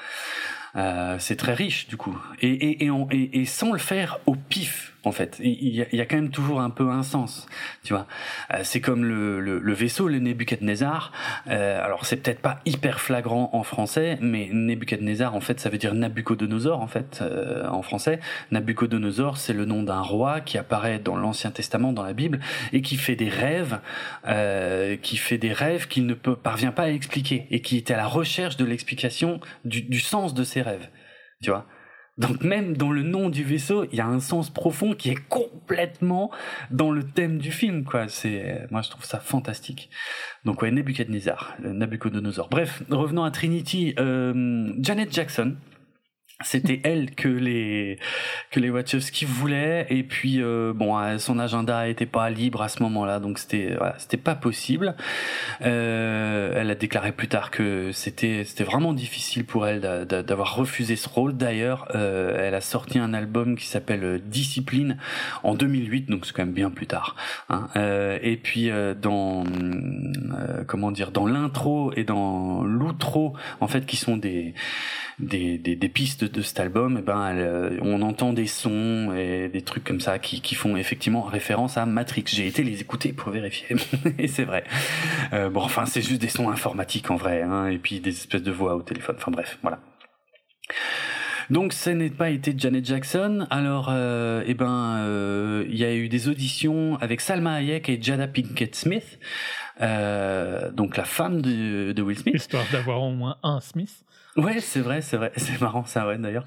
[0.74, 2.18] Euh, c'est très riche, du coup.
[2.43, 5.39] Et, sans le faire au pif, en fait.
[5.43, 7.47] Il y, a, y, a, quand même toujours un peu un sens,
[7.83, 8.07] tu vois.
[8.53, 11.13] Euh, c'est comme le, le, le, vaisseau, le Nebuchadnezzar.
[11.49, 15.79] Euh, alors c'est peut-être pas hyper flagrant en français, mais Nebuchadnezzar en fait ça veut
[15.79, 18.21] dire Nabucodonosor en fait euh, en français.
[18.51, 22.41] Nabucodonosor c'est le nom d'un roi qui apparaît dans l'Ancien Testament, dans la Bible,
[22.73, 23.81] et qui fait des rêves,
[24.27, 27.91] euh, qui fait des rêves qu'il ne peut, parvient pas à expliquer et qui est
[27.91, 30.89] à la recherche de l'explication du, du sens de ses rêves,
[31.43, 31.67] tu vois.
[32.19, 35.29] Donc même dans le nom du vaisseau, il y a un sens profond qui est
[35.29, 36.31] complètement
[36.71, 38.09] dans le thème du film, quoi.
[38.09, 39.91] C'est, moi je trouve ça fantastique.
[40.45, 42.49] Donc ouais, Nebuchadnezzar, le Nabucodonosor.
[42.49, 43.95] Bref, revenons à Trinity.
[43.99, 45.57] Euh, Janet Jackson,
[46.43, 47.99] c'était elle que les
[48.51, 49.86] que les Wachowski voulaient.
[49.91, 53.74] Et puis euh, bon euh, son agenda était pas libre à ce moment-là donc c'était
[53.76, 54.97] voilà, c'était pas possible.
[55.62, 60.97] Euh, elle a déclaré plus tard que c'était c'était vraiment difficile pour elle d'avoir refusé
[60.97, 61.36] ce rôle.
[61.36, 64.97] D'ailleurs elle a sorti un album qui s'appelle Discipline
[65.43, 67.16] en 2008 donc c'est quand même bien plus tard
[67.49, 67.68] hein.
[68.22, 68.70] Et puis
[69.01, 69.45] dans
[70.66, 74.55] comment dire dans l'intro et dans l'outro en fait qui sont des
[75.18, 79.49] des, des, des pistes de cet album, eh ben, euh, on entend des sons et
[79.49, 82.24] des trucs comme ça qui, qui font effectivement référence à Matrix.
[82.26, 83.76] J'ai été les écouter pour vérifier,
[84.18, 84.64] et c'est vrai.
[85.33, 88.43] Euh, bon, enfin, c'est juste des sons informatiques en vrai, hein, et puis des espèces
[88.43, 89.16] de voix au téléphone.
[89.18, 89.81] Enfin bref, voilà.
[91.51, 93.47] Donc, ce n'est pas été Janet Jackson.
[93.51, 95.05] Alors, euh, eh ben,
[95.68, 99.18] il y a eu des auditions avec Salma Hayek et Jada Pinkett Smith,
[99.81, 102.37] donc la femme de, de Will Smith.
[102.37, 104.05] Histoire d'avoir au moins un Smith.
[104.37, 106.47] Ouais, c'est vrai, c'est vrai, c'est marrant ça, ouais, d'ailleurs.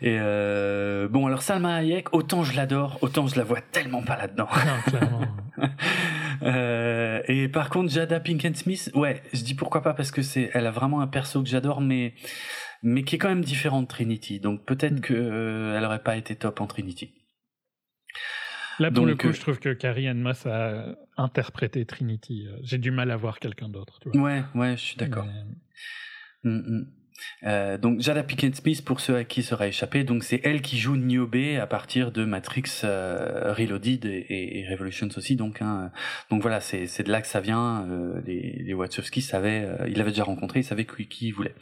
[0.00, 4.16] Et euh, bon, alors Salma Hayek, autant je l'adore, autant je la vois tellement pas
[4.16, 4.48] là-dedans.
[6.42, 10.50] euh, et par contre, Jada Pinkett Smith, ouais, je dis pourquoi pas parce que c'est,
[10.52, 12.14] elle a vraiment un perso que j'adore, mais
[12.82, 14.40] mais qui est quand même différent de Trinity.
[14.40, 15.00] Donc peut-être mm.
[15.00, 17.14] que euh, elle aurait pas été top en Trinity.
[18.78, 22.46] Là, pour le coup, euh, je trouve que Carrie Ann Moss a interprété Trinity.
[22.62, 24.00] J'ai du mal à voir quelqu'un d'autre.
[24.14, 25.26] Ouais, ouais, je suis d'accord.
[26.44, 26.50] Mais...
[26.50, 27.01] Mm, mm.
[27.44, 30.78] Euh, donc Jada Pinkett Smith pour ceux à qui sera échappé, donc c'est elle qui
[30.78, 35.36] joue Niobe à partir de Matrix euh, Reloaded et, et, Revolutions aussi.
[35.36, 35.90] Donc hein,
[36.30, 37.86] donc voilà, c'est de là que ça vient.
[37.90, 41.32] Euh, les, les Wachowski savaient, euh, il l'avait déjà rencontré, ils savaient qui, qui il
[41.32, 41.54] voulait.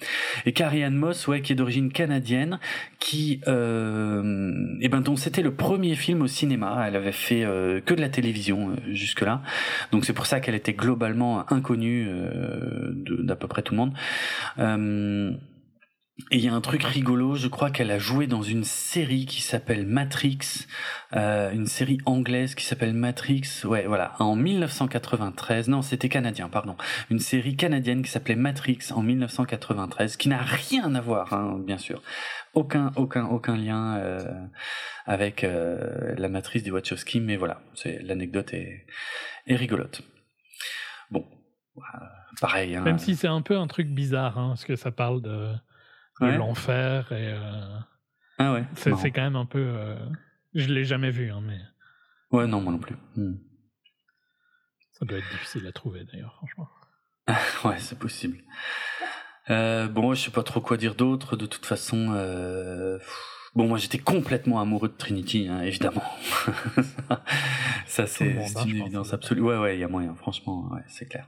[0.46, 2.58] Et Carrie Ann Moss, ouais, qui est d'origine canadienne,
[2.98, 6.84] qui euh, et ben donc c'était le premier film au cinéma.
[6.86, 7.40] Elle avait fait
[7.84, 9.42] que de la télévision jusque là,
[9.92, 12.08] donc c'est pour ça qu'elle était globalement inconnue
[13.06, 15.36] d'à peu près tout le monde.
[16.30, 19.26] Et il y a un truc rigolo, je crois qu'elle a joué dans une série
[19.26, 20.66] qui s'appelle Matrix,
[21.14, 26.76] euh, une série anglaise qui s'appelle Matrix, ouais voilà, en 1993, non c'était canadien, pardon,
[27.10, 31.78] une série canadienne qui s'appelait Matrix en 1993, qui n'a rien à voir, hein, bien
[31.78, 32.02] sûr,
[32.54, 34.24] aucun aucun aucun lien euh,
[35.06, 38.86] avec euh, la matrice des Wachowski, mais voilà, c'est l'anecdote est,
[39.46, 40.02] est rigolote.
[41.10, 41.24] Bon,
[42.40, 42.76] pareil.
[42.76, 42.82] Hein.
[42.82, 45.52] Même si c'est un peu un truc bizarre, hein, parce que ça parle de
[46.20, 47.78] l'enfer et euh,
[48.38, 49.96] ah ouais c'est, quand même un peu euh...
[50.54, 51.58] je l'ai jamais vu hein, mais
[52.32, 52.96] ouais non moi non plus.
[53.16, 53.34] Hmm.
[54.92, 56.68] ça doit être difficile à trouver d'ailleurs franchement.
[57.64, 58.38] Ouais c'est possible.
[59.50, 62.98] Euh, bon je sais pas trop quoi dire d'autre de toute façon euh...
[63.56, 66.04] Bon, moi j'étais complètement amoureux de Trinity, hein, évidemment.
[67.86, 69.40] ça c'est, c'est une évidence absolue.
[69.40, 71.26] Ouais, ouais, il y a moyen, franchement, ouais, c'est clair.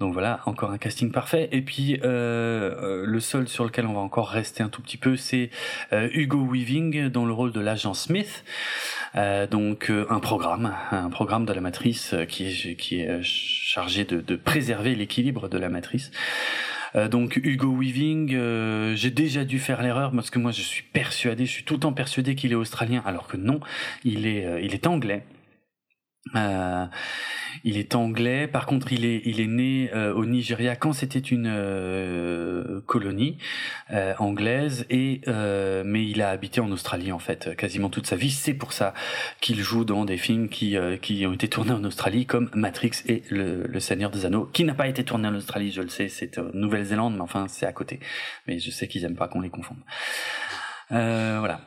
[0.00, 1.50] Donc voilà, encore un casting parfait.
[1.52, 4.96] Et puis euh, euh, le seul sur lequel on va encore rester un tout petit
[4.96, 5.50] peu, c'est
[5.92, 8.44] euh, Hugo Weaving dans le rôle de l'agent Smith.
[9.14, 14.06] Euh, donc euh, un programme, un programme de la matrice qui est qui est chargé
[14.06, 16.10] de, de préserver l'équilibre de la matrice.
[16.94, 20.82] Euh, donc Hugo Weaving, euh, j'ai déjà dû faire l'erreur parce que moi je suis
[20.82, 23.60] persuadé, je suis tout le temps persuadé qu'il est australien, alors que non,
[24.04, 25.24] il est, euh, il est anglais.
[26.34, 26.86] Euh,
[27.64, 28.46] il est anglais.
[28.46, 33.38] Par contre, il est il est né euh, au Nigeria quand c'était une euh, colonie
[33.90, 35.20] euh, anglaise et
[35.84, 38.30] mais il a habité en Australie en fait quasiment toute sa vie.
[38.30, 38.94] C'est pour ça
[39.40, 43.22] qu'il joue dans des films qui qui ont été tournés en Australie comme Matrix et
[43.30, 46.08] le, le Seigneur des Anneaux, qui n'a pas été tourné en Australie, je le sais,
[46.08, 48.00] c'est Nouvelle-Zélande, mais enfin c'est à côté.
[48.46, 49.78] Mais je sais qu'ils aiment pas qu'on les confonde.
[50.90, 51.60] voilà.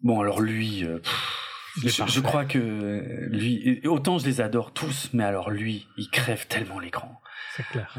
[0.00, 0.84] Bon alors lui.
[0.84, 6.46] Pff, je, crois que lui, autant je les adore tous, mais alors lui, il crève
[6.46, 7.20] tellement l'écran.
[7.56, 7.98] C'est clair.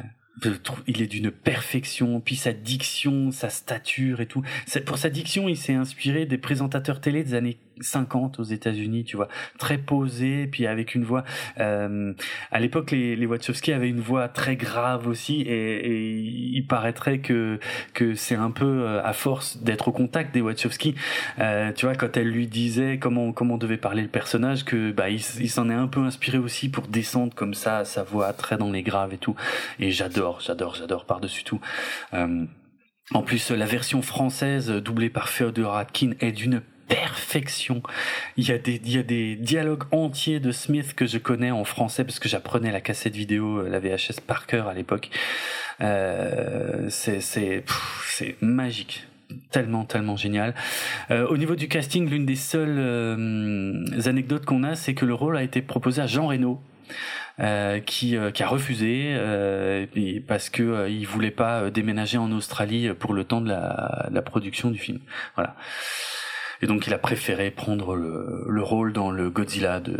[0.88, 4.44] Il est d'une perfection, puis sa diction, sa stature et tout.
[4.86, 9.18] Pour sa diction, il s'est inspiré des présentateurs télé des années 50 aux États-Unis, tu
[9.18, 9.28] vois,
[9.58, 11.24] très posé, puis avec une voix.
[11.60, 12.14] Euh,
[12.52, 17.20] à l'époque, les, les Wachowski avaient une voix très grave aussi, et, et il paraîtrait
[17.20, 17.60] que
[17.94, 20.96] que c'est un peu euh, à force d'être au contact des Wachowski,
[21.40, 25.10] euh, tu vois, quand elle lui disait comment comment devait parler le personnage, que bah
[25.10, 28.72] il, s'en est un peu inspiré aussi pour descendre comme ça sa voix très dans
[28.72, 29.36] les graves et tout.
[29.80, 31.60] Et j'adore, j'adore, j'adore par dessus tout.
[32.14, 32.46] Euh,
[33.12, 37.82] en plus, la version française doublée par Theodore Atkin est d'une perfection.
[38.38, 41.52] Il y a des il y a des dialogues entiers de Smith que je connais
[41.52, 45.10] en français parce que j'apprenais la cassette vidéo, euh, la VHS par cœur à l'époque.
[45.82, 47.64] Euh, c'est c'est
[48.42, 49.08] magique
[49.52, 50.54] tellement tellement génial.
[51.12, 55.14] Euh, au niveau du casting, l'une des seules euh, anecdotes qu'on a, c'est que le
[55.14, 56.62] rôle a été proposé à Jean Reno.
[57.42, 59.86] Euh, qui, euh, qui a refusé euh,
[60.26, 64.22] parce que il voulait pas déménager en Australie pour le temps de la, de la
[64.22, 65.00] production du film.
[65.36, 65.58] Voilà.
[66.62, 69.98] Et donc il a préféré prendre le, le rôle dans le Godzilla de.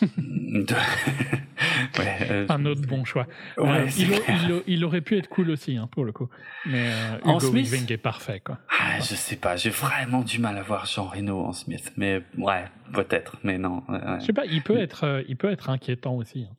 [0.06, 0.74] de...
[1.98, 3.26] ouais, euh, Un autre bon choix.
[3.58, 6.28] Ouais, euh, il, il, il, aurait pu être cool aussi, hein, pour le coup.
[6.66, 8.58] Mais euh, Hugo en Smith Weaving est parfait, quoi.
[8.70, 11.92] Ah, je sais pas, j'ai vraiment du mal à voir Jean Reno en Smith.
[11.96, 13.82] Mais ouais, peut-être, mais non.
[13.88, 14.00] Ouais.
[14.20, 16.46] Je sais pas, il peut être, euh, il peut être inquiétant aussi.
[16.50, 16.56] Hein.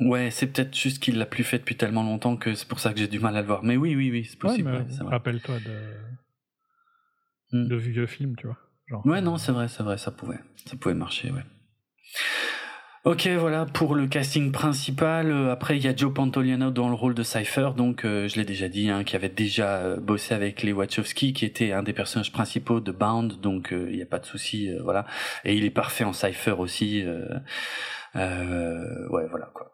[0.00, 2.92] Ouais, c'est peut-être juste qu'il l'a plus fait depuis tellement longtemps que c'est pour ça
[2.92, 3.62] que j'ai du mal à le voir.
[3.62, 4.70] Mais oui, oui, oui, c'est possible.
[4.70, 5.76] Ouais, Rappelle-toi de...
[7.52, 7.66] Mm.
[7.68, 8.58] de vieux films, tu vois.
[8.86, 11.44] Genre, ouais, non, c'est vrai, c'est vrai, ça pouvait, ça pouvait marcher, ouais.
[13.04, 15.30] Ok, voilà pour le casting principal.
[15.30, 18.36] Euh, après, il y a Joe Pantoliano dans le rôle de Cypher, donc euh, je
[18.36, 21.82] l'ai déjà dit, hein, qui avait déjà euh, bossé avec les Wachowski, qui était un
[21.82, 25.06] des personnages principaux de Bound, donc il n'y a pas de souci, voilà.
[25.44, 27.04] Et il est parfait en Cypher aussi.
[28.14, 29.72] ouais, voilà quoi.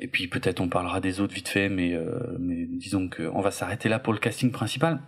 [0.00, 1.98] Et puis peut-être on parlera des autres vite fait, mais,
[2.38, 5.00] mais disons qu'on va s'arrêter là pour le casting principal.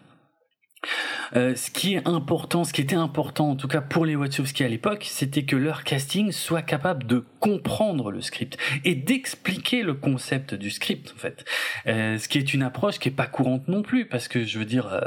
[1.36, 4.64] Euh, ce qui est important, ce qui était important en tout cas pour les Wachowski
[4.64, 9.94] à l'époque, c'était que leur casting soit capable de comprendre le script et d'expliquer le
[9.94, 11.44] concept du script en fait.
[11.86, 14.58] Euh, ce qui est une approche qui est pas courante non plus parce que je
[14.58, 15.00] veux dire, euh,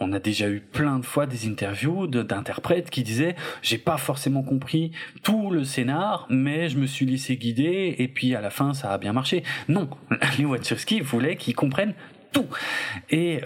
[0.00, 4.42] on a déjà eu plein de fois des interviews d'interprètes qui disaient j'ai pas forcément
[4.42, 4.92] compris
[5.22, 8.92] tout le scénar, mais je me suis laissé guider et puis à la fin ça
[8.92, 9.42] a bien marché.
[9.68, 9.88] Non,
[10.38, 11.94] les Wachowski voulaient qu'ils comprennent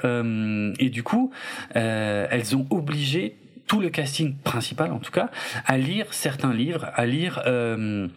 [0.04, 1.30] euh, et du coup,
[1.76, 3.36] euh, elles ont obligé
[3.66, 5.30] tout le casting principal, en tout cas,
[5.66, 8.08] à lire certains livres, à lire euh,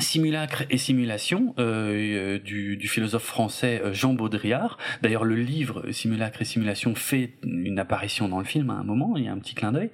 [0.00, 4.78] Simulacre et simulation euh, du, du, philosophe français euh, Jean Baudrillard.
[5.02, 9.14] D'ailleurs, le livre Simulacre et simulation fait une apparition dans le film à un moment.
[9.16, 9.90] Il y a un petit clin d'œil.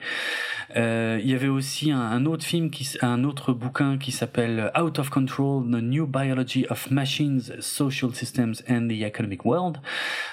[0.77, 4.70] Euh, il y avait aussi un, un, autre film, qui, un autre bouquin qui s'appelle
[4.81, 9.78] Out of Control: The New Biology of Machines, Social Systems and the Economic World.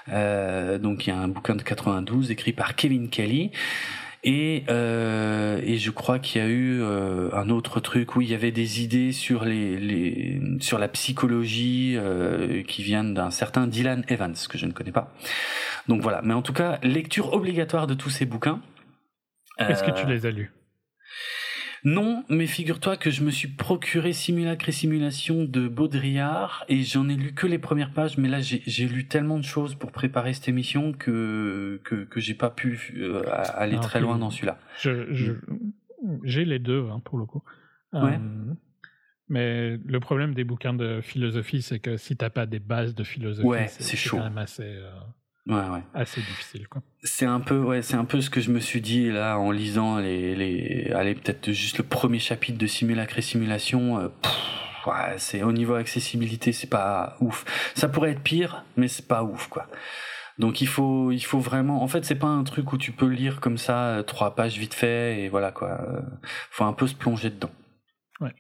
[0.10, 3.52] Euh, donc, il y a un bouquin de 92 écrit par Kevin Kelly.
[4.26, 8.30] Et, euh, et je crois qu'il y a eu euh, un autre truc où il
[8.30, 13.68] y avait des idées sur les, les sur la psychologie euh, qui viennent d'un certain
[13.68, 15.14] Dylan Evans que je ne connais pas.
[15.90, 16.22] Donc voilà.
[16.24, 18.62] Mais en tout cas, lecture obligatoire de tous ces bouquins.
[19.60, 20.52] Est-ce que tu les as lus?
[21.84, 27.10] Non, mais figure-toi que je me suis procuré Simulacre et Simulation de Baudrillard et j'en
[27.10, 30.34] ai lu que les premières pages, mais là j'ai lu tellement de choses pour préparer
[30.34, 33.24] cette émission que que, que j'ai pas pu euh,
[33.56, 34.60] aller très loin dans celui-là.
[34.80, 35.36] Je,
[36.24, 37.44] j'ai les deux hein, pour le coup.
[37.92, 38.14] Ouais.
[38.14, 38.54] Euh,
[39.30, 43.04] mais le problème des bouquins de philosophie, c'est que si t'as pas des bases de
[43.04, 44.18] philosophie, ouais, c'est chaud.
[44.18, 44.64] quand même assez.
[44.64, 44.90] Euh,
[45.45, 45.84] Ouais, ouais.
[45.94, 46.82] Assez difficile, quoi.
[47.03, 49.52] C'est un peu, ouais, c'est un peu ce que je me suis dit là en
[49.52, 53.99] lisant les, les, allez peut-être juste le premier chapitre de Simulacre et Simulation.
[53.99, 54.07] Euh,
[54.86, 57.44] ouais, c'est au niveau accessibilité, c'est pas ouf.
[57.76, 59.68] Ça pourrait être pire, mais c'est pas ouf, quoi.
[60.40, 61.84] Donc il faut, il faut vraiment.
[61.84, 64.57] En fait, c'est pas un truc où tu peux lire comme ça euh, trois pages
[64.57, 65.80] vite fait et voilà quoi.
[65.82, 66.02] Euh,
[66.49, 67.52] faut un peu se plonger dedans.
[68.20, 68.34] Ouais.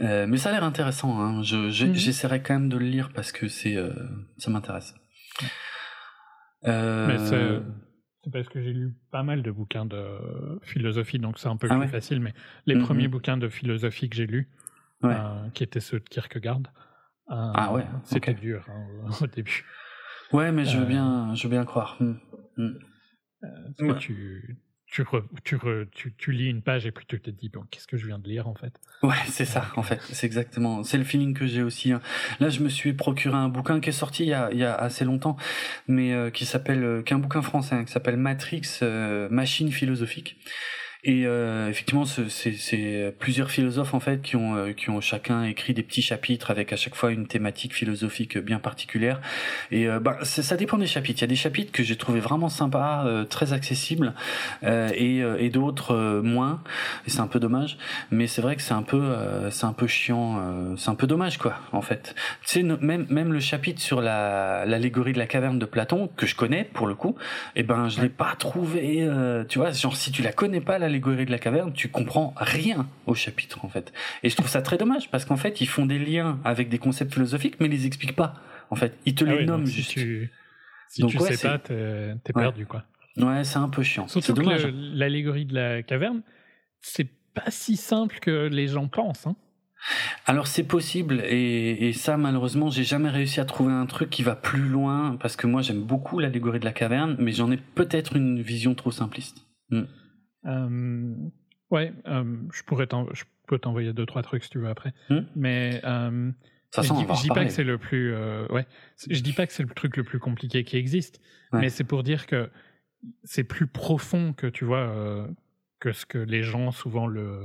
[0.00, 1.20] Euh, mais ça a l'air intéressant.
[1.20, 1.42] Hein.
[1.42, 1.94] Je, mhm.
[1.94, 3.92] j'essaierai quand même de le lire parce que c'est, euh,
[4.38, 4.94] ça m'intéresse.
[5.40, 5.48] Ouais.
[6.66, 7.06] Euh...
[7.06, 7.18] Mais
[8.24, 11.66] c'est parce que j'ai lu pas mal de bouquins de philosophie, donc c'est un peu
[11.70, 12.20] ah plus facile.
[12.20, 12.34] Mais
[12.66, 12.84] les mm -hmm.
[12.84, 14.48] premiers bouquins de philosophie que j'ai lus,
[15.02, 15.14] ouais.
[15.14, 16.62] euh, qui étaient ceux de Kierkegaard,
[17.30, 18.40] euh, ah ouais, c'était okay.
[18.40, 19.64] dur hein, au début.
[20.32, 21.96] Ouais, mais je veux bien, je veux bien croire.
[22.00, 22.14] Mm.
[22.56, 22.76] Mm.
[23.80, 23.98] Ouais.
[23.98, 24.58] tu,
[24.92, 27.64] tu, re, tu, re, tu, tu, lis une page et puis tu te dis bon
[27.70, 28.74] qu'est-ce que je viens de lire en fait?
[29.02, 32.02] Ouais c'est ça en fait c'est exactement c'est le feeling que j'ai aussi hein.
[32.40, 34.64] là je me suis procuré un bouquin qui est sorti il y a, il y
[34.64, 35.38] a assez longtemps
[35.88, 40.36] mais euh, qui s'appelle euh, qu'un bouquin français hein, qui s'appelle Matrix euh, machine philosophique
[41.04, 45.74] Et euh, effectivement, c'est plusieurs philosophes en fait qui ont euh, qui ont chacun écrit
[45.74, 49.20] des petits chapitres avec à chaque fois une thématique philosophique bien particulière.
[49.72, 51.18] Et euh, bah, ça dépend des chapitres.
[51.18, 54.14] Il y a des chapitres que j'ai trouvé vraiment sympas, euh, très accessibles,
[54.62, 56.62] et, et d'autres moins.
[57.06, 57.78] Et c'est un peu dommage.
[58.12, 59.16] Mais c'est vrai que c'est un peu
[59.50, 60.76] c'est un peu chiant.
[60.76, 62.14] c'est un peu dommage quoi en fait.
[62.42, 66.26] Tu sais même même le chapitre sur la l'allégorie de la caverne de Platon que
[66.26, 67.16] je connais pour le coup,
[67.56, 69.08] et eh ben je l'ai pas trouvé.
[69.48, 72.34] tu vois, genre si tu la connais pas la allégorie de la caverne, tu comprends
[72.36, 73.92] rien au chapitre en fait.
[74.22, 76.78] Et je trouve ça très dommage parce qu'en fait, ils font des liens avec des
[76.78, 78.34] concepts philosophiques, mais ils les expliquent pas.
[78.70, 79.98] En fait, ils te ah les nomment juste.
[80.88, 82.84] Si tu, sais pas, t'es perdu quoi.
[83.16, 84.08] Ouais, c'est un peu chiant.
[84.08, 86.22] Surtout que l'allégorie de la caverne,
[86.80, 89.26] c'est pas si simple que les gens pensent.
[89.26, 89.36] Hein.
[90.26, 94.22] Alors c'est possible et, et, ça malheureusement j'ai jamais réussi à trouver un truc qui
[94.22, 97.56] va plus loin parce que moi j'aime beaucoup l'allégorie de la caverne mais j'en ai
[97.56, 99.38] peut-être une vision trop simpliste.
[99.70, 99.86] Hmm.
[100.46, 101.14] Euh,
[101.70, 104.92] ouais, euh, je pourrais je peux t'envoyer deux trois trucs si tu veux après.
[105.10, 105.20] Hmm.
[105.36, 106.30] Mais euh,
[106.76, 108.14] je, dis, dis pas que c'est le plus,
[108.50, 108.66] ouais,
[109.08, 111.20] je dis pas que c'est le truc le plus compliqué qui existe,
[111.52, 112.50] mais c'est pour dire que
[113.24, 115.28] c'est plus profond que tu vois
[115.80, 117.44] que ce que les gens souvent le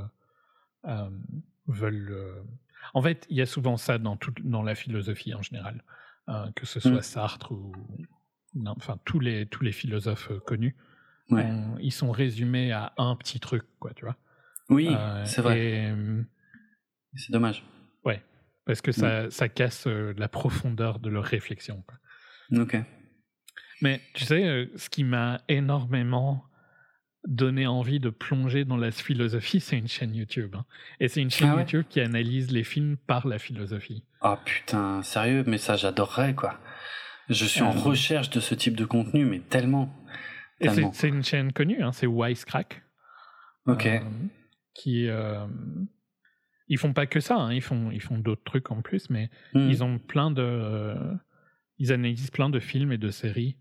[1.68, 2.44] veulent.
[2.94, 5.84] En fait, il y a souvent ça dans tout, dans la philosophie en général,
[6.56, 7.02] que ce soit hmm.
[7.02, 7.74] Sartre ou
[8.66, 10.76] enfin tous les tous les philosophes connus
[11.30, 14.16] ils sont résumés à un petit truc, quoi, tu vois.
[14.70, 15.92] Oui, euh, c'est vrai.
[15.92, 16.24] Euh,
[17.16, 17.64] c'est dommage.
[18.04, 18.22] Ouais,
[18.66, 21.84] parce que ça, ça casse euh, la profondeur de leur réflexion.
[21.88, 22.64] Quoi.
[22.64, 22.78] Ok.
[23.82, 26.44] Mais tu sais, ce qui m'a énormément
[27.28, 30.56] donné envie de plonger dans la philosophie, c'est une chaîne YouTube.
[30.56, 30.66] Hein.
[31.00, 34.04] Et c'est une chaîne ah YouTube qui analyse les films par la philosophie.
[34.22, 36.60] Oh putain, sérieux, mais ça j'adorerais quoi.
[37.30, 39.94] Je suis en recherche de ce type de contenu, mais tellement
[40.60, 42.84] c'est une chaîne connue, hein, c'est Wisecrack.
[43.66, 43.86] Ok.
[43.86, 44.00] Euh,
[44.78, 45.08] qui.
[45.10, 45.46] Euh,
[46.70, 49.30] ils font pas que ça, hein, ils font, ils font d'autres trucs en plus, mais
[49.54, 49.70] hmm.
[49.70, 50.42] ils ont plein de.
[50.42, 51.14] Euh,
[51.80, 53.58] ils analysent plein de films et de séries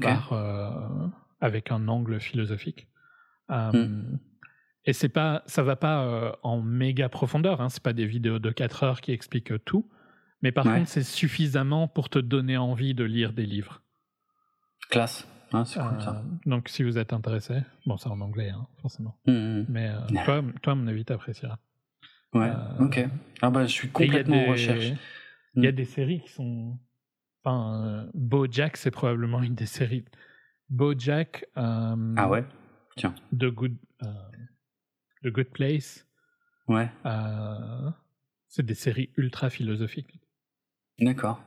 [0.00, 1.06] par, euh,
[1.40, 2.88] avec un angle philosophique.
[3.48, 4.16] Hmm.
[4.86, 8.50] Et c'est pas, ça va pas en méga profondeur, hein, c'est pas des vidéos de
[8.50, 9.88] 4 heures qui expliquent tout,
[10.42, 13.82] mais par contre c'est suffisamment pour te donner envie de lire des livres.
[14.90, 15.28] Classe.
[15.54, 15.86] Ah, ça.
[15.86, 19.16] Euh, donc, si vous êtes intéressé, bon, c'est en anglais, hein, forcément.
[19.26, 19.66] Mmh, mmh.
[19.68, 21.58] Mais euh, toi, toi, à mon avis, t'apprécieras.
[22.32, 23.06] Ouais, euh, ok.
[23.40, 24.92] Ah bah, je suis complètement en recherche.
[25.54, 25.74] Il y a mmh.
[25.76, 26.76] des séries qui sont.
[27.44, 30.04] Enfin, BoJack, c'est probablement une des séries.
[30.70, 31.46] BoJack.
[31.54, 31.94] ah
[32.28, 32.44] ouais?
[32.96, 33.14] Tiens.
[33.32, 33.76] The Good,
[35.22, 36.04] The Good Place.
[36.66, 36.90] Ouais.
[38.48, 40.18] c'est des séries ultra philosophiques.
[40.98, 41.40] D'accord.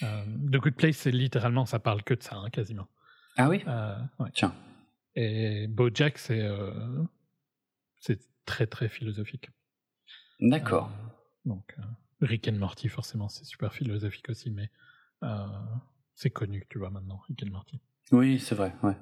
[0.00, 2.88] The Good Place, c'est littéralement, ça parle que de ça, hein, quasiment.
[3.36, 3.62] Ah oui?
[3.66, 3.96] Euh,
[4.32, 4.54] Tiens.
[5.14, 7.02] Et Bojack, c'est euh,
[8.00, 9.50] c'est très très philosophique.
[10.40, 10.90] D'accord.
[10.90, 11.08] Euh,
[11.44, 11.76] donc,
[12.20, 14.70] Rick and Morty, forcément, c'est super philosophique aussi, mais
[16.14, 17.80] c'est connu, tu vois, maintenant, Rick and Morty.
[18.12, 18.96] Oui, c'est vrai, ouais.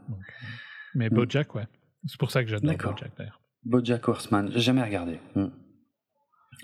[0.95, 1.15] mais mm.
[1.15, 1.67] Bojack, ouais.
[2.07, 3.41] C'est pour ça que j'adore Bojack, d'ailleurs.
[3.65, 5.21] Bojack Horseman, j'ai jamais regardé.
[5.35, 5.47] Mm.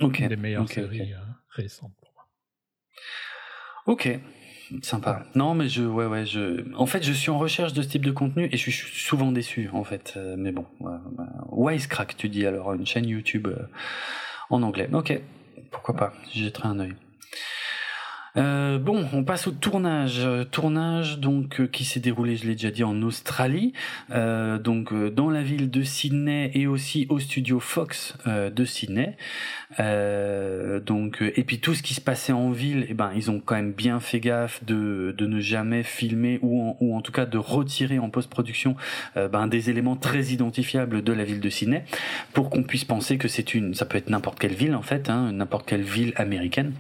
[0.00, 0.18] Ok.
[0.20, 1.14] Une des meilleures séries
[1.50, 2.28] récentes pour moi.
[3.86, 4.20] Ok.
[4.82, 5.24] Sympa.
[5.34, 8.04] Non, mais je, ouais, ouais, je, en fait, je suis en recherche de ce type
[8.04, 10.14] de contenu et je suis souvent déçu, en fait.
[10.16, 11.00] Euh, mais bon, bah,
[11.50, 13.66] Wisecrack, tu dis alors, une chaîne YouTube euh,
[14.48, 14.88] en anglais.
[14.92, 15.20] Ok,
[15.70, 16.94] pourquoi pas, j'y jetterai un œil.
[18.36, 20.26] Euh, bon, on passe au tournage.
[20.50, 23.72] Tournage donc euh, qui s'est déroulé, je l'ai déjà dit, en Australie,
[24.10, 29.16] euh, donc euh, dans la ville de Sydney et aussi au studio Fox de Sydney.
[29.78, 33.54] donc et puis tout ce qui se passait en ville, eh ben ils ont quand
[33.54, 37.38] même bien fait gaffe de, ne jamais filmer ou en, ou en tout cas de
[37.38, 38.76] retirer en post-production
[39.14, 41.84] ben, des éléments très identifiables de la ville de Sydney
[42.32, 45.10] pour qu'on puisse penser que c'est une, ça peut être n'importe quelle ville en fait,
[45.10, 46.72] hein, n'importe quelle ville américaine.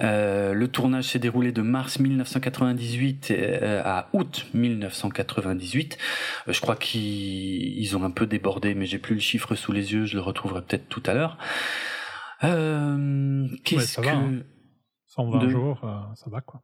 [0.00, 5.98] Euh, le tournage s'est déroulé de mars 1998 euh, à août 1998.
[6.48, 9.92] Euh, je crois qu'ils ont un peu débordé, mais j'ai plus le chiffre sous les
[9.92, 10.04] yeux.
[10.04, 11.38] Je le retrouverai peut-être tout à l'heure.
[12.40, 14.44] Qu'est-ce que
[15.06, 15.48] 120 hein.
[15.48, 15.80] jours,
[16.14, 16.62] ça va quoi.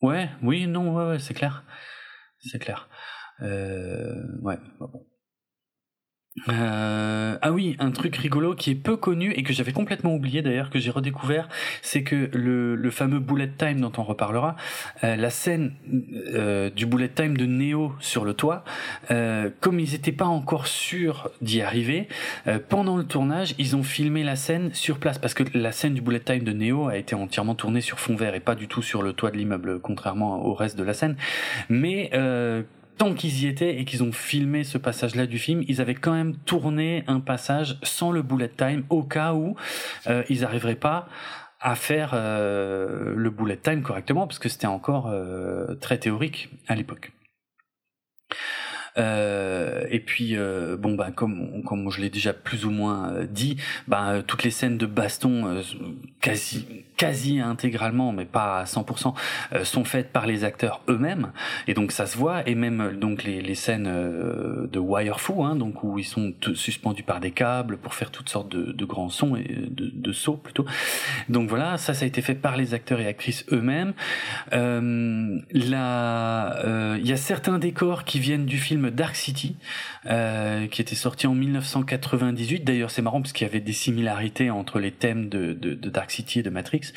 [0.00, 1.64] Ouais, oui, non, ouais, ouais c'est clair,
[2.38, 2.88] c'est clair.
[3.40, 5.07] ouais, bah bon.
[6.48, 10.42] Euh, ah oui, un truc rigolo qui est peu connu et que j'avais complètement oublié
[10.42, 11.48] d'ailleurs, que j'ai redécouvert,
[11.82, 14.56] c'est que le, fameux bullet time dont on reparlera,
[15.04, 15.74] euh, la scène
[16.34, 18.64] euh, du bullet time de Neo sur le toit,
[19.10, 22.08] euh, comme ils n'étaient pas encore sûrs d'y arriver,
[22.68, 26.00] pendant le tournage, ils ont filmé la scène sur place parce que la scène du
[26.00, 28.82] bullet time de Neo a été entièrement tournée sur fond vert et pas du tout
[28.82, 31.16] sur le toit de l'immeuble, contrairement au reste de la scène.
[31.68, 32.10] Mais
[32.98, 36.12] tant qu'ils y étaient et qu'ils ont filmé ce passage-là du film, ils avaient quand
[36.12, 39.56] même tourné un passage sans le bullet time au cas où
[40.08, 41.08] euh, ils n'arriveraient pas
[41.60, 46.74] à faire euh, le bullet time correctement parce que c'était encore euh, très théorique à
[46.74, 47.12] l'époque.
[48.98, 53.26] Euh, et puis euh, bon bah comme comme je l'ai déjà plus ou moins euh,
[53.26, 53.56] dit,
[53.86, 55.62] bah toutes les scènes de baston
[56.20, 56.66] quasi
[56.98, 59.14] quasi intégralement, mais pas à 100%,
[59.64, 61.32] sont faites par les acteurs eux-mêmes.
[61.66, 62.46] Et donc ça se voit.
[62.46, 67.04] Et même donc les, les scènes de wire fu, hein, donc où ils sont suspendus
[67.04, 70.36] par des câbles pour faire toutes sortes de, de grands sons et de, de, sauts
[70.36, 70.66] plutôt.
[71.28, 73.94] Donc voilà, ça ça a été fait par les acteurs et actrices eux-mêmes.
[74.52, 79.56] Euh, là, il y a certains décors qui viennent du film Dark City,
[80.06, 82.64] euh, qui était sorti en 1998.
[82.64, 86.40] D'ailleurs, c'est marrant parce qu'il y avait des similarités entre les thèmes de, Dark City
[86.40, 86.87] et de Matrix.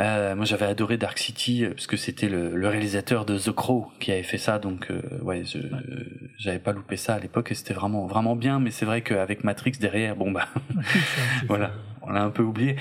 [0.00, 3.90] Euh, moi, j'avais adoré Dark City euh, parce que c'était le, réalisateur de The Crow
[4.00, 4.58] qui avait fait ça.
[4.58, 4.92] Donc,
[5.22, 5.42] ouais,
[6.38, 8.60] j'avais pas loupé ça à l'époque et c'était vraiment vraiment bien.
[8.60, 10.48] Mais c'est vrai qu'avec Matrix derrière, bon bah,
[11.48, 11.72] voilà,
[12.02, 12.76] on l'a un peu oublié.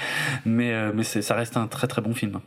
[0.45, 2.39] Mais mais ça reste un très très bon film.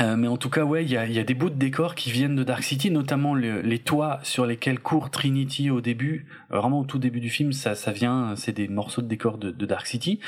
[0.00, 1.96] Euh, mais en tout cas, ouais, il y a, y a, des bouts de décor
[1.96, 6.26] qui viennent de Dark City, notamment les toits sur lesquels court Trinity au début.
[6.48, 9.50] vraiment au tout début du film, ça, ça vient, c'est des morceaux de décor de,
[9.50, 10.20] de Dark City.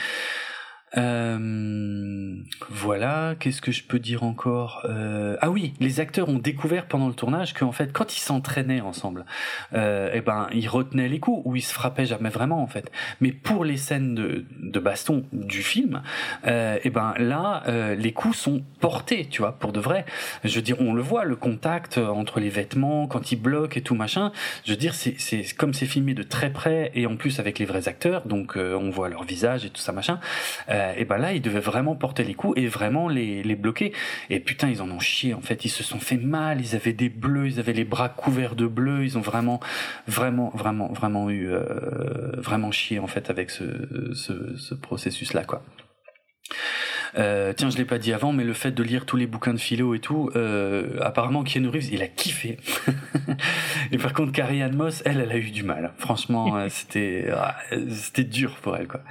[0.97, 2.37] Euh,
[2.69, 7.09] voilà, qu'est-ce que je peux dire encore euh, Ah oui, les acteurs ont découvert pendant
[7.09, 9.25] le tournage qu'en fait, quand ils s'entraînaient ensemble,
[9.75, 12.91] euh, eh ben, ils retenaient les coups ou ils se frappaient jamais vraiment en fait.
[13.21, 16.03] Mais pour les scènes de, baston du film,
[16.47, 20.05] euh, eh ben là, euh, les coups sont portés, tu vois, pour de vrai.
[20.45, 23.83] Je veux dire, on le voit, le contact entre les vêtements quand ils bloquent et
[23.83, 24.33] tout machin.
[24.65, 25.17] Je veux dire, c'est
[25.57, 28.91] comme c'est filmé de très près et en plus avec les vrais acteurs, donc on
[28.91, 30.19] voit leur visage et tout ça machin.
[30.97, 33.93] Et ben là, ils devaient vraiment porter les coups et vraiment les, les bloquer.
[34.31, 35.35] Et putain, ils en ont chié.
[35.35, 36.61] En fait, ils se sont fait mal.
[36.61, 39.05] Ils avaient des bleus, ils avaient les bras couverts de bleus.
[39.05, 39.61] Ils ont vraiment,
[40.07, 43.65] vraiment, vraiment, vraiment eu euh, vraiment chié en fait avec ce,
[44.15, 45.63] ce, ce processus-là, quoi.
[47.19, 49.53] Euh, tiens, je l'ai pas dit avant, mais le fait de lire tous les bouquins
[49.53, 52.59] de philo et tout, euh, apparemment Keanu Reeves, il a kiffé.
[53.93, 55.93] et par contre, Carrie Ann Moss, elle, elle a eu du mal.
[55.99, 57.57] Franchement, c'était, ah,
[57.91, 59.03] c'était dur pour elle, quoi.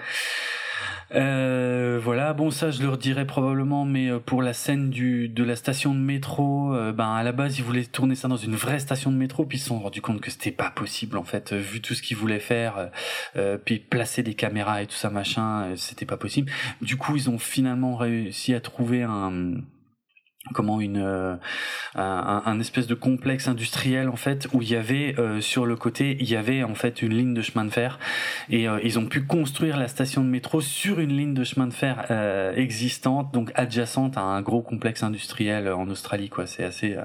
[1.13, 5.43] Euh, voilà, bon ça je le redirai probablement, mais euh, pour la scène du de
[5.43, 8.55] la station de métro, euh, ben à la base ils voulaient tourner ça dans une
[8.55, 11.23] vraie station de métro, puis ils se sont rendus compte que c'était pas possible en
[11.25, 12.89] fait, vu tout ce qu'ils voulaient faire,
[13.65, 16.51] puis placer des caméras et tout ça machin, c'était pas possible.
[16.81, 19.55] Du coup ils ont finalement réussi à trouver un
[20.53, 21.35] comment une euh,
[21.95, 25.75] un, un, espèce de complexe industriel en fait où il y avait euh, sur le
[25.75, 27.99] côté il y avait en fait une ligne de chemin de fer.
[28.49, 31.67] Et euh, ils ont pu construire la station de métro sur une ligne de chemin
[31.67, 32.05] de fer
[32.55, 36.47] existante donc adjacente à un gros complexe industriel en Australie quoi.
[36.47, 36.97] C'est assez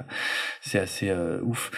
[0.61, 1.71] c'est assez ouf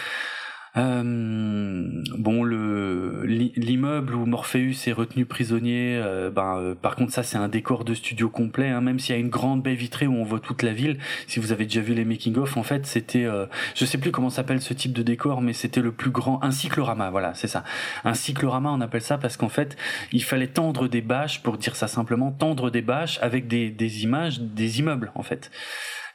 [0.79, 7.21] euh, bon, le l'immeuble où Morpheus est retenu prisonnier, euh, ben, euh, par contre ça
[7.21, 10.07] c'est un décor de studio complet, hein, même s'il y a une grande baie vitrée
[10.07, 10.97] où on voit toute la ville.
[11.27, 13.27] Si vous avez déjà vu les making of, en fait c'était,
[13.75, 16.51] je sais plus comment s'appelle ce type de décor, mais c'était le plus grand, un
[16.51, 17.63] cyclorama, voilà, c'est ça,
[18.05, 19.75] un cyclorama on appelle ça parce qu'en fait
[20.11, 24.03] il fallait tendre des bâches, pour dire ça simplement, tendre des bâches avec des, des
[24.03, 25.51] images des immeubles en fait.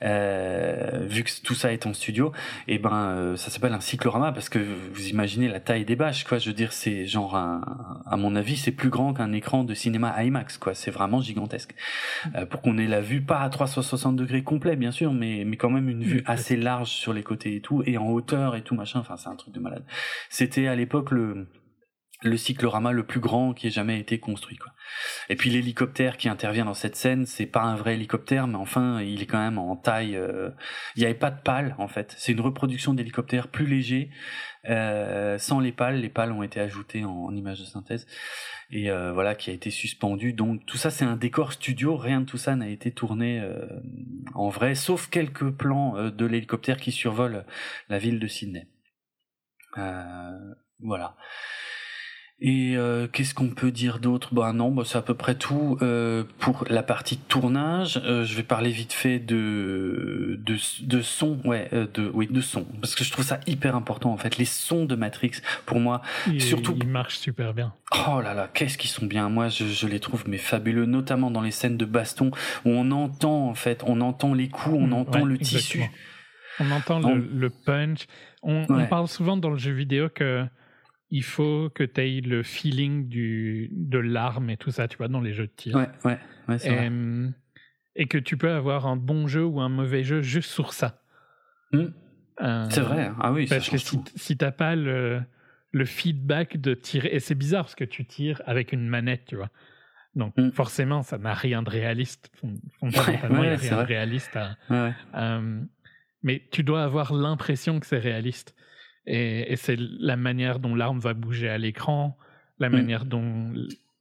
[0.05, 2.33] Euh, vu que tout ça est en studio,
[2.69, 5.97] et eh ben euh, ça s'appelle un cyclorama parce que vous imaginez la taille des
[5.97, 6.39] bâches, quoi.
[6.39, 10.23] Je veux dire, c'est genre à mon avis, c'est plus grand qu'un écran de cinéma
[10.23, 10.75] IMAX, quoi.
[10.75, 11.75] C'est vraiment gigantesque
[12.35, 15.57] euh, pour qu'on ait la vue pas à 360 degrés complet, bien sûr, mais mais
[15.57, 18.63] quand même une vue assez large sur les côtés et tout, et en hauteur et
[18.63, 19.01] tout machin.
[19.01, 19.85] Enfin, c'est un truc de malade.
[20.29, 21.47] C'était à l'époque le
[22.25, 24.73] le cyclorama le plus grand qui ait jamais été construit quoi.
[25.29, 29.01] Et puis l'hélicoptère qui intervient dans cette scène, c'est pas un vrai hélicoptère mais enfin,
[29.01, 30.51] il est quand même en taille euh,
[30.97, 32.15] il n'y avait pas de pales en fait.
[32.19, 34.11] C'est une reproduction d'hélicoptère plus léger
[34.69, 38.07] euh, sans les pales, les pales ont été ajoutées en, image de synthèse
[38.71, 40.33] et euh, voilà qui a été suspendu.
[40.33, 43.67] Donc tout ça c'est un décor studio, rien de tout ça n'a été tourné euh,
[44.35, 47.45] en vrai sauf quelques plans euh, de l'hélicoptère qui survole
[47.89, 48.69] la ville de Sydney.
[50.81, 51.17] voilà.
[52.47, 54.35] Et euh, qu'est-ce qu'on peut dire d'autre?
[54.35, 57.99] Bah non, bah, c'est à peu près tout euh, pour la partie tournage.
[58.05, 62.65] Euh, je vais parler vite fait de de, de son, ouais, de oui, de son,
[62.83, 64.37] parce que je trouve ça hyper important en fait.
[64.37, 66.03] Les sons de Matrix, pour moi,
[66.39, 67.73] surtout, ils marchent super bien.
[68.09, 71.31] Oh là là, qu'est-ce qu'ils sont bien Moi, je, je, les trouve mais fabuleux, notamment
[71.31, 72.31] dans les scènes de baston
[72.67, 75.83] où on entend en fait, on entend les coups, on mmh, entend le tissu,
[76.61, 78.07] on entend le, le, punch.
[78.43, 80.45] On, on parle souvent dans le jeu vidéo que
[81.15, 85.07] il faut que tu aies le feeling du, de l'arme et tout ça, tu vois,
[85.07, 85.77] dans les jeux de tir.
[85.77, 86.19] Ouais, ouais,
[86.49, 86.91] ouais c'est vrai.
[87.95, 91.01] Et que tu peux avoir un bon jeu ou un mauvais jeu juste sur ça.
[91.71, 91.85] Mmh.
[92.69, 95.23] c'est vrai, ah oui, parce que si, si t'as pas le,
[95.71, 99.37] le feedback de tirer, et c'est bizarre parce que tu tires avec une manette, tu
[99.37, 99.51] vois.
[100.17, 100.51] Donc mm.
[100.51, 102.33] forcément, ça n'a rien de réaliste.
[102.81, 104.37] Fondamentalement, il n'y a rien de réaliste.
[104.73, 105.61] Euh,
[106.25, 108.57] mais tu dois avoir l'impression que c'est réaliste.
[109.07, 112.17] Et, et c'est la manière dont l'arme va bouger à l'écran,
[112.59, 112.73] la mm.
[112.73, 113.53] manière dont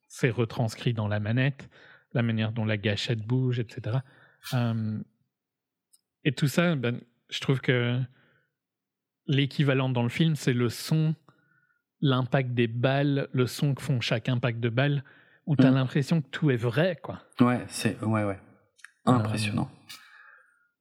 [0.07, 1.69] c'est retranscrit dans la manette,
[2.13, 3.97] la manière dont la gâchette bouge, etc.
[4.53, 4.99] Euh,
[6.23, 7.99] et tout ça, ben, je trouve que
[9.25, 11.15] l'équivalent dans le film, c'est le son,
[12.01, 15.03] l'impact des balles, le son que font chaque impact de balle
[15.45, 15.75] où tu as mm.
[15.75, 17.21] l'impression que tout est vrai, quoi.
[17.41, 18.39] Ouais, c'est ouais, ouais.
[19.05, 19.69] Impressionnant.
[19.69, 19.97] Euh.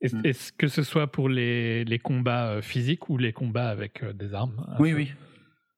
[0.03, 4.12] Est-ce que ce soit pour les, les combats euh, physiques ou les combats avec euh,
[4.12, 5.12] des armes Oui, oui.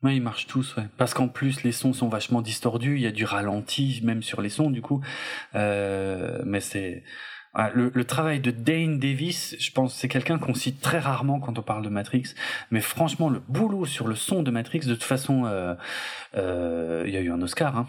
[0.02, 0.84] Oui, ils marchent tous, ouais.
[0.98, 4.42] Parce qu'en plus, les sons sont vachement distordus, il y a du ralenti, même sur
[4.42, 5.02] les sons, du coup.
[5.54, 7.02] mais c'est...
[7.72, 11.56] Le, le, travail de Dane Davis, je pense, c'est quelqu'un qu'on cite très rarement quand
[11.56, 12.34] on parle de Matrix.
[12.72, 15.74] Mais franchement, le boulot sur le son de Matrix, de toute façon, euh,
[16.36, 17.86] euh, il y a eu un Oscar hein,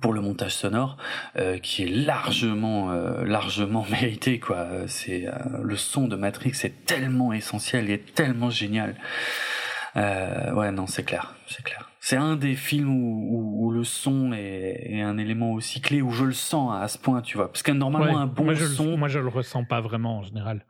[0.00, 0.96] pour le montage sonore
[1.36, 4.66] euh, qui est largement euh, largement mérité quoi.
[4.86, 5.32] C'est euh,
[5.62, 8.96] le son de Matrix est tellement essentiel et tellement génial.
[9.96, 11.90] Ouais non c'est clair c'est clair.
[12.00, 16.24] C'est un des films où, où, le son est, un élément aussi clé où je
[16.24, 17.50] le sens à ce point tu vois.
[17.50, 20.22] Parce que normalement un bon moi je son moi je le ressens pas vraiment en
[20.22, 20.64] général.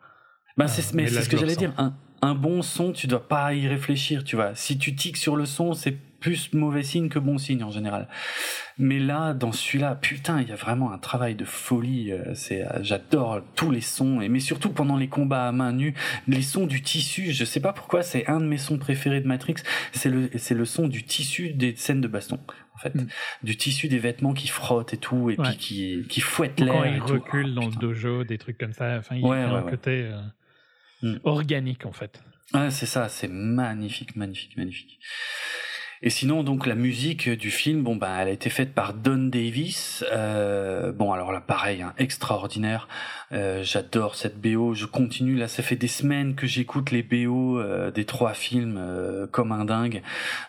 [0.56, 1.74] Bah c'est mais, c'est ce que j'allais dire.
[1.76, 1.92] Un,
[2.22, 4.54] un bon son tu dois pas y réfléchir tu vois.
[4.54, 8.08] Si tu tiques sur le son c'est plus mauvais signe que bon signe en général.
[8.78, 12.12] Mais là, dans celui-là, putain, il y a vraiment un travail de folie.
[12.12, 15.72] Euh, c'est, euh, j'adore tous les sons, et mais surtout pendant les combats à main
[15.72, 15.94] nue,
[16.28, 17.32] les sons du tissu.
[17.32, 19.56] Je sais pas pourquoi, c'est un de mes sons préférés de Matrix.
[19.92, 22.38] C'est le, c'est le son du tissu des scènes de baston.
[22.74, 23.08] En fait, mm.
[23.42, 26.74] du tissu des vêtements qui frottent et tout, et puis qui, qui fouettent l'air.
[26.74, 28.98] Quand il recule dans le dojo, des trucs comme ça.
[28.98, 30.20] Enfin, il y a un côté euh,
[31.02, 31.20] mm.
[31.24, 32.22] organique en fait.
[32.54, 35.00] Ah, c'est ça, c'est magnifique, magnifique, magnifique.
[36.02, 39.28] Et sinon, donc la musique du film, bon bah, elle a été faite par Don
[39.28, 40.04] Davis.
[40.12, 42.88] Euh, bon, alors là, pareil, hein, extraordinaire.
[43.32, 44.74] Euh, J'adore cette BO.
[44.74, 45.36] Je continue.
[45.36, 49.50] Là, ça fait des semaines que j'écoute les BO euh, des trois films euh, comme
[49.50, 50.02] un dingue,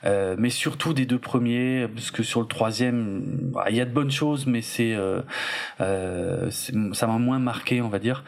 [0.06, 3.22] euh, mais surtout des deux premiers, parce que sur le troisième,
[3.52, 4.96] bah, il y a de bonnes choses, mais c'est
[5.80, 8.24] ça m'a moins marqué, on va dire.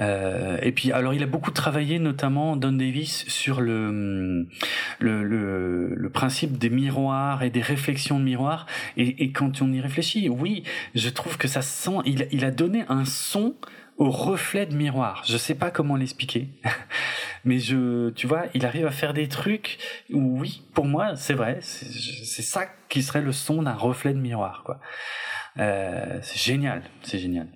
[0.00, 4.46] Euh, et puis, alors, il a beaucoup travaillé, notamment Don Davis, sur le,
[4.98, 8.66] le, le, le principe des miroirs et des réflexions de miroirs.
[8.96, 10.62] Et, et, quand on y réfléchit, oui,
[10.94, 11.98] je trouve que ça sent.
[12.06, 13.54] Il, il a donné un son
[14.00, 15.22] au reflet de miroir.
[15.26, 16.48] Je sais pas comment l'expliquer,
[17.44, 19.78] mais je, tu vois, il arrive à faire des trucs
[20.10, 24.18] où, oui, pour moi, c'est vrai, c'est ça qui serait le son d'un reflet de
[24.18, 24.80] miroir, quoi.
[25.58, 27.48] Euh, c'est génial, c'est génial.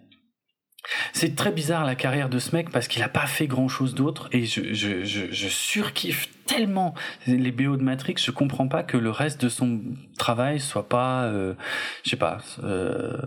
[1.13, 3.95] C'est très bizarre la carrière de ce mec parce qu'il a pas fait grand chose
[3.95, 6.95] d'autre et je, je, je, je, surkiffe tellement
[7.27, 9.81] les BO de Matrix, je comprends pas que le reste de son
[10.19, 11.55] travail soit pas, euh,
[12.05, 13.23] je sais pas, il euh,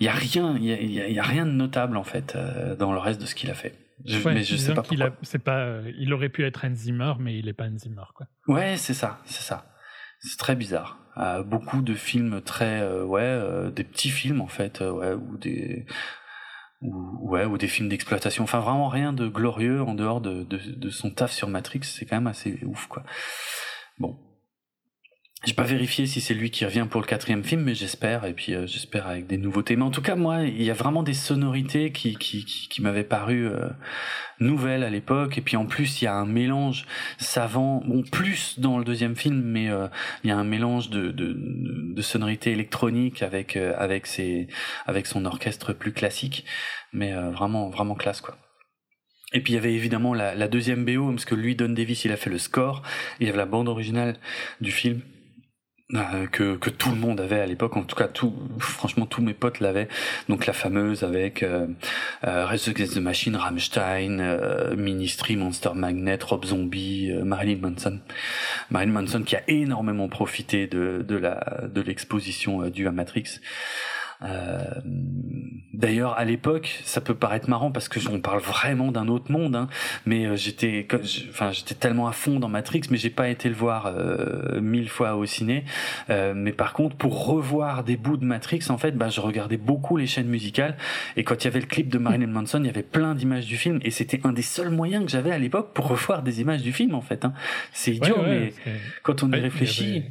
[0.00, 2.92] y a rien, il y a, y a, rien de notable en fait euh, dans
[2.92, 3.74] le reste de ce qu'il a fait.
[4.06, 7.14] Je, mais je sais pas il c'est pas, euh, il aurait pu être Hans Zimmer,
[7.18, 8.26] mais il est pas Hans Zimmer quoi.
[8.46, 9.66] Ouais, c'est ça, c'est ça.
[10.20, 10.98] C'est très bizarre.
[11.16, 15.86] Euh, beaucoup de films très, ouais, des petits films en fait, ouais, ou des
[16.82, 18.44] ou ouais ou des films d'exploitation.
[18.44, 21.80] Enfin vraiment rien de glorieux en dehors de, de, de son taf sur Matrix.
[21.84, 23.04] C'est quand même assez ouf quoi.
[23.98, 24.18] Bon
[25.44, 28.34] j'ai pas vérifié si c'est lui qui revient pour le quatrième film, mais j'espère, et
[28.34, 29.74] puis euh, j'espère avec des nouveautés.
[29.74, 32.82] Mais en tout cas, moi, il y a vraiment des sonorités qui qui, qui, qui
[32.82, 33.70] m'avaient paru euh,
[34.38, 36.84] nouvelles à l'époque, et puis en plus, il y a un mélange
[37.16, 39.88] savant, bon, plus dans le deuxième film, mais euh,
[40.24, 44.46] il y a un mélange de, de, de sonorités électroniques avec avec ses
[44.84, 46.44] avec son orchestre plus classique,
[46.92, 48.36] mais vraiment vraiment classe quoi.
[49.32, 52.04] Et puis il y avait évidemment la, la deuxième BO, parce que lui, Don Davis,
[52.04, 52.82] il a fait le score.
[53.20, 54.16] Il y avait la bande originale
[54.60, 55.00] du film
[55.94, 59.22] euh, que, que tout le monde avait à l'époque, en tout cas tout, franchement tous
[59.22, 59.88] mes potes l'avaient.
[60.28, 61.66] Donc la fameuse avec euh,
[62.24, 68.00] euh, Against the Machine, Rammstein, euh, Ministry, Monster Magnet, Rob Zombie, euh, Marilyn Manson.
[68.70, 73.40] Marilyn Manson qui a énormément profité de, de la de l'exposition due à Matrix.
[74.22, 74.64] Euh,
[75.72, 79.56] d'ailleurs, à l'époque, ça peut paraître marrant parce que on parle vraiment d'un autre monde,
[79.56, 79.68] hein,
[80.06, 80.86] mais euh, j'étais,
[81.30, 84.88] enfin, j'étais tellement à fond dans Matrix, mais j'ai pas été le voir euh, mille
[84.88, 85.64] fois au ciné.
[86.10, 89.56] Euh, mais par contre, pour revoir des bouts de Matrix, en fait, bah, je regardais
[89.56, 90.76] beaucoup les chaînes musicales,
[91.16, 93.46] et quand il y avait le clip de Marilyn Manson, il y avait plein d'images
[93.46, 96.40] du film, et c'était un des seuls moyens que j'avais à l'époque pour revoir des
[96.40, 97.24] images du film, en fait.
[97.24, 97.32] Hein.
[97.72, 98.52] C'est idiot, mais
[99.02, 100.04] quand on y réfléchit.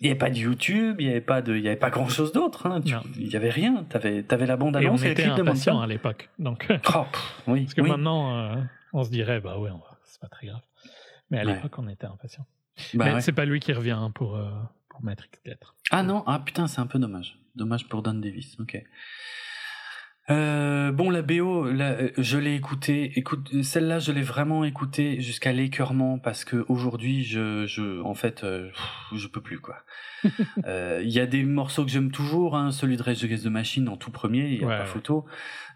[0.00, 1.90] Il n'y avait pas de YouTube, il n'y avait pas de, il y avait pas
[1.90, 2.66] grand chose d'autre.
[2.66, 2.80] Hein.
[3.16, 3.84] Il n'y avait rien.
[3.84, 6.30] T'avais, avais la bande annonce et, on était impatient à l'époque.
[6.38, 6.66] Donc.
[6.94, 7.04] Oh,
[7.46, 7.64] oui.
[7.64, 8.56] Parce que maintenant, euh,
[8.92, 9.70] on se dirait, bah ouais,
[10.04, 10.62] c'est pas très grave.
[11.30, 12.46] Mais à l'époque, on était impatients.
[12.94, 14.40] Bah mais c'est pas lui qui revient pour,
[14.88, 15.74] pour Matrix 4.
[15.90, 17.38] Ah non, ah putain, c'est un peu dommage.
[17.54, 18.56] Dommage pour Don Davis.
[18.58, 18.82] Ok.
[20.30, 21.66] Euh, bon, la BO,
[22.18, 23.12] je l'ai écoutée.
[23.16, 28.44] Écoute, celle-là, je l'ai vraiment écoutée jusqu'à l'écœurement parce que aujourd'hui, je, je, en fait,
[28.44, 28.70] euh,
[29.14, 29.76] je peux plus quoi.
[30.66, 33.48] Euh, il y a des morceaux que j'aime toujours, hein, celui de Rage Against the
[33.48, 35.24] Machine en tout premier, il y a pas photo.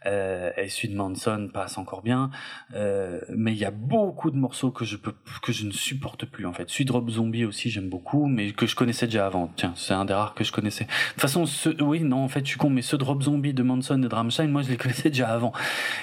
[0.06, 2.30] Euh, et de Manson passe encore bien,
[2.74, 6.26] euh, mais il y a beaucoup de morceaux que je peux, que je ne supporte
[6.26, 6.68] plus en fait.
[6.84, 9.50] De Rob Zombie aussi j'aime beaucoup, mais que je connaissais déjà avant.
[9.56, 10.84] Tiens, c'est un des rares que je connaissais.
[10.84, 11.44] De toute façon,
[11.80, 14.08] oui, non, en fait, je suis con, mais ceux de Rob Zombie, de Manson et
[14.08, 15.52] de moi je les connaissais déjà avant.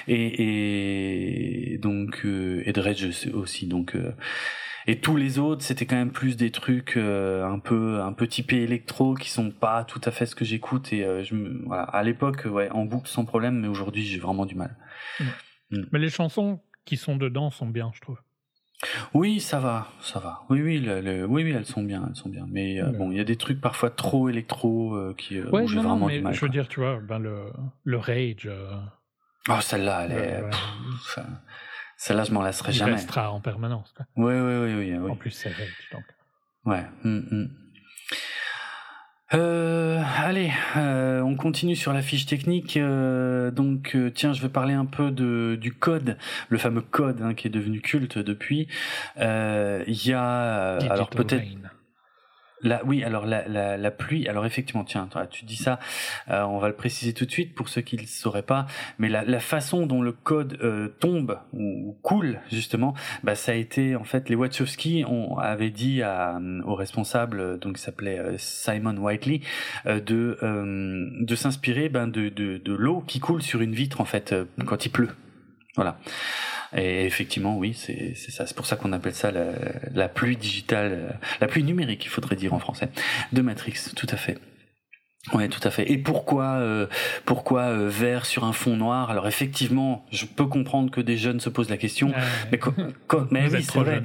[0.08, 3.94] Et, et donc euh, et de Rage aussi, donc.
[3.94, 4.12] Euh,
[4.86, 8.26] et tous les autres c'était quand même plus des trucs euh, un peu un peu
[8.26, 11.34] typés électro qui sont pas tout à fait ce que j'écoute et euh, je
[11.66, 14.76] voilà à l'époque ouais en boucle sans problème mais aujourd'hui j'ai vraiment du mal
[15.20, 15.82] mm.
[15.92, 18.18] mais les chansons qui sont dedans sont bien je trouve
[19.14, 20.42] oui, ça va, ça va.
[20.50, 22.48] Oui, oui, oui, oui, elles sont bien, elles sont bien.
[22.50, 26.08] Mais euh, bon, il y a des trucs parfois trop électro qui ouais, j'ai vraiment
[26.08, 26.34] du mal.
[26.34, 27.52] Je veux dire, tu vois, ben le
[27.84, 28.50] le rage.
[29.48, 30.42] Oh, celle-là, elle est.
[32.02, 32.90] Celle-là, je m'en lasserai jamais.
[32.90, 33.94] Il restera en permanence.
[33.96, 34.04] Quoi.
[34.16, 36.02] Oui, oui, oui, oui, En plus, c'est vrai, donc.
[36.64, 36.84] Ouais.
[37.04, 37.50] Hum, hum.
[39.34, 42.76] Euh, allez, euh, on continue sur la fiche technique.
[42.76, 46.18] Euh, donc, euh, tiens, je vais parler un peu de, du code,
[46.48, 48.66] le fameux code hein, qui est devenu culte depuis.
[49.18, 51.46] Euh, il y a, alors peut-être.
[52.62, 55.80] La, oui, alors la, la, la, pluie, alors effectivement, tiens, tu dis ça,
[56.30, 58.66] euh, on va le préciser tout de suite pour ceux qui ne le sauraient pas,
[58.98, 62.94] mais la, façon dont le code euh, tombe ou, coule, justement,
[63.24, 67.76] bah, ça a été, en fait, les Wachowski ont, avaient dit à, au responsable, donc
[67.76, 69.40] qui s'appelait euh, Simon Whiteley,
[69.86, 74.34] de, de s'inspirer ben, de, de, de l'eau qui coule sur une vitre, en fait,
[74.66, 75.10] quand il pleut.
[75.74, 75.98] Voilà.
[76.76, 78.46] Et effectivement, oui, c'est ça.
[78.46, 79.52] C'est pour ça qu'on appelle ça la,
[79.92, 82.88] la, pluie digitale, la pluie numérique, il faudrait dire en français,
[83.32, 83.74] de Matrix.
[83.94, 84.38] Tout à fait.
[85.32, 85.90] Ouais, tout à fait.
[85.90, 86.86] Et pourquoi, euh,
[87.24, 89.10] pourquoi euh, vert sur un fond noir?
[89.10, 92.12] Alors effectivement, je peux comprendre que des jeunes se posent la question,
[92.50, 92.58] mais,
[93.30, 94.02] mais oui, c'est vrai.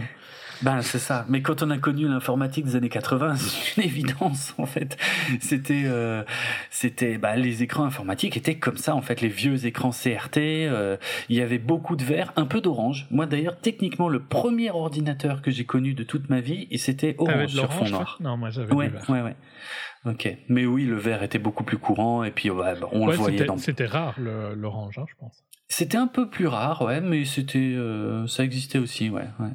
[0.61, 1.25] Ben c'est ça.
[1.29, 4.97] Mais quand on a connu l'informatique des années 80, c'est une évidence en fait.
[5.39, 6.23] C'était, euh,
[6.69, 9.21] c'était, bah, les écrans informatiques étaient comme ça en fait.
[9.21, 10.97] Les vieux écrans CRT, euh,
[11.29, 13.07] il y avait beaucoup de vert, un peu d'orange.
[13.11, 17.15] Moi d'ailleurs, techniquement, le premier ordinateur que j'ai connu de toute ma vie, et c'était
[17.17, 18.17] orange sur fond noir.
[18.21, 19.09] Non, moi j'avais ouais, vert.
[19.09, 19.35] Ouais, ouais.
[20.05, 20.37] Ok.
[20.47, 23.45] Mais oui, le vert était beaucoup plus courant et puis ouais, bah, on le voyait
[23.45, 23.57] dans.
[23.57, 25.43] C'était rare l'orange, hein, je pense.
[25.69, 29.49] C'était un peu plus rare, ouais, mais c'était, euh, ça existait aussi, ouais, ouais.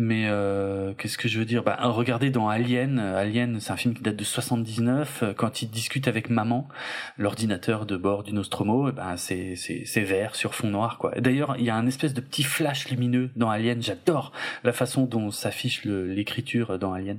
[0.00, 1.64] Mais euh, qu'est-ce que je veux dire?
[1.64, 6.06] Bah, Regardez dans Alien, Alien c'est un film qui date de 79, quand il discute
[6.06, 6.68] avec maman,
[7.16, 10.98] l'ordinateur de bord du Nostromo, bah, c'est, c'est, vert sur fond noir.
[10.98, 11.12] quoi.
[11.18, 15.04] D'ailleurs, il y a un espèce de petit flash lumineux dans Alien, j'adore la façon
[15.04, 17.18] dont s'affiche l'écriture dans Alien.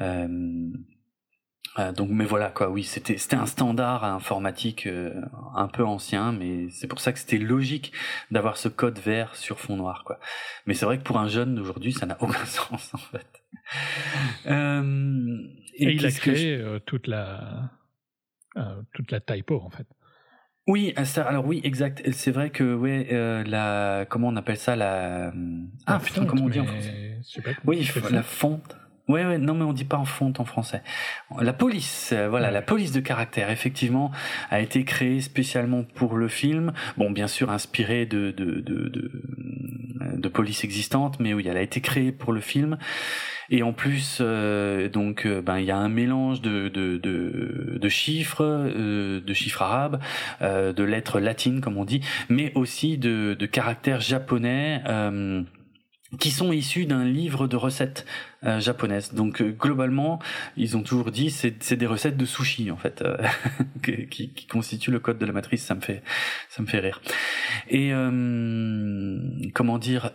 [0.00, 0.26] Euh,
[1.78, 2.68] euh, donc, mais voilà quoi.
[2.68, 5.22] Oui, c'était c'était un standard informatique euh,
[5.54, 7.92] un peu ancien, mais c'est pour ça que c'était logique
[8.30, 10.18] d'avoir ce code vert sur fond noir quoi.
[10.66, 13.42] Mais c'est vrai que pour un jeune d'aujourd'hui, ça n'a aucun sens en fait.
[14.46, 15.38] Euh,
[15.76, 17.70] et, il a créé toute la
[18.92, 19.86] toute la typo en fait.
[20.68, 22.02] Oui, alors oui, exact.
[22.12, 25.32] C'est vrai que ouais, la comment on appelle ça la
[25.86, 27.18] ah putain comment on dit en français?
[27.64, 28.76] Oui, la fonte.
[29.12, 30.82] Ouais, ouais, non, mais on dit pas en fonte en français.
[31.38, 34.10] La police, euh, voilà, la police de caractère, effectivement,
[34.50, 36.72] a été créée spécialement pour le film.
[36.96, 39.10] Bon, bien sûr, inspirée de de de, de,
[40.16, 42.78] de police existantes, mais oui, elle a été créée pour le film.
[43.50, 47.78] Et en plus, euh, donc, euh, ben, il y a un mélange de de de,
[47.78, 50.00] de chiffres, de chiffres arabes,
[50.40, 54.80] de lettres latines, comme on dit, mais aussi de de caractères japonais
[56.18, 58.04] qui sont issus d'un livre de recettes
[58.44, 59.14] euh, japonaises.
[59.14, 60.18] Donc euh, globalement,
[60.56, 63.16] ils ont toujours dit c'est des recettes de sushi en fait euh,
[63.82, 65.64] qui, qui constituent le code de la matrice.
[65.64, 66.02] Ça me fait
[66.48, 67.00] ça me fait rire.
[67.70, 67.92] Et
[69.54, 70.10] comment dire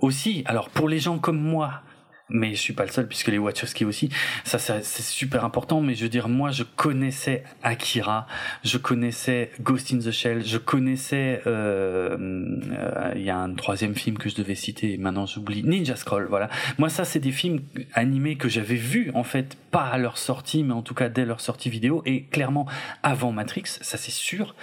[0.00, 0.42] aussi.
[0.46, 1.82] Alors pour les gens comme moi
[2.28, 4.10] mais je suis pas le seul puisque les Wachowski aussi.
[4.44, 5.80] Ça, c'est super important.
[5.80, 8.26] Mais je veux dire, moi, je connaissais Akira,
[8.64, 11.42] je connaissais Ghost in the Shell, je connaissais.
[11.46, 14.96] Euh, euh, il y a un troisième film que je devais citer.
[14.98, 16.26] Maintenant, j'oublie Ninja Scroll.
[16.28, 16.48] Voilà.
[16.78, 17.60] Moi, ça, c'est des films
[17.94, 21.24] animés que j'avais vus en fait, pas à leur sortie, mais en tout cas dès
[21.24, 22.66] leur sortie vidéo et clairement
[23.02, 23.64] avant Matrix.
[23.66, 24.54] Ça, c'est sûr.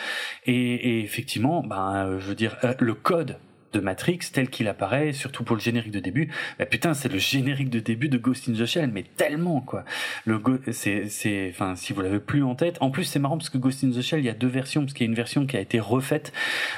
[0.46, 3.38] Et, et effectivement, ben, je veux dire, euh, le code
[3.76, 6.30] de Matrix tel qu'il apparaît, surtout pour le générique de début.
[6.58, 9.84] Bah, putain, c'est le générique de début de Ghost in the Shell, mais tellement quoi.
[10.26, 10.42] Le
[10.72, 12.78] c'est c'est enfin si vous l'avez plus en tête.
[12.80, 14.82] En plus, c'est marrant parce que Ghost in the Shell, il y a deux versions
[14.82, 16.32] parce qu'il y a une version qui a été refaite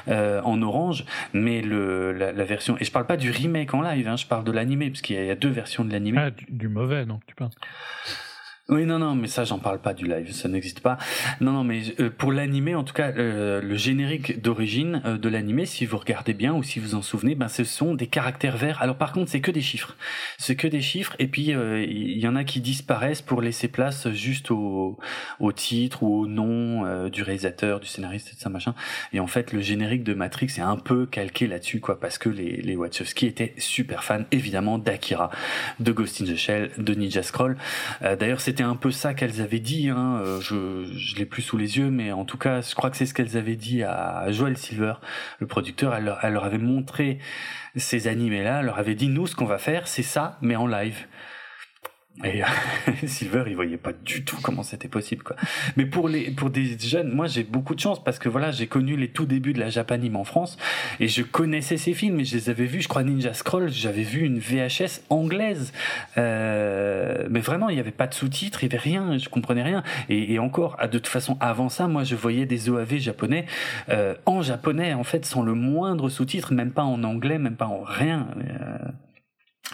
[0.08, 4.08] euh, en orange, mais le la, version et je parle pas du remake en live,
[4.08, 6.18] hein, je parle de l'animé parce qu'il y, a deux versions de l'animé.
[6.22, 7.56] Ah, du, du mauvais donc tu penses.
[8.70, 10.98] Oui, non, non, mais ça, j'en parle pas du live, ça n'existe pas.
[11.40, 15.30] Non, non, mais euh, pour l'animé, en tout cas, euh, le générique d'origine euh, de
[15.30, 18.58] l'animé, si vous regardez bien ou si vous en souvenez, ben, ce sont des caractères
[18.58, 18.82] verts.
[18.82, 19.96] Alors, par contre, c'est que des chiffres.
[20.38, 24.10] C'est que des chiffres, et puis il y en a qui disparaissent pour laisser place
[24.12, 24.98] juste au,
[25.40, 28.76] au titre ou au nom du réalisateur, du scénariste, et de ça machin.
[29.14, 32.28] Et en fait, le générique de Matrix est un peu calqué là-dessus, quoi, parce que
[32.28, 35.32] les, les Wachowski étaient super fans, évidemment, d'Akira,
[35.80, 37.58] de Ghost in the Shell, de Ninja Scroll.
[38.02, 39.90] D'ailleurs, c'est c'était un peu ça qu'elles avaient dit.
[39.90, 40.20] Hein.
[40.20, 42.98] Euh, je je l'ai plus sous les yeux, mais en tout cas, je crois que
[42.98, 44.94] c'est ce qu'elles avaient dit à Joel Silver,
[45.38, 45.94] le producteur.
[45.94, 47.20] Elle elle leur avait montré
[47.76, 48.62] ces animés-là.
[48.62, 51.06] Elle leur avait dit nous, ce qu'on va faire, c'est ça, mais en live.
[52.24, 52.42] Et
[53.08, 55.36] Silver, il voyait pas du tout comment c'était possible, quoi.
[55.76, 58.66] Mais pour les, pour des jeunes, moi, j'ai beaucoup de chance parce que voilà, j'ai
[58.66, 60.58] connu les tout débuts de la Japanime en France
[61.00, 62.82] et je connaissais ces films et je les avais vus.
[62.82, 65.74] Je crois Ninja Scroll, j'avais vu une VHS anglaise,
[66.18, 69.64] euh, mais vraiment, il n'y avait pas de sous-titres, il y avait rien, je comprenais
[69.64, 69.84] rien.
[70.10, 73.46] Et, et, encore, de toute façon, avant ça, moi, je voyais des OAV japonais
[73.90, 77.68] euh, en japonais, en fait, sans le moindre sous-titre, même pas en anglais, même pas
[77.68, 78.28] en rien.
[78.40, 78.78] Euh,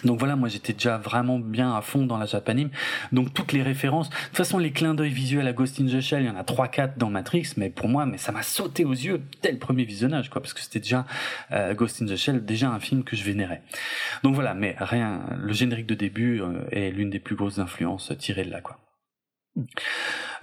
[0.02, 2.70] donc voilà, moi j'étais déjà vraiment bien à fond dans la Japanime.
[3.12, 6.00] Donc toutes les références, de toute façon les clins d'œil visuels à Ghost in the
[6.00, 8.84] Shell, il y en a 3-4 dans Matrix, mais pour moi, mais ça m'a sauté
[8.84, 11.06] aux yeux dès le premier visionnage, quoi, parce que c'était déjà
[11.52, 13.62] euh, Ghost in the Shell, déjà un film que je vénérais.
[14.22, 18.12] Donc voilà, mais rien, le générique de début euh, est l'une des plus grosses influences
[18.18, 18.78] tirées de là, quoi.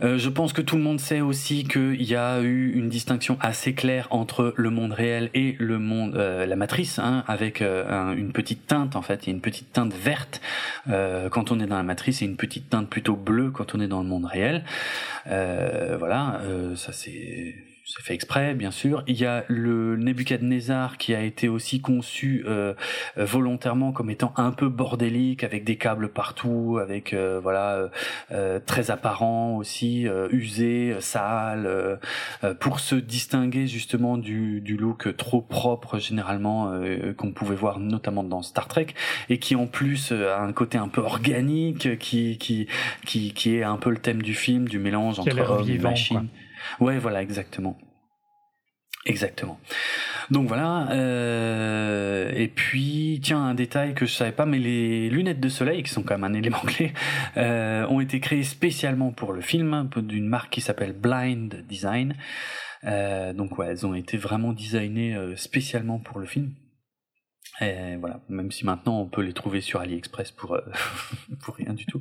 [0.01, 3.37] Euh, je pense que tout le monde sait aussi qu'il y a eu une distinction
[3.39, 8.15] assez claire entre le monde réel et le monde, euh, la matrice, hein, avec euh,
[8.15, 9.27] une petite teinte en fait.
[9.27, 10.41] Une petite teinte verte
[10.85, 13.87] quand on est dans la matrice et une petite teinte plutôt bleue quand on est
[13.87, 14.63] dans le monde réel.
[15.25, 16.41] voilà,
[16.75, 17.55] ça c'est
[17.91, 19.03] c'est fait exprès, bien sûr.
[19.07, 22.73] Il y a le Nebuchadnezzar qui a été aussi conçu euh,
[23.17, 27.89] euh, volontairement comme étant un peu bordélique, avec des câbles partout, avec euh, voilà
[28.65, 31.99] très apparent aussi, usé, sale,
[32.59, 36.71] pour se distinguer justement du, du look trop propre généralement
[37.17, 38.87] qu'on pouvait voir notamment dans Star Trek
[39.29, 42.67] et qui en plus a un côté un peu organique, qui qui
[43.05, 46.27] qui qui est un peu le thème du film, du mélange entre homme et machine.
[46.79, 47.77] Ouais, voilà, exactement.
[49.05, 49.59] Exactement.
[50.29, 50.91] Donc voilà.
[50.91, 55.81] Euh, et puis, tiens, un détail que je savais pas, mais les lunettes de soleil,
[55.81, 56.93] qui sont quand même un élément clé,
[57.37, 62.15] euh, ont été créées spécialement pour le film, d'une marque qui s'appelle Blind Design.
[62.83, 66.51] Euh, donc ouais, elles ont été vraiment designées spécialement pour le film.
[67.61, 70.61] Et voilà, même si maintenant on peut les trouver sur AliExpress pour euh,
[71.43, 71.99] pour rien du tout.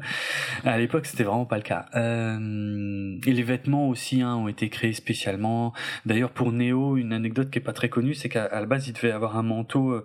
[0.65, 1.87] À l'époque, c'était vraiment pas le cas.
[1.95, 5.75] Euh, et les vêtements aussi hein, ont été créés spécialement.
[6.07, 8.95] D'ailleurs, pour Neo, une anecdote qui est pas très connue, c'est qu'à la base, il
[8.95, 10.05] devait avoir un manteau euh,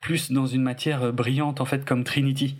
[0.00, 2.56] plus dans une matière brillante en fait, comme Trinity.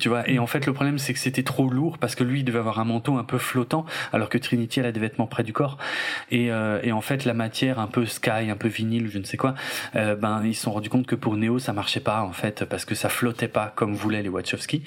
[0.00, 2.40] Tu vois, et en fait le problème c'est que c'était trop lourd parce que lui
[2.40, 5.26] il devait avoir un manteau un peu flottant alors que Trinity elle a des vêtements
[5.26, 5.78] près du corps
[6.30, 9.24] et, euh, et en fait la matière un peu sky, un peu vinyle, je ne
[9.24, 9.54] sais quoi,
[9.94, 12.64] euh, ben ils se sont rendus compte que pour Neo ça marchait pas en fait
[12.64, 14.82] parce que ça flottait pas comme voulaient les Wachowski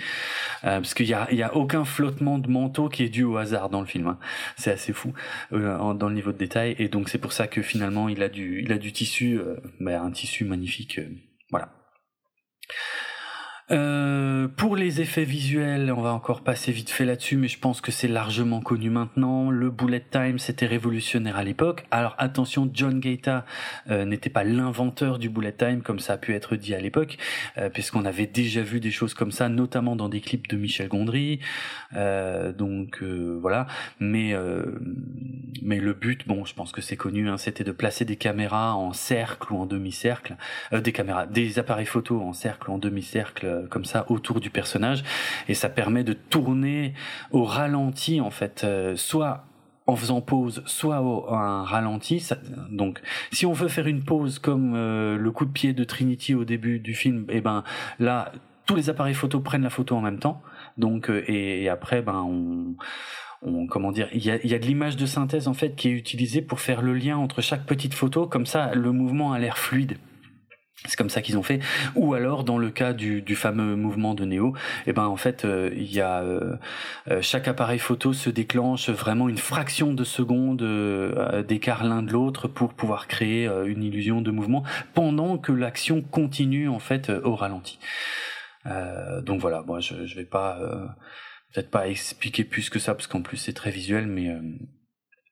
[0.64, 3.24] euh, parce qu'il y a, il y a aucun flottement de manteau qui est dû
[3.24, 4.20] au hasard dans le film, hein.
[4.58, 5.14] c'est assez fou
[5.54, 8.30] euh, dans le niveau de détail et donc c'est pour ça que finalement il a
[8.30, 9.40] du il a du tissu,
[9.80, 11.00] ben, un tissu magnifique,
[11.52, 11.70] voilà.
[13.72, 17.82] Euh, pour les effets visuels, on va encore passer vite fait là-dessus, mais je pense
[17.82, 19.52] que c'est largement connu maintenant.
[19.52, 21.86] Le bullet time, c'était révolutionnaire à l'époque.
[21.92, 23.46] Alors attention, John Gaeta
[23.90, 27.18] euh, n'était pas l'inventeur du bullet time, comme ça a pu être dit à l'époque,
[27.58, 30.88] euh, puisqu'on avait déjà vu des choses comme ça, notamment dans des clips de Michel
[30.88, 31.40] Gondry.
[31.96, 33.68] Euh, donc voilà.
[34.00, 34.36] Mais
[35.62, 38.76] mais le but, bon, je pense que c'est connu, hein, c'était de placer des caméras
[38.76, 40.36] en cercle ou en demi-cercle,
[40.72, 44.50] des caméras, des appareils photo en cercle ou en demi-cercle euh, comme ça autour du
[44.50, 45.04] personnage
[45.48, 46.94] et ça permet de tourner
[47.32, 49.46] au ralenti en fait euh, soit
[49.88, 52.24] en faisant pause, soit au, un ralenti.
[52.70, 56.36] donc, si on veut faire une pause comme euh, le coup de pied de Trinity
[56.36, 57.64] au début du film, et eh ben
[57.98, 58.32] là,
[58.68, 60.44] tous les appareils photo prennent la photo en même temps.
[60.78, 62.76] Donc, et, après, ben on,
[63.42, 65.88] on, comment dire, il y a, y a de l'image de synthèse en fait qui
[65.88, 68.28] est utilisée pour faire le lien entre chaque petite photo.
[68.28, 69.98] Comme ça, le mouvement a l'air fluide.
[70.86, 71.60] C'est comme ça qu'ils ont fait.
[71.96, 74.54] Ou alors, dans le cas du, du fameux mouvement de Néo,
[74.88, 76.56] eh ben en fait, euh, il y a euh,
[77.10, 80.64] euh, chaque appareil photo se déclenche vraiment une fraction de seconde
[81.48, 86.70] d'écart l'un de l'autre pour pouvoir créer une illusion de mouvement pendant que l'action continue
[86.70, 87.80] en fait au ralenti.
[88.66, 90.60] donc voilà, moi je, je vais pas
[91.54, 94.36] peut-être pas expliquer plus que ça parce qu'en plus c'est très visuel, mais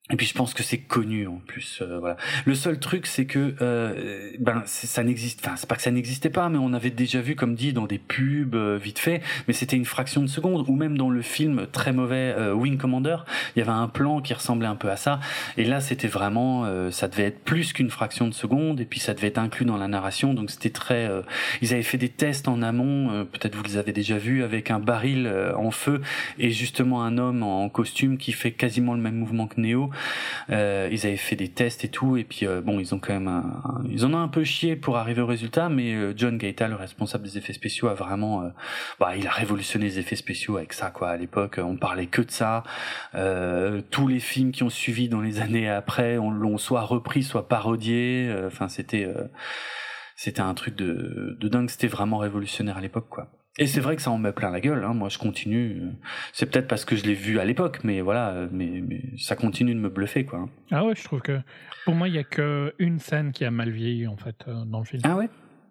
[0.10, 1.80] et puis je pense que c'est connu en plus.
[1.82, 2.16] Euh, voilà.
[2.46, 5.46] Le seul truc, c'est que euh, ben ça n'existe.
[5.46, 7.88] Enfin, c'est pas que ça n'existait pas, mais on avait déjà vu, comme dit, dans
[7.88, 9.22] des pubs euh, vite fait.
[9.48, 12.78] Mais c'était une fraction de seconde, ou même dans le film très mauvais euh, Wing
[12.78, 13.18] Commander,
[13.56, 15.20] il y avait un plan qui ressemblait un peu à ça.
[15.58, 19.14] Et là, c'était vraiment, ça devait être plus qu'une fraction de seconde, et puis ça
[19.14, 20.34] devait être inclus dans la narration.
[20.34, 21.10] Donc c'était très.
[21.62, 23.26] ils avaient fait des tests en amont.
[23.26, 26.02] Peut-être vous les avez déjà vus avec un baril en feu
[26.40, 29.92] et justement un homme en costume qui fait quasiment le même mouvement que Neo.
[30.50, 33.14] Euh, ils avaient fait des tests et tout, et puis euh, bon, ils ont quand
[33.14, 33.44] même,
[33.90, 36.76] ils en ont un peu chié pour arriver au résultat, mais euh, John Gaeta, le
[36.76, 38.52] responsable des effets spéciaux, a vraiment,
[39.00, 41.10] bah, il a révolutionné les effets spéciaux avec ça, quoi.
[41.10, 42.64] À l'époque, on parlait que de ça.
[43.92, 47.48] tous les films qui ont suivi dans les années après, on l'ont soit repris, soit
[47.48, 48.34] parodié.
[48.46, 49.08] Enfin, c'était,
[50.16, 51.70] c'était un truc de, de dingue.
[51.70, 53.28] C'était vraiment révolutionnaire à l'époque, quoi.
[53.60, 54.84] Et c'est vrai que ça en met plein la gueule.
[54.84, 54.94] Hein.
[54.94, 55.82] Moi, je continue.
[56.32, 58.84] C'est peut-être parce que je l'ai vu à l'époque, mais voilà, mais,
[59.18, 60.48] ça continue de me bluffer, quoi.
[60.72, 61.40] Ah ouais, je trouve que
[61.86, 64.66] pour moi, il y a que une scène qui a mal vieilli en fait euh,
[64.66, 65.02] dans le film.
[65.06, 65.30] Ah ouais?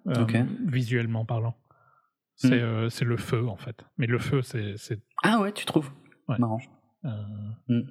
[0.08, 0.24] Euh,
[0.66, 1.56] visuellement parlant,
[2.36, 2.64] c'est hmm.
[2.64, 3.84] euh, c'est le feu en fait.
[3.98, 4.76] Mais le feu, c'est
[5.24, 5.90] ah ouais, tu trouves?
[6.28, 6.36] Ouais.
[6.38, 6.60] Marrant.
[7.02, 7.82] Hmm.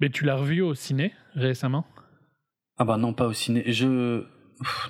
[0.00, 1.86] Mais tu l'as revu au ciné récemment?
[2.78, 3.64] Ah bah non, pas au ciné.
[3.72, 4.24] Je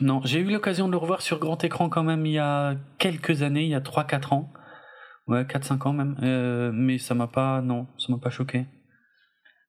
[0.01, 2.77] non, j'ai eu l'occasion de le revoir sur grand écran quand même il y a
[2.99, 4.53] quelques années, il y a 3-4 ans.
[5.27, 6.17] Ouais, 4-5 ans même.
[6.23, 8.67] Euh, mais ça m'a pas, non, ça m'a pas choqué.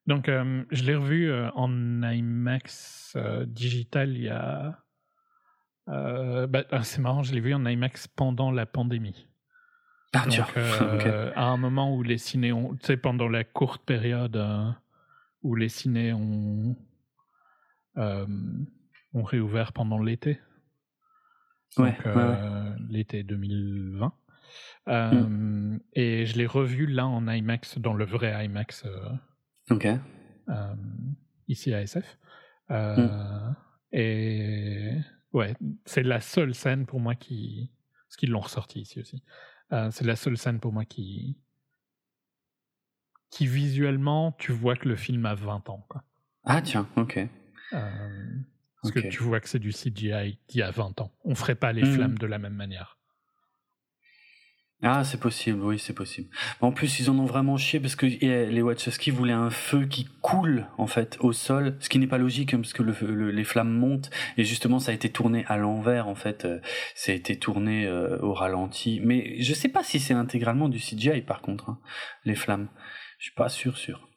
[0.06, 1.70] Donc, euh, je l'ai revu euh, en
[2.04, 3.18] IMAX
[3.48, 4.80] digital il y a.
[5.88, 9.28] Bah, ah, c'est marrant, je l'ai vu en IMAX pendant la pandémie.
[10.14, 10.58] Ah, Donc,
[11.36, 12.76] À un moment où les ciné ont.
[12.76, 14.38] Tu sais, pendant la courte période
[15.42, 16.76] où les ciné ont
[19.18, 20.40] ont réouvert pendant l'été.
[21.78, 24.14] Ouais, euh, l'été 2020.
[24.88, 25.80] Euh, mm.
[25.94, 28.86] Et je l'ai revu là en IMAX, dans le vrai IMAX.
[28.86, 29.10] Euh,
[29.70, 29.88] ok.
[31.48, 32.18] ici à SF.
[32.70, 33.54] Mm.
[33.92, 34.94] Et
[35.34, 37.72] ouais, c'est la seule scène pour moi qui.
[38.08, 39.24] Parce qu'ils l'ont ressorti ici aussi.
[39.70, 41.38] c'est la seule scène pour moi qui.
[43.30, 45.86] qui visuellement, tu vois que le film a 20 ans.
[45.90, 46.04] Quoi.
[46.46, 47.28] Ah tiens, ok.
[48.94, 51.12] Parce que tu vois que c'est du CGI d'il y a 20 ans.
[51.24, 51.94] On ferait pas les hmm.
[51.94, 52.98] flammes de la même manière.
[54.84, 56.30] Ah, c'est possible, oui, c'est possible.
[56.62, 60.08] En plus, ils en ont vraiment chié parce que les Wachowski voulaient un feu qui
[60.22, 63.44] coule, en fait, au sol, ce qui n'est pas logique, hein, parce que le, les
[63.44, 66.60] flammes montent, et justement, ça a été tourné à l'envers, en fait, euh,
[66.94, 69.02] ça a été tourné euh, au ralenti.
[69.04, 71.80] Mais je sais pas si c'est intégralement du CGI, par contre, hein,
[72.24, 72.70] les flammes.
[73.18, 74.08] Je suis pas sûr, sûr.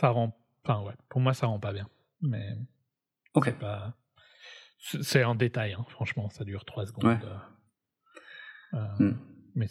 [0.00, 0.34] Ça rend,
[0.64, 1.88] enfin, ouais, pour moi, ça rend pas bien,
[2.22, 2.56] mais...
[3.34, 3.54] Ok.
[4.78, 7.18] C'est un détail, hein, franchement, ça dure trois secondes.
[8.74, 9.18] Euh, hmm.
[9.54, 9.66] Mais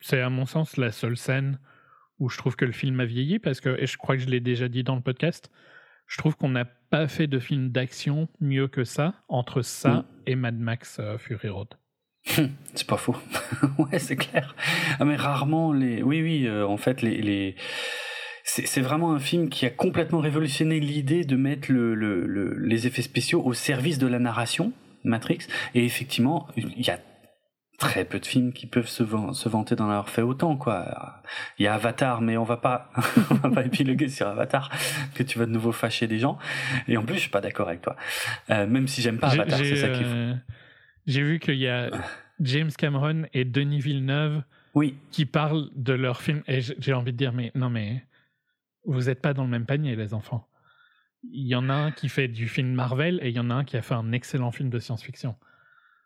[0.00, 1.58] c'est à mon sens la seule scène
[2.18, 4.28] où je trouve que le film a vieilli parce que, et je crois que je
[4.28, 5.50] l'ai déjà dit dans le podcast,
[6.06, 10.04] je trouve qu'on n'a pas fait de film d'action mieux que ça entre ça hmm.
[10.26, 11.68] et Mad Max euh, Fury Road.
[12.24, 13.16] c'est pas faux.
[13.78, 14.54] ouais, c'est clair.
[14.98, 16.02] Ah, mais rarement les.
[16.02, 17.56] Oui, oui, euh, en fait, les, les
[18.64, 23.02] c'est vraiment un film qui a complètement révolutionné l'idée de mettre le, le, les effets
[23.02, 24.72] spéciaux au service de la narration,
[25.04, 25.40] Matrix.
[25.74, 26.98] Et effectivement, il y a
[27.78, 31.22] très peu de films qui peuvent se, se vanter d'en avoir fait autant quoi.
[31.58, 32.90] Il y a Avatar mais on va pas
[33.30, 34.70] on va pas épiloguer sur Avatar
[35.14, 36.38] que tu vas de nouveau fâcher des gens
[36.88, 37.96] et en plus je suis pas d'accord avec toi.
[38.50, 40.04] Euh, même si j'aime pas Avatar, c'est ça faut.
[40.04, 40.34] Euh,
[41.06, 41.90] j'ai vu qu'il y a
[42.40, 44.42] James Cameron et Denis Villeneuve
[44.74, 44.96] oui.
[45.10, 48.02] qui parlent de leur film et j'ai envie de dire mais non mais
[48.86, 50.48] vous n'êtes pas dans le même panier, les enfants.
[51.24, 53.54] Il y en a un qui fait du film Marvel et il y en a
[53.54, 55.36] un qui a fait un excellent film de science-fiction.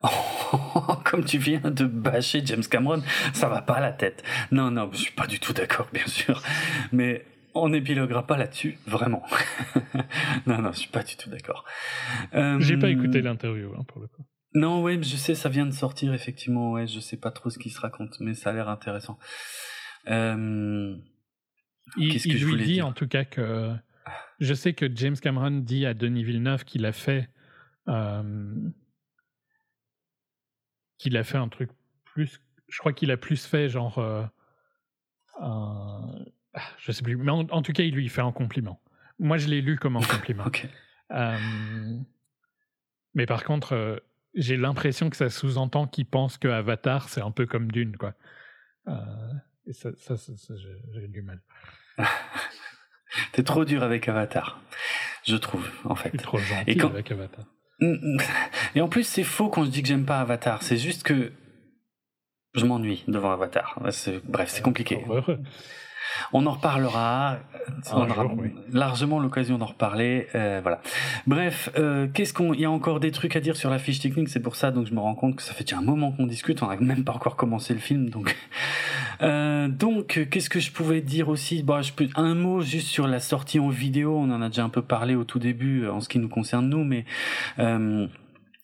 [1.05, 3.03] comme tu viens de bâcher James Cameron,
[3.33, 4.23] ça va pas à la tête.
[4.51, 6.43] Non, non, je suis pas du tout d'accord, bien sûr.
[6.93, 7.25] Mais
[7.55, 9.23] on n'épiloguera pas là-dessus, vraiment.
[10.47, 11.65] non, non, je suis pas du tout d'accord.
[12.35, 12.59] Euh...
[12.61, 14.25] J'ai pas écouté l'interview, hein, pour le coup.
[14.55, 17.59] Non, oui, je sais, ça vient de sortir, effectivement, ouais, je sais pas trop ce
[17.59, 19.19] qui se raconte, mais ça a l'air intéressant.
[20.09, 20.97] Euh...
[21.97, 23.75] Il, il lui dit en tout cas que
[24.39, 27.29] je sais que James Cameron dit à Denis Villeneuve qu'il a fait
[27.89, 28.71] euh,
[30.99, 31.71] qu'il a fait un truc
[32.05, 32.41] plus.
[32.69, 34.25] Je crois qu'il a plus fait genre euh,
[35.41, 36.25] un,
[36.79, 38.81] je sais plus, mais en, tout cas il lui fait un compliment.
[39.19, 40.47] Moi je l'ai lu comme un compliment.
[40.47, 40.69] okay.
[41.13, 41.39] euh,
[43.15, 43.97] mais par contre, euh,
[44.35, 48.15] j'ai l'impression que ça sous-entend qu'ils pensent que Avatar c'est un peu comme Dune, quoi.
[49.67, 50.15] et ça, ça,
[50.93, 51.41] j'ai du mal.
[53.33, 54.61] T'es trop dur avec Avatar,
[55.27, 56.11] je trouve, en fait.
[56.17, 57.45] trop gentil et avec Avatar.
[58.75, 60.63] Et en plus, c'est faux quand je dis que j'aime pas Avatar.
[60.63, 61.33] C'est juste que
[62.55, 63.81] je m'ennuie devant Avatar.
[64.25, 65.03] Bref, c'est compliqué.
[66.33, 67.39] On en reparlera.
[67.93, 68.27] On aura
[68.73, 70.29] largement l'occasion d'en reparler.
[70.35, 70.81] Euh, voilà.
[71.27, 74.01] Bref, euh, qu'est-ce qu'on Il y a encore des trucs à dire sur la fiche
[74.01, 74.29] technique?
[74.29, 76.27] C'est pour ça donc je me rends compte que ça fait déjà un moment qu'on
[76.27, 76.63] discute.
[76.63, 78.11] On n'a même pas encore commencé le film.
[78.11, 78.37] Donc,
[79.23, 81.63] euh, donc qu'est-ce que je pouvais dire aussi?
[81.63, 84.17] Bon, je peux un mot juste sur la sortie en vidéo.
[84.17, 86.69] On en a déjà un peu parlé au tout début en ce qui nous concerne
[86.69, 87.05] nous, mais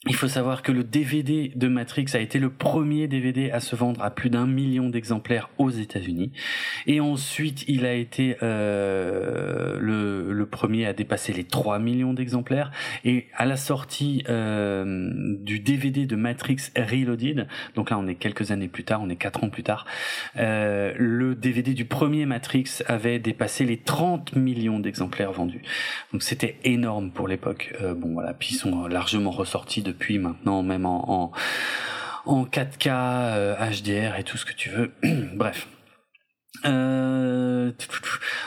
[0.06, 3.74] il faut savoir que le DVD de Matrix a été le premier DVD à se
[3.74, 6.30] vendre à plus d'un million d'exemplaires aux États-Unis.
[6.86, 12.70] Et ensuite, il a été euh, le, premier à dépasser les 3 millions d'exemplaires.
[13.04, 15.10] Et à la sortie euh,
[15.40, 19.16] du DVD de Matrix Reloaded, donc là on est quelques années plus tard, on est
[19.16, 19.86] 4 ans plus tard,
[20.36, 25.62] euh, le DVD du premier Matrix avait dépassé les 30 millions d'exemplaires vendus.
[26.12, 27.74] Donc c'était énorme pour l'époque.
[27.96, 31.32] Bon voilà, puis ils sont largement ressortis de depuis maintenant, même en,
[32.26, 34.92] en, 4K, HDR euh, et tout ce que tu veux.
[35.34, 35.66] Bref.
[36.66, 37.72] Euh,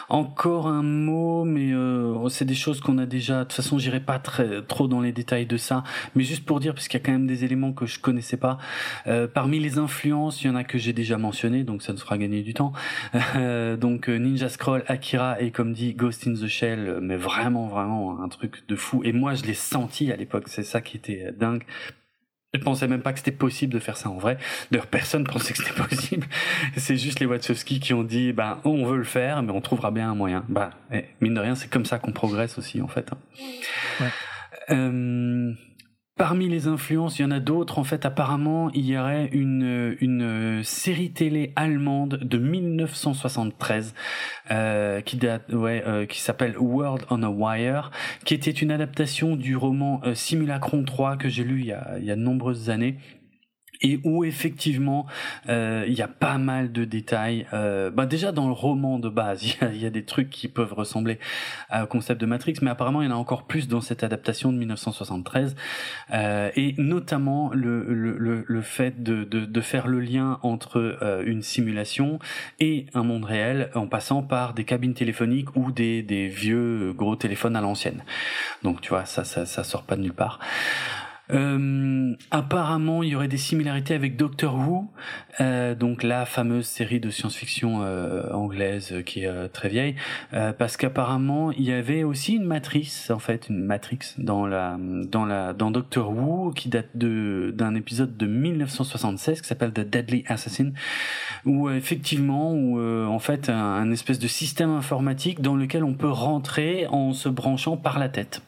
[0.09, 3.39] encore un mot, mais euh, c'est des choses qu'on a déjà.
[3.39, 5.83] De toute façon, j'irai pas très trop dans les détails de ça,
[6.15, 8.37] mais juste pour dire, parce qu'il y a quand même des éléments que je connaissais
[8.37, 8.57] pas.
[9.33, 12.17] parmi les influences, il y en a que j'ai déjà mentionné, donc ça nous fera
[12.17, 12.73] gagner du temps.
[13.79, 18.29] donc Ninja Scroll, Akira et comme dit Ghost in the Shell, mais vraiment vraiment un
[18.29, 19.01] truc de fou.
[19.03, 20.45] Et moi, je l'ai senti à l'époque.
[20.47, 21.63] C'est ça qui était dingue.
[22.53, 24.37] Je pensais même pas que c'était possible de faire ça en vrai.
[24.71, 26.27] D'ailleurs, personne pensait que c'était possible.
[26.77, 29.91] C'est juste les Wachowski qui ont dit, bah, on veut le faire, mais on trouvera
[29.91, 30.43] bien un moyen.
[30.49, 30.71] Bah,
[31.21, 33.07] mine de rien, c'est comme ça qu'on progresse aussi, en fait.
[33.99, 34.07] Ouais.
[34.71, 35.53] Euh,
[36.19, 37.79] Parmi les influences, il y en a d'autres.
[37.79, 43.93] En fait, apparemment, il y aurait une, série télé allemande de 1973
[44.51, 47.91] euh, euh, qui s'appelle World on a Wire,
[48.25, 51.97] qui était une adaptation du roman euh, Simulacron 3 que j'ai lu il y a,
[51.99, 52.97] il y a de nombreuses années
[53.81, 55.05] et où effectivement
[55.47, 57.47] euh, il y a pas mal de détails.
[57.53, 60.47] Euh, bah déjà dans le roman de base, il y, y a, des trucs qui
[60.47, 61.19] peuvent ressembler
[61.73, 64.51] au concept de Matrix, mais apparemment il y en a encore plus dans cette adaptation
[64.51, 65.55] de 1973,
[66.11, 71.23] euh, et notamment le, le, le fait de, de, de, faire le lien entre euh,
[71.25, 72.19] une simulation
[72.59, 77.15] et un monde réel en passant par des cabines téléphoniques ou des, des vieux gros
[77.15, 78.03] téléphones à l'ancienne.
[78.63, 80.39] Donc tu vois, ça, ça, ça sort pas de nulle part.
[81.31, 84.87] Euh, apparemment, il y aurait des similarités avec Doctor Who,
[85.39, 89.95] euh, donc la fameuse série de science-fiction euh, anglaise qui est euh, très vieille,
[90.33, 94.77] euh, parce qu'apparemment il y avait aussi une matrice, en fait, une matrix dans la
[94.79, 99.81] dans la dans Doctor Who qui date de d'un épisode de 1976 qui s'appelle The
[99.81, 100.71] Deadly Assassin,
[101.45, 106.09] où effectivement, où en fait un, un espèce de système informatique dans lequel on peut
[106.09, 108.41] rentrer en se branchant par la tête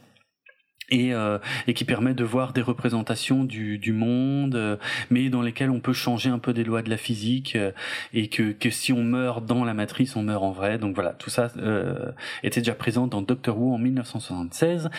[0.91, 4.76] et, euh, et qui permet de voir des représentations du, du monde, euh,
[5.09, 7.72] mais dans lesquelles on peut changer un peu des lois de la physique euh,
[8.13, 10.77] et que, que si on meurt dans la matrice, on meurt en vrai.
[10.77, 12.11] Donc voilà, tout ça euh,
[12.43, 14.89] était déjà présent dans Doctor Who en 1976.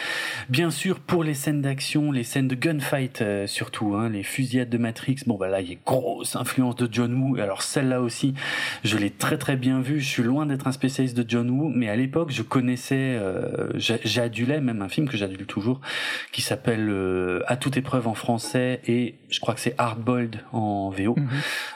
[0.48, 4.78] Bien sûr, pour les scènes d'action, les scènes de gunfight surtout, hein, les fusillades de
[4.78, 7.36] Matrix, bon bah là il y a grosse influence de John Woo.
[7.36, 8.34] Alors celle-là aussi,
[8.82, 10.00] je l'ai très très bien vue.
[10.00, 13.20] Je suis loin d'être un spécialiste de John Woo, mais à l'époque je connaissais,
[13.74, 15.81] j'adulais même un film que j'adule toujours
[16.32, 20.90] qui s'appelle euh, À toute épreuve en français et je crois que c'est Hardboiled en
[20.90, 21.28] VO, mhm.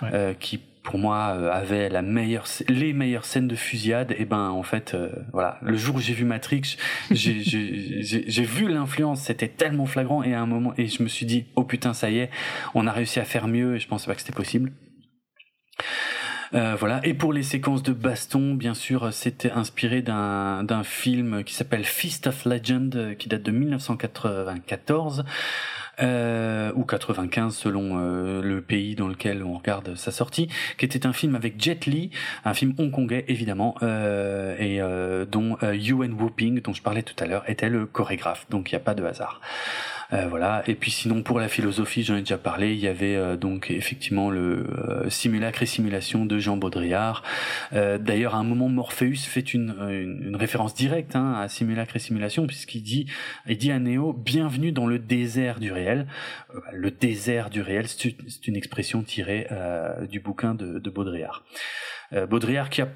[0.03, 4.15] euh, qui pour moi euh, avait la meilleure les meilleures scènes de fusillade.
[4.19, 4.97] Et ben en fait
[5.33, 6.77] voilà le jour où j'ai vu Matrix
[7.11, 9.23] j'ai vu l'influence.
[9.23, 10.23] C'était tellement flagrant.
[10.23, 12.31] Et à un moment et je me suis dit oh putain ça y est
[12.75, 13.77] on a réussi à faire mieux.
[13.77, 14.73] Et je pensais pas que c'était possible
[16.55, 17.01] euh, voilà.
[17.05, 21.85] Et pour les séquences de baston, bien sûr, c'était inspiré d'un d'un film qui s'appelle
[21.85, 25.25] Feast of Legend, qui date de 1994.
[25.99, 31.07] Euh, ou 95 selon euh, le pays dans lequel on regarde sa sortie, qui était
[31.07, 32.11] un film avec Jet Li,
[32.45, 37.27] un film hongkongais évidemment, euh, et euh, dont Yuen Whooping, dont je parlais tout à
[37.27, 38.47] l'heure, était le chorégraphe.
[38.51, 39.41] Donc il n'y a pas de hasard.
[40.13, 40.63] Euh, voilà.
[40.67, 42.73] Et puis sinon pour la philosophie, j'en ai déjà parlé.
[42.73, 47.23] Il y avait euh, donc effectivement le euh, simulacre et simulation de Jean Baudrillard.
[47.73, 49.75] D'ailleurs, à un moment, Morpheus fait une,
[50.25, 53.07] une, référence directe hein, à simulacre et simulation puisqu'il dit,
[53.47, 56.07] il dit à Néo, bienvenue dans le désert du réel.
[56.73, 59.47] le désert du réel, c'est une expression tirée
[60.09, 61.45] du bouquin de, de Baudrillard.
[62.29, 62.89] Baudrillard qui a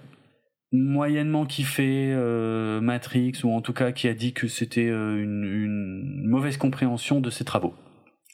[0.72, 5.44] moyennement kiffé euh, Matrix ou en tout cas qui a dit que c'était euh, une,
[5.44, 7.74] une, mauvaise compréhension de ses travaux.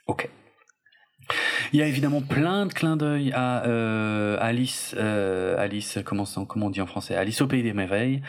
[0.07, 0.29] Ok.
[1.73, 6.67] Il y a évidemment plein de clins d'œil à euh, Alice, euh, Alice, comment, comment
[6.67, 8.23] on dit en français, Alice au pays des merveilles,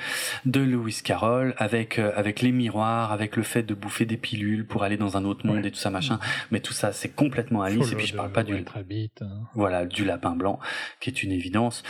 [0.46, 4.66] de Lewis Carroll, avec euh, avec les miroirs, avec le fait de bouffer des pilules
[4.66, 6.20] pour aller dans un autre monde et tout ça machin.
[6.52, 7.92] Mais tout ça, c'est complètement Alice.
[7.92, 9.28] et puis je parle pas du hein.
[9.54, 10.60] voilà du lapin blanc,
[11.00, 11.84] qui est une évidence.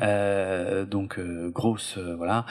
[0.00, 1.20] Donc
[1.52, 2.46] grosse voilà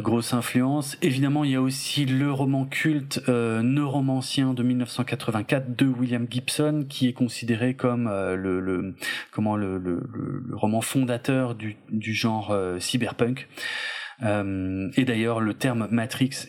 [0.00, 0.96] grosse influence.
[1.02, 7.08] Évidemment, il y a aussi le roman culte neuromancien de 1984 de William Gibson, qui
[7.08, 8.94] est considéré comme euh, le,
[9.30, 10.00] comment le,
[10.52, 11.76] roman fondateur du,
[12.14, 13.48] genre euh, cyberpunk.
[14.22, 16.48] Euh, et d'ailleurs, le terme Matrix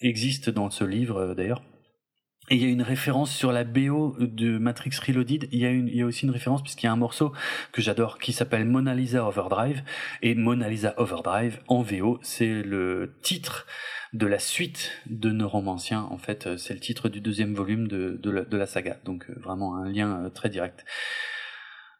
[0.00, 1.62] existe dans ce livre d'ailleurs.
[2.50, 5.48] Et il y a une référence sur la BO de Matrix Reloaded.
[5.50, 5.60] Il
[5.96, 7.32] y a aussi une référence puisqu'il y a un morceau
[7.72, 9.82] que j'adore qui s'appelle Mona Lisa Overdrive.
[10.20, 13.66] Et Mona Lisa Overdrive en VO, c'est le titre
[14.14, 16.06] de la suite de Neuromancien.
[16.10, 18.18] En fait, euh, c'est le titre du deuxième volume de,
[18.56, 18.96] la, saga.
[19.04, 20.84] Donc euh, vraiment un lien euh, très direct.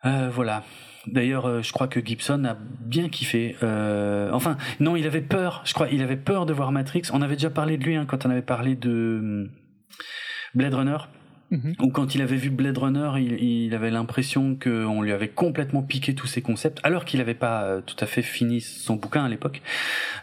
[0.02, 0.64] voilà.
[1.06, 3.56] D'ailleurs, je crois que Gibson a bien kiffé.
[3.60, 5.60] enfin, non, il avait peur.
[5.66, 7.02] Je crois, il avait peur de voir Matrix.
[7.12, 9.50] On avait déjà parlé de lui hein, quand on avait parlé de hum,
[10.54, 10.96] Blade Runner.
[11.54, 11.74] Mhm.
[11.80, 16.14] Ou quand il avait vu Blade Runner, il, avait l'impression qu'on lui avait complètement piqué
[16.14, 19.28] tous ses concepts, alors qu'il n'avait pas euh, tout à fait fini son bouquin à
[19.28, 19.62] l'époque.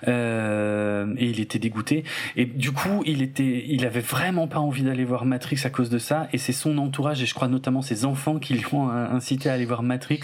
[0.07, 2.03] Euh, et il était dégoûté.
[2.35, 5.89] Et du coup, il était, il avait vraiment pas envie d'aller voir Matrix à cause
[5.89, 6.27] de ça.
[6.33, 9.53] Et c'est son entourage, et je crois notamment ses enfants, qui lui ont incité à
[9.53, 10.21] aller voir Matrix.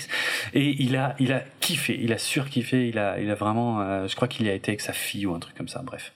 [0.54, 4.08] Et il a, il a kiffé, il a surkiffé, il a, il a vraiment, euh,
[4.08, 5.82] je crois qu'il y a été avec sa fille ou un truc comme ça.
[5.86, 6.12] Bref.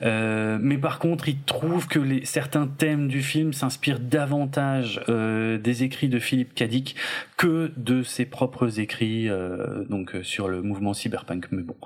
[0.00, 5.82] mais par contre, il trouve que les, certains thèmes du film s'inspirent davantage euh, des
[5.82, 6.96] écrits de Philippe Cadic
[7.36, 11.48] que de ses propres écrits euh, donc euh, sur le mouvement cyberpunk.
[11.50, 11.76] Mais bon,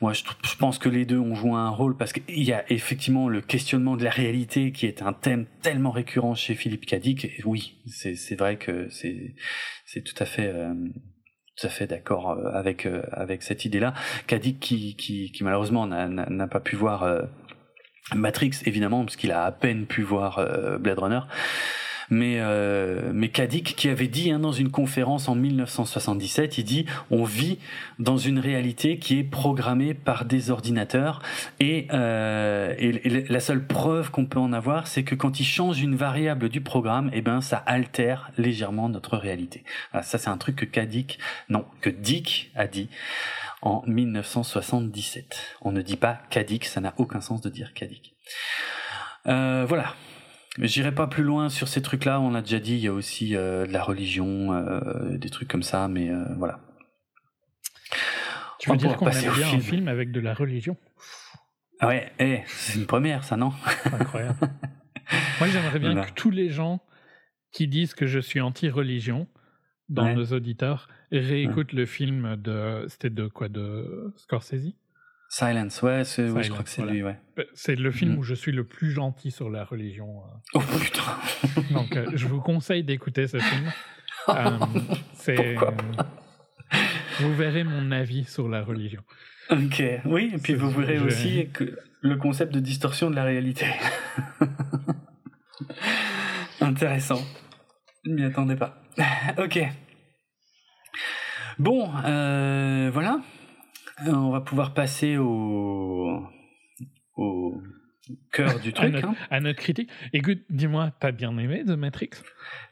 [0.00, 0.24] moi je,
[0.58, 3.96] pense que les deux ont joué un rôle parce qu'il y a effectivement le questionnement
[3.96, 7.24] de la réalité qui est un thème tellement récurrent chez Philippe Cadic.
[7.24, 12.88] Et oui, c'est vrai que c'est tout à fait d'accord avec
[13.42, 13.94] cette idée-là.
[14.26, 17.28] Kadik qui malheureusement n'a pas pu voir
[18.14, 21.20] Matrix évidemment parce qu'il a à peine pu voir euh, Blade Runner.
[22.10, 26.86] Mais euh, mais Kadik qui avait dit hein, dans une conférence en 1977, il dit
[27.10, 27.58] on vit
[27.98, 31.22] dans une réalité qui est programmée par des ordinateurs.
[31.60, 32.92] Et, euh, et,
[33.26, 36.60] la seule preuve qu'on peut en avoir, c'est que quand il change une variable du
[36.60, 39.64] programme, et eh ben ça altère légèrement notre réalité.
[40.02, 41.18] ça c'est un truc que Kadik,
[41.48, 42.90] non, que Dick a dit
[43.64, 45.56] en 1977.
[45.62, 48.14] On ne dit pas Kadik, ça n'a aucun sens de dire Kadik.
[49.26, 49.94] Euh, voilà.
[50.58, 52.20] J'irai pas plus loin sur ces trucs-là.
[52.20, 55.48] On a déjà dit, il y a aussi euh, de la religion, euh, des trucs
[55.48, 56.60] comme ça, mais voilà.
[58.60, 60.76] Tu veux dire qu'on aime bien un film avec de la religion?
[61.80, 63.52] Ah Ouais, eh, c'est une première, ça, non?
[63.86, 64.38] Incroyable.
[65.40, 66.80] Moi, j'aimerais bien que tous les gens
[67.50, 69.26] qui disent que je suis anti-religion
[69.88, 70.88] dans nos auditeurs
[71.18, 72.86] réécoute le film de.
[72.88, 74.74] C'était de quoi De Scorsese?
[75.28, 77.18] Silence, ouais, je crois que c'est lui, ouais.
[77.36, 78.18] Bah, c'est le film mm.
[78.18, 80.18] où je suis le plus gentil sur la religion.
[80.18, 80.54] Euh.
[80.54, 81.02] Oh putain
[81.72, 83.72] Donc, euh, je vous conseille d'écouter ce film.
[84.30, 84.58] Euh,
[85.12, 85.54] c'est.
[87.20, 89.02] Vous verrez mon avis sur la religion.
[89.50, 93.66] Ok, oui, et puis vous verrez aussi que le concept de distorsion de la réalité.
[96.62, 97.20] Intéressant.
[98.06, 98.82] Je m'y attendais pas.
[99.36, 99.58] ok.
[101.58, 103.20] Bon, euh, voilà.
[104.06, 106.22] On va pouvoir passer au,
[107.16, 107.62] au
[108.32, 108.96] cœur du truc.
[108.96, 109.14] Hein.
[109.30, 109.90] à, notre, critique.
[110.12, 112.10] Écoute, dis-moi, t'as bien aimé The Matrix?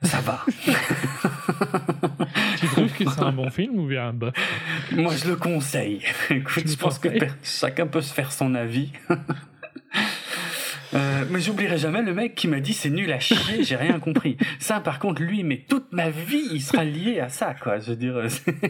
[0.03, 0.45] Ça va.
[2.59, 4.13] tu trouves que c'est un bon film ou bien un
[4.93, 6.03] Moi, je le conseille.
[6.31, 7.09] Écoute, je pense que
[7.43, 8.93] chacun peut se faire son avis.
[10.95, 13.99] Euh, mais j'oublierai jamais le mec qui m'a dit c'est nul à chier, j'ai rien
[13.99, 14.37] compris.
[14.59, 17.79] Ça, par contre, lui, mais toute ma vie, il sera lié à ça, quoi.
[17.79, 18.21] Je veux dire,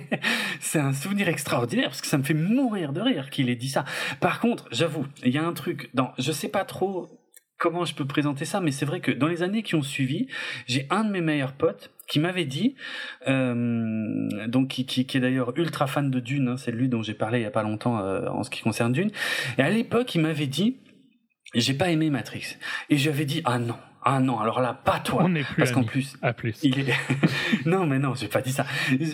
[0.60, 3.68] c'est un souvenir extraordinaire parce que ça me fait mourir de rire qu'il ait dit
[3.68, 3.84] ça.
[4.20, 7.08] Par contre, j'avoue, il y a un truc dans, je sais pas trop
[7.62, 10.26] comment je peux présenter ça, mais c'est vrai que dans les années qui ont suivi,
[10.66, 12.74] j'ai un de mes meilleurs potes qui m'avait dit,
[13.28, 17.02] euh, donc qui, qui, qui est d'ailleurs ultra fan de Dune, hein, c'est lui dont
[17.02, 19.12] j'ai parlé il y a pas longtemps euh, en ce qui concerne Dune,
[19.58, 20.76] et à l'époque il m'avait dit,
[21.60, 22.56] j'ai pas aimé Matrix.
[22.90, 25.22] Et j'avais dit, ah non, ah non, alors là, pas toi.
[25.24, 26.58] On est plus Parce qu'en plus, à plus.
[26.64, 26.92] Il est...
[27.66, 28.66] non, mais non, j'ai pas dit ça.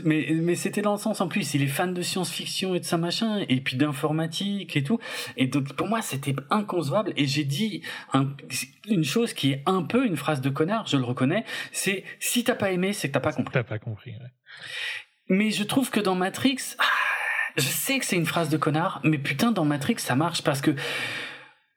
[0.05, 2.85] Mais, mais c'était dans le sens, en plus, il est fan de science-fiction et de
[2.85, 4.99] ça machin, et puis d'informatique et tout.
[5.37, 7.13] Et donc, pour moi, c'était inconcevable.
[7.17, 7.83] Et j'ai dit
[8.89, 12.43] une chose qui est un peu une phrase de connard, je le reconnais, c'est si
[12.43, 13.53] t'as pas aimé, c'est que t'as pas compris.
[13.53, 14.31] T'as pas compris, ouais.
[15.29, 16.85] Mais je trouve que dans Matrix, ah,
[17.59, 20.63] je sais que c'est une phrase de connard, mais putain, dans Matrix, ça marche parce
[20.63, 20.75] que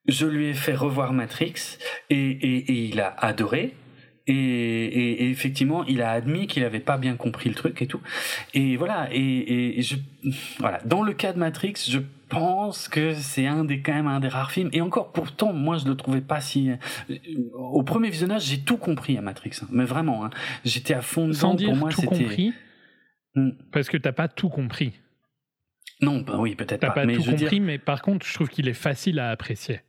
[0.07, 1.77] je lui ai fait revoir Matrix
[2.09, 3.75] et, et, et il a adoré.
[4.27, 8.01] et, effectivement, il a admis qu'il n'avait pas bien compris le truc et tout.
[8.53, 9.09] Et voilà.
[9.11, 9.95] Et, je,
[10.59, 10.79] voilà.
[10.85, 11.99] Dans le cas de Matrix, je
[12.29, 14.69] pense que c'est un des quand même un des rares films.
[14.73, 16.71] Et encore, pourtant, moi, je le trouvais pas si.
[16.71, 17.17] Euh,
[17.53, 19.67] au premier visionnage, j'ai tout compris à Matrix, hein.
[19.71, 20.29] mais vraiment, hein.
[20.63, 21.39] j'étais à fond dedans.
[21.39, 22.53] Sans dire pour moi, tout compris,
[23.35, 23.51] hmm.
[23.71, 24.93] parce que t'as pas tout compris.
[26.01, 26.87] Non, bah oui, peut-être pas.
[26.87, 29.81] T'as pas tout compris, mais par contre, je trouve qu'il est facile à apprécier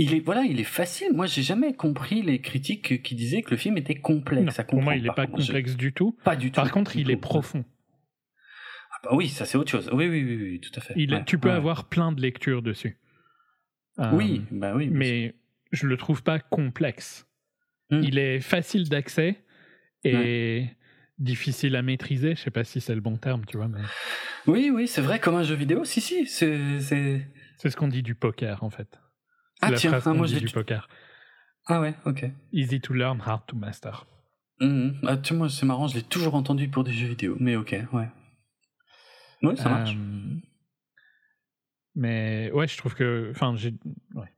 [0.00, 1.12] il est voilà, il est facile.
[1.12, 4.60] Moi, j'ai jamais compris les critiques qui disaient que le film était complexe.
[4.66, 6.16] pour moi, il n'est pas complexe du tout.
[6.24, 6.56] Pas du tout.
[6.56, 7.64] Par contre, il est profond.
[8.92, 9.90] Ah bah oui, ça c'est autre chose.
[9.92, 10.94] Oui, oui, oui, tout à fait.
[11.26, 12.98] tu peux avoir plein de lectures dessus.
[14.12, 14.88] oui, euh, bah oui.
[14.90, 15.34] Mais
[15.72, 17.26] je le trouve pas complexe.
[17.90, 18.00] Hmm.
[18.02, 19.42] Il est facile d'accès
[20.04, 20.66] et
[21.18, 22.36] difficile à maîtriser.
[22.36, 23.68] Je sais pas si c'est le bon terme, tu vois.
[23.68, 23.80] Mais...
[24.46, 25.84] Oui, oui, c'est vrai comme un jeu vidéo.
[25.84, 26.78] Si, si, c'est.
[27.58, 28.99] C'est ce qu'on dit du poker en fait.
[29.60, 30.88] Ah tiens, ah, moi j'ai du poker.
[31.66, 32.24] Ah ouais, ok.
[32.52, 34.06] Easy to learn, hard to master.
[34.60, 34.90] Mmh.
[35.06, 37.76] Ah, tu moi c'est marrant, je l'ai toujours entendu pour des jeux vidéo, mais ok,
[37.92, 38.08] ouais.
[39.42, 39.94] Oui, ça marche.
[39.94, 40.36] Euh,
[41.94, 43.74] mais ouais, je trouve que, enfin, j'ai,
[44.14, 44.28] ouais.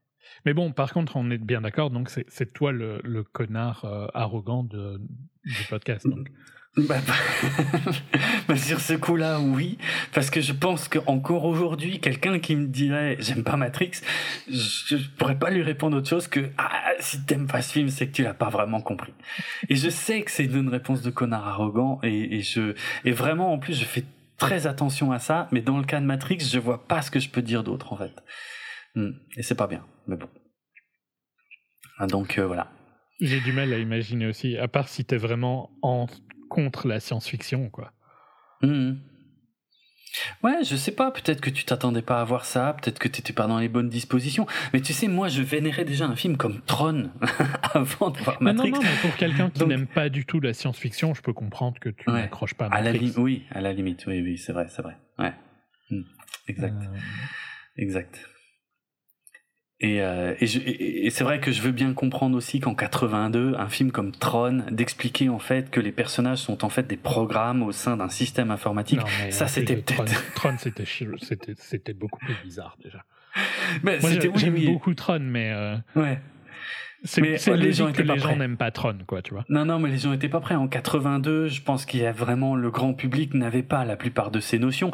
[0.45, 4.07] Mais bon, par contre, on est bien d'accord, donc c'est toi le, le connard euh,
[4.13, 4.99] arrogant de,
[5.43, 6.07] du podcast.
[6.07, 6.29] Donc.
[6.75, 6.95] Bah,
[8.47, 9.77] bah, sur ce coup-là, oui,
[10.11, 14.01] parce que je pense qu'encore aujourd'hui, quelqu'un qui me dirait j'aime pas Matrix,
[14.49, 18.07] je, pourrais pas lui répondre autre chose que ah, si t'aimes pas ce film, c'est
[18.07, 19.13] que tu l'as pas vraiment compris.
[19.69, 22.73] Et je sais que c'est une réponse de connard arrogant, et, et je
[23.05, 24.03] et vraiment en plus je fais
[24.37, 27.19] très attention à ça, mais dans le cas de Matrix, je vois pas ce que
[27.19, 28.15] je peux dire d'autre en fait.
[28.95, 29.11] Hmm.
[29.37, 30.27] Et c'est pas bien, mais bon.
[31.99, 32.71] Ah, donc euh, voilà.
[33.21, 36.07] J'ai du mal à imaginer aussi, à part si t'es vraiment en
[36.53, 37.91] contre la science-fiction, quoi.
[38.61, 38.93] Mmh.
[40.43, 43.33] Ouais, je sais pas, peut-être que tu t'attendais pas à voir ça, peut-être que t'étais
[43.33, 46.61] pas dans les bonnes dispositions, mais tu sais, moi je vénérais déjà un film comme
[46.61, 47.09] Tron
[47.73, 48.69] avant de voir Matrix.
[48.71, 51.79] non, non, mais pour quelqu'un qui n'aime pas du tout la science-fiction, je peux comprendre
[51.79, 53.13] que tu n'accroches pas à Matrix.
[53.17, 54.97] oui, à la limite, oui, oui, c'est vrai, c'est vrai.
[55.17, 55.33] Ouais.
[55.89, 56.01] Mmh.
[56.47, 56.83] Exact.
[56.83, 56.97] Euh.
[57.77, 58.29] Exact.
[59.83, 63.67] Et, euh, et, et c'est vrai que je veux bien comprendre aussi qu'en 82, un
[63.67, 67.73] film comme Tron, d'expliquer en fait que les personnages sont en fait des programmes au
[67.73, 70.33] sein d'un système informatique, ça c'était peut-être...
[70.35, 73.03] Tron, c'était, c'était, beaucoup plus bizarre déjà.
[73.83, 75.51] Mais Moi, j'aime beaucoup Tron, mais...
[75.51, 76.19] Euh, ouais.
[77.05, 79.43] C'est, mais les gens que les gens n'aiment pas Tron, quoi, tu vois.
[79.49, 80.55] Non, non, mais les gens étaient pas prêts.
[80.55, 84.31] En 82, je pense qu'il y a vraiment le grand public n'avait pas la plupart
[84.31, 84.91] de ces notions.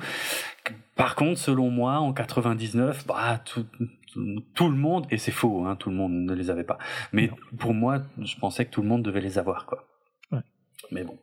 [0.95, 3.65] Par contre, selon moi, en 99, bah, tout,
[4.55, 6.77] tout le monde, et c'est faux, hein, tout le monde ne les avait pas.
[7.11, 9.85] Mais pour moi, je pensais que tout le monde devait les avoir, quoi.
[10.91, 11.17] Mais bon.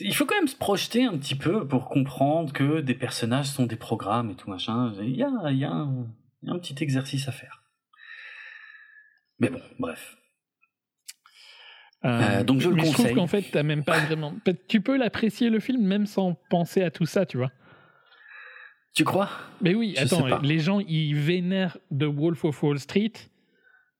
[0.00, 3.66] Il faut quand même se projeter un petit peu pour comprendre que des personnages sont
[3.66, 4.92] des programmes et tout machin.
[5.00, 6.06] Il y a, il y a, un,
[6.48, 7.62] un petit exercice à faire.
[9.38, 10.16] Mais bon, bref.
[12.04, 12.92] Euh, euh, donc je le conseille.
[12.92, 14.34] Je trouve qu'en fait, t'as même pas vraiment.
[14.68, 17.52] Tu peux l'apprécier le film même sans penser à tout ça, tu vois.
[18.94, 19.28] Tu crois?
[19.60, 23.12] Mais oui, attends, les gens ils vénèrent The Wolf of Wall Street.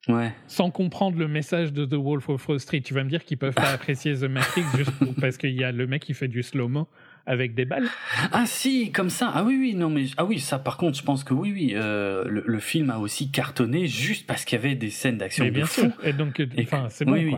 [0.08, 0.32] Ouais.
[0.46, 3.36] Sans comprendre le message de The Wolf of Wall Street, tu vas me dire qu'ils
[3.36, 6.42] peuvent pas apprécier The Matrix juste parce qu'il y a le mec qui fait du
[6.42, 6.88] slow-mo
[7.26, 7.86] avec des balles.
[8.32, 9.30] Ah si, comme ça.
[9.34, 11.72] Ah oui, oui, non mais ah oui, ça par contre, je pense que oui, oui,
[11.74, 15.44] euh, le, film a aussi cartonné juste parce qu'il y avait des scènes d'action.
[15.44, 15.90] Mais bien sûr.
[16.02, 17.20] Et donc, enfin, c'est bon quoi.
[17.20, 17.36] Oui,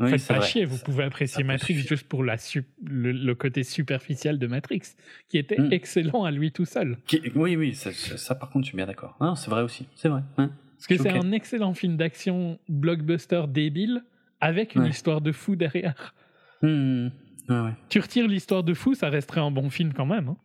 [0.00, 2.36] Faites pas chier, vous pouvez apprécier Matrix juste pour la
[2.84, 4.82] le, côté superficiel de Matrix,
[5.28, 5.72] qui était hmm.
[5.72, 6.98] excellent à lui tout seul.
[7.36, 9.16] oui, oui, ça, par contre, je suis bien d'accord.
[9.36, 10.22] c'est vrai aussi, c'est vrai.
[10.36, 14.02] Parce que c'est un excellent film d'action blockbuster débile
[14.40, 16.14] avec une histoire de fou derrière.
[16.60, 17.08] Hmm.
[17.88, 20.30] Tu retires l'histoire de fou, ça resterait un bon film quand même.
[20.30, 20.36] Hein.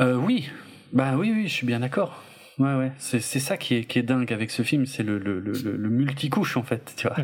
[0.00, 0.48] Euh, oui,
[0.92, 2.24] bah oui, oui, je suis bien d'accord.
[2.60, 2.92] Ouais, ouais.
[2.98, 5.88] C'est, ça qui est, qui est dingue avec ce film, c'est le, le, le, le
[5.88, 7.16] multicouche en fait, tu vois.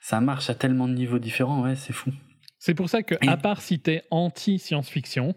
[0.00, 2.12] Ça marche à tellement de niveaux différents, ouais, c'est fou.
[2.58, 5.36] C'est pour ça que, à part si t'es anti-science-fiction,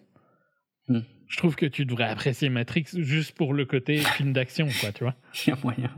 [0.87, 1.01] hmm.
[1.27, 5.03] je trouve que tu devrais apprécier Matrix juste pour le côté film d'action, quoi, tu
[5.03, 5.15] vois.
[5.45, 5.93] Il y a moyen.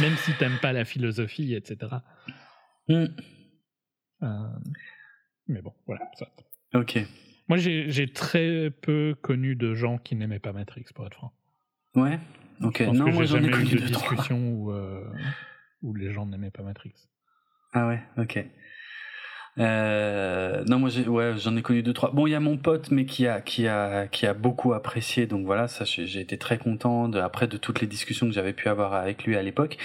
[0.00, 1.92] Même si t'aimes pas la philosophie, etc.
[2.88, 3.06] Hmm.
[4.24, 4.48] Euh,
[5.46, 6.10] mais bon, voilà.
[6.18, 6.26] Ça.
[6.74, 6.98] Ok.
[7.48, 11.32] Moi, j'ai, j'ai très peu connu de gens qui n'aimaient pas Matrix, pour être franc.
[11.94, 12.18] Ouais.
[12.62, 12.80] Ok.
[12.80, 15.10] non, moi j'en ai connu de discussion où, euh,
[15.82, 16.92] où les gens n'aimaient pas Matrix.
[17.72, 18.02] Ah ouais.
[18.18, 18.44] Ok.
[19.58, 22.10] Euh, non, moi, j'ai, ouais, j'en ai connu deux trois.
[22.12, 25.26] Bon, il y a mon pote, mais qui a, qui a, qui a beaucoup apprécié.
[25.26, 28.52] Donc voilà, ça, j'ai été très content de, après de toutes les discussions que j'avais
[28.52, 29.76] pu avoir avec lui à l'époque.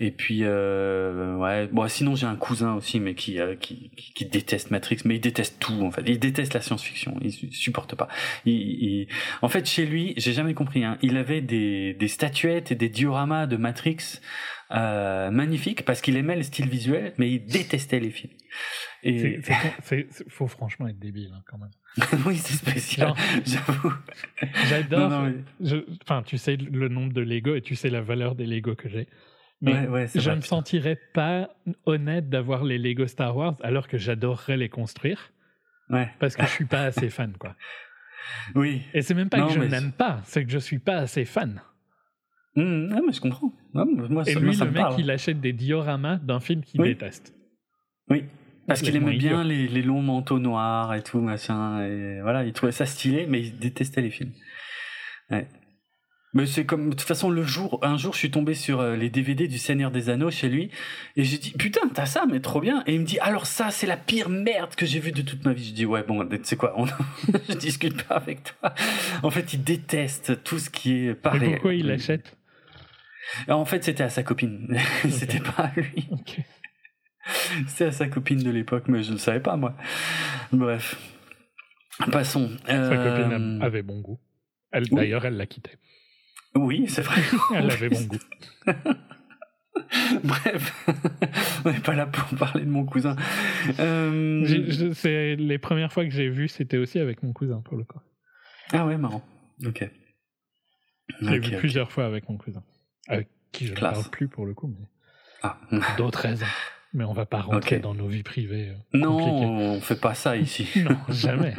[0.00, 4.24] Et puis, euh, ouais, bon, sinon j'ai un cousin aussi, mais qui, euh, qui, qui,
[4.24, 6.02] déteste Matrix, mais il déteste tout en fait.
[6.06, 7.16] Il déteste la science-fiction.
[7.20, 8.08] Il supporte pas.
[8.46, 9.08] Il, il...
[9.42, 10.84] En fait, chez lui, j'ai jamais compris.
[10.84, 14.20] Hein, il avait des, des statuettes et des dioramas de Matrix
[14.72, 18.32] magnifique parce qu'il aimait le style visuel, mais il détestait les films.
[19.02, 19.42] Et il
[20.28, 21.70] faut franchement être débile hein, quand même.
[22.26, 23.92] oui, c'est spécial, j'avoue.
[24.68, 25.28] J'adore.
[26.02, 28.88] Enfin, tu sais le nombre de Lego et tu sais la valeur des Lego que
[28.88, 29.08] j'ai.
[29.60, 31.50] Mais je ne me sentirais pas
[31.86, 35.30] honnête d'avoir les Lego Star Wars alors que j'adorerais les construire.
[35.88, 36.10] Ouais.
[36.18, 37.54] Parce que je suis pas assez fan, quoi.
[38.54, 38.82] Oui.
[38.94, 41.60] Et c'est même pas que je n'aime pas, c'est que je suis pas assez fan.
[42.56, 43.52] Mmh, mais je comprends.
[43.72, 47.34] moi, et lui, le mec, il achète des dioramas d'un film qu'il déteste.
[48.10, 48.24] Oui.
[48.66, 51.84] Parce qu'il aimait bien les, les, longs manteaux noirs et tout, machin.
[51.84, 54.32] Et voilà, il trouvait ça stylé, mais il détestait les films.
[55.30, 55.48] Ouais.
[56.34, 58.96] Mais c'est comme de toute façon le jour un jour je suis tombé sur euh,
[58.96, 60.70] les DVD du Seigneur des Anneaux chez lui
[61.14, 63.70] et j'ai dit putain t'as ça mais trop bien et il me dit alors ça
[63.70, 66.26] c'est la pire merde que j'ai vue de toute ma vie je dis ouais bon
[66.26, 66.86] tu sais quoi on...
[67.50, 68.74] je discute pas avec toi
[69.22, 72.34] en fait il déteste tout ce qui est pareil et pourquoi il l'achète?
[73.48, 74.76] En fait c'était à sa copine.
[75.08, 76.08] C'était pas à lui.
[77.66, 79.76] C'était à sa copine de l'époque mais je ne savais pas moi.
[80.52, 80.96] Bref.
[82.10, 82.50] Passons.
[82.66, 84.20] Sa copine euh, avait bon goût.
[84.72, 85.72] D'ailleurs elle l'a quitté
[86.54, 87.20] oui, c'est vrai.
[87.54, 88.18] Elle avait bon goût.
[90.24, 90.86] Bref,
[91.64, 93.16] on n'est pas là pour parler de mon cousin.
[93.78, 94.92] Euh...
[94.94, 97.98] C'est les premières fois que j'ai vu, c'était aussi avec mon cousin pour le coup.
[98.72, 99.22] Ah ouais, marrant.
[99.64, 99.88] Ok.
[101.20, 102.62] J'ai vu plusieurs fois avec mon cousin,
[103.08, 104.86] avec qui je ne parle plus pour le coup, mais
[105.42, 105.58] ah.
[105.96, 106.46] d'autres raisons.
[106.94, 108.68] Mais on va pas rentrer dans nos vies privées.
[108.68, 110.68] Euh, non, on fait pas ça ici.
[110.76, 111.54] non, jamais.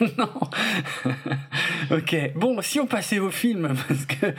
[0.18, 0.30] non.
[1.90, 2.32] ok.
[2.36, 4.34] Bon, si on passait au film, parce que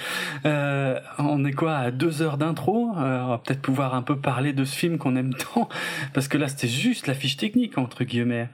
[0.45, 4.17] euh, on est quoi à deux heures d'intro, euh, on va peut-être pouvoir un peu
[4.17, 5.67] parler de ce film qu'on aime tant,
[6.13, 8.47] parce que là c'était juste la fiche technique entre guillemets.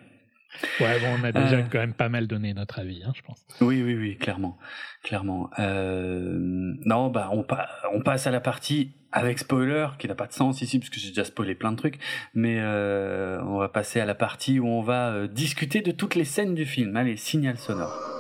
[0.79, 3.45] Ouais, bon, on a déjà quand même pas mal donné notre avis, hein, je pense.
[3.61, 4.57] Oui, oui, oui, clairement,
[5.03, 5.49] clairement.
[5.57, 7.45] non, bah on,
[7.93, 11.07] on passe à la partie avec spoiler, qui n'a pas de sens ici, puisque j'ai
[11.07, 11.99] déjà spoilé plein de trucs,
[12.33, 16.15] mais euh, on va passer à la partie où on va euh, discuter de toutes
[16.15, 16.97] les scènes du film.
[16.97, 18.14] Allez, signal sonore.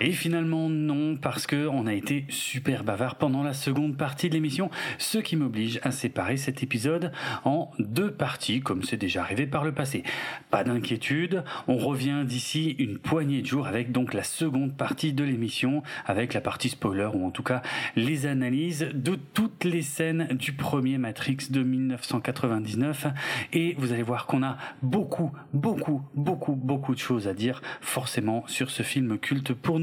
[0.00, 4.34] Et finalement non, parce que on a été super bavard pendant la seconde partie de
[4.34, 7.12] l'émission, ce qui m'oblige à séparer cet épisode
[7.44, 10.04] en deux parties, comme c'est déjà arrivé par le passé.
[10.50, 15.24] Pas d'inquiétude, on revient d'ici une poignée de jours avec donc la seconde partie de
[15.24, 17.62] l'émission, avec la partie spoiler, ou en tout cas
[17.96, 23.08] les analyses de toutes les scènes du premier Matrix de 1999.
[23.52, 28.44] Et vous allez voir qu'on a beaucoup, beaucoup, beaucoup, beaucoup de choses à dire forcément
[28.46, 29.80] sur ce film culte pour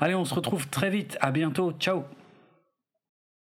[0.00, 1.18] Allez, on se retrouve très vite.
[1.20, 1.72] À bientôt.
[1.78, 2.04] Ciao.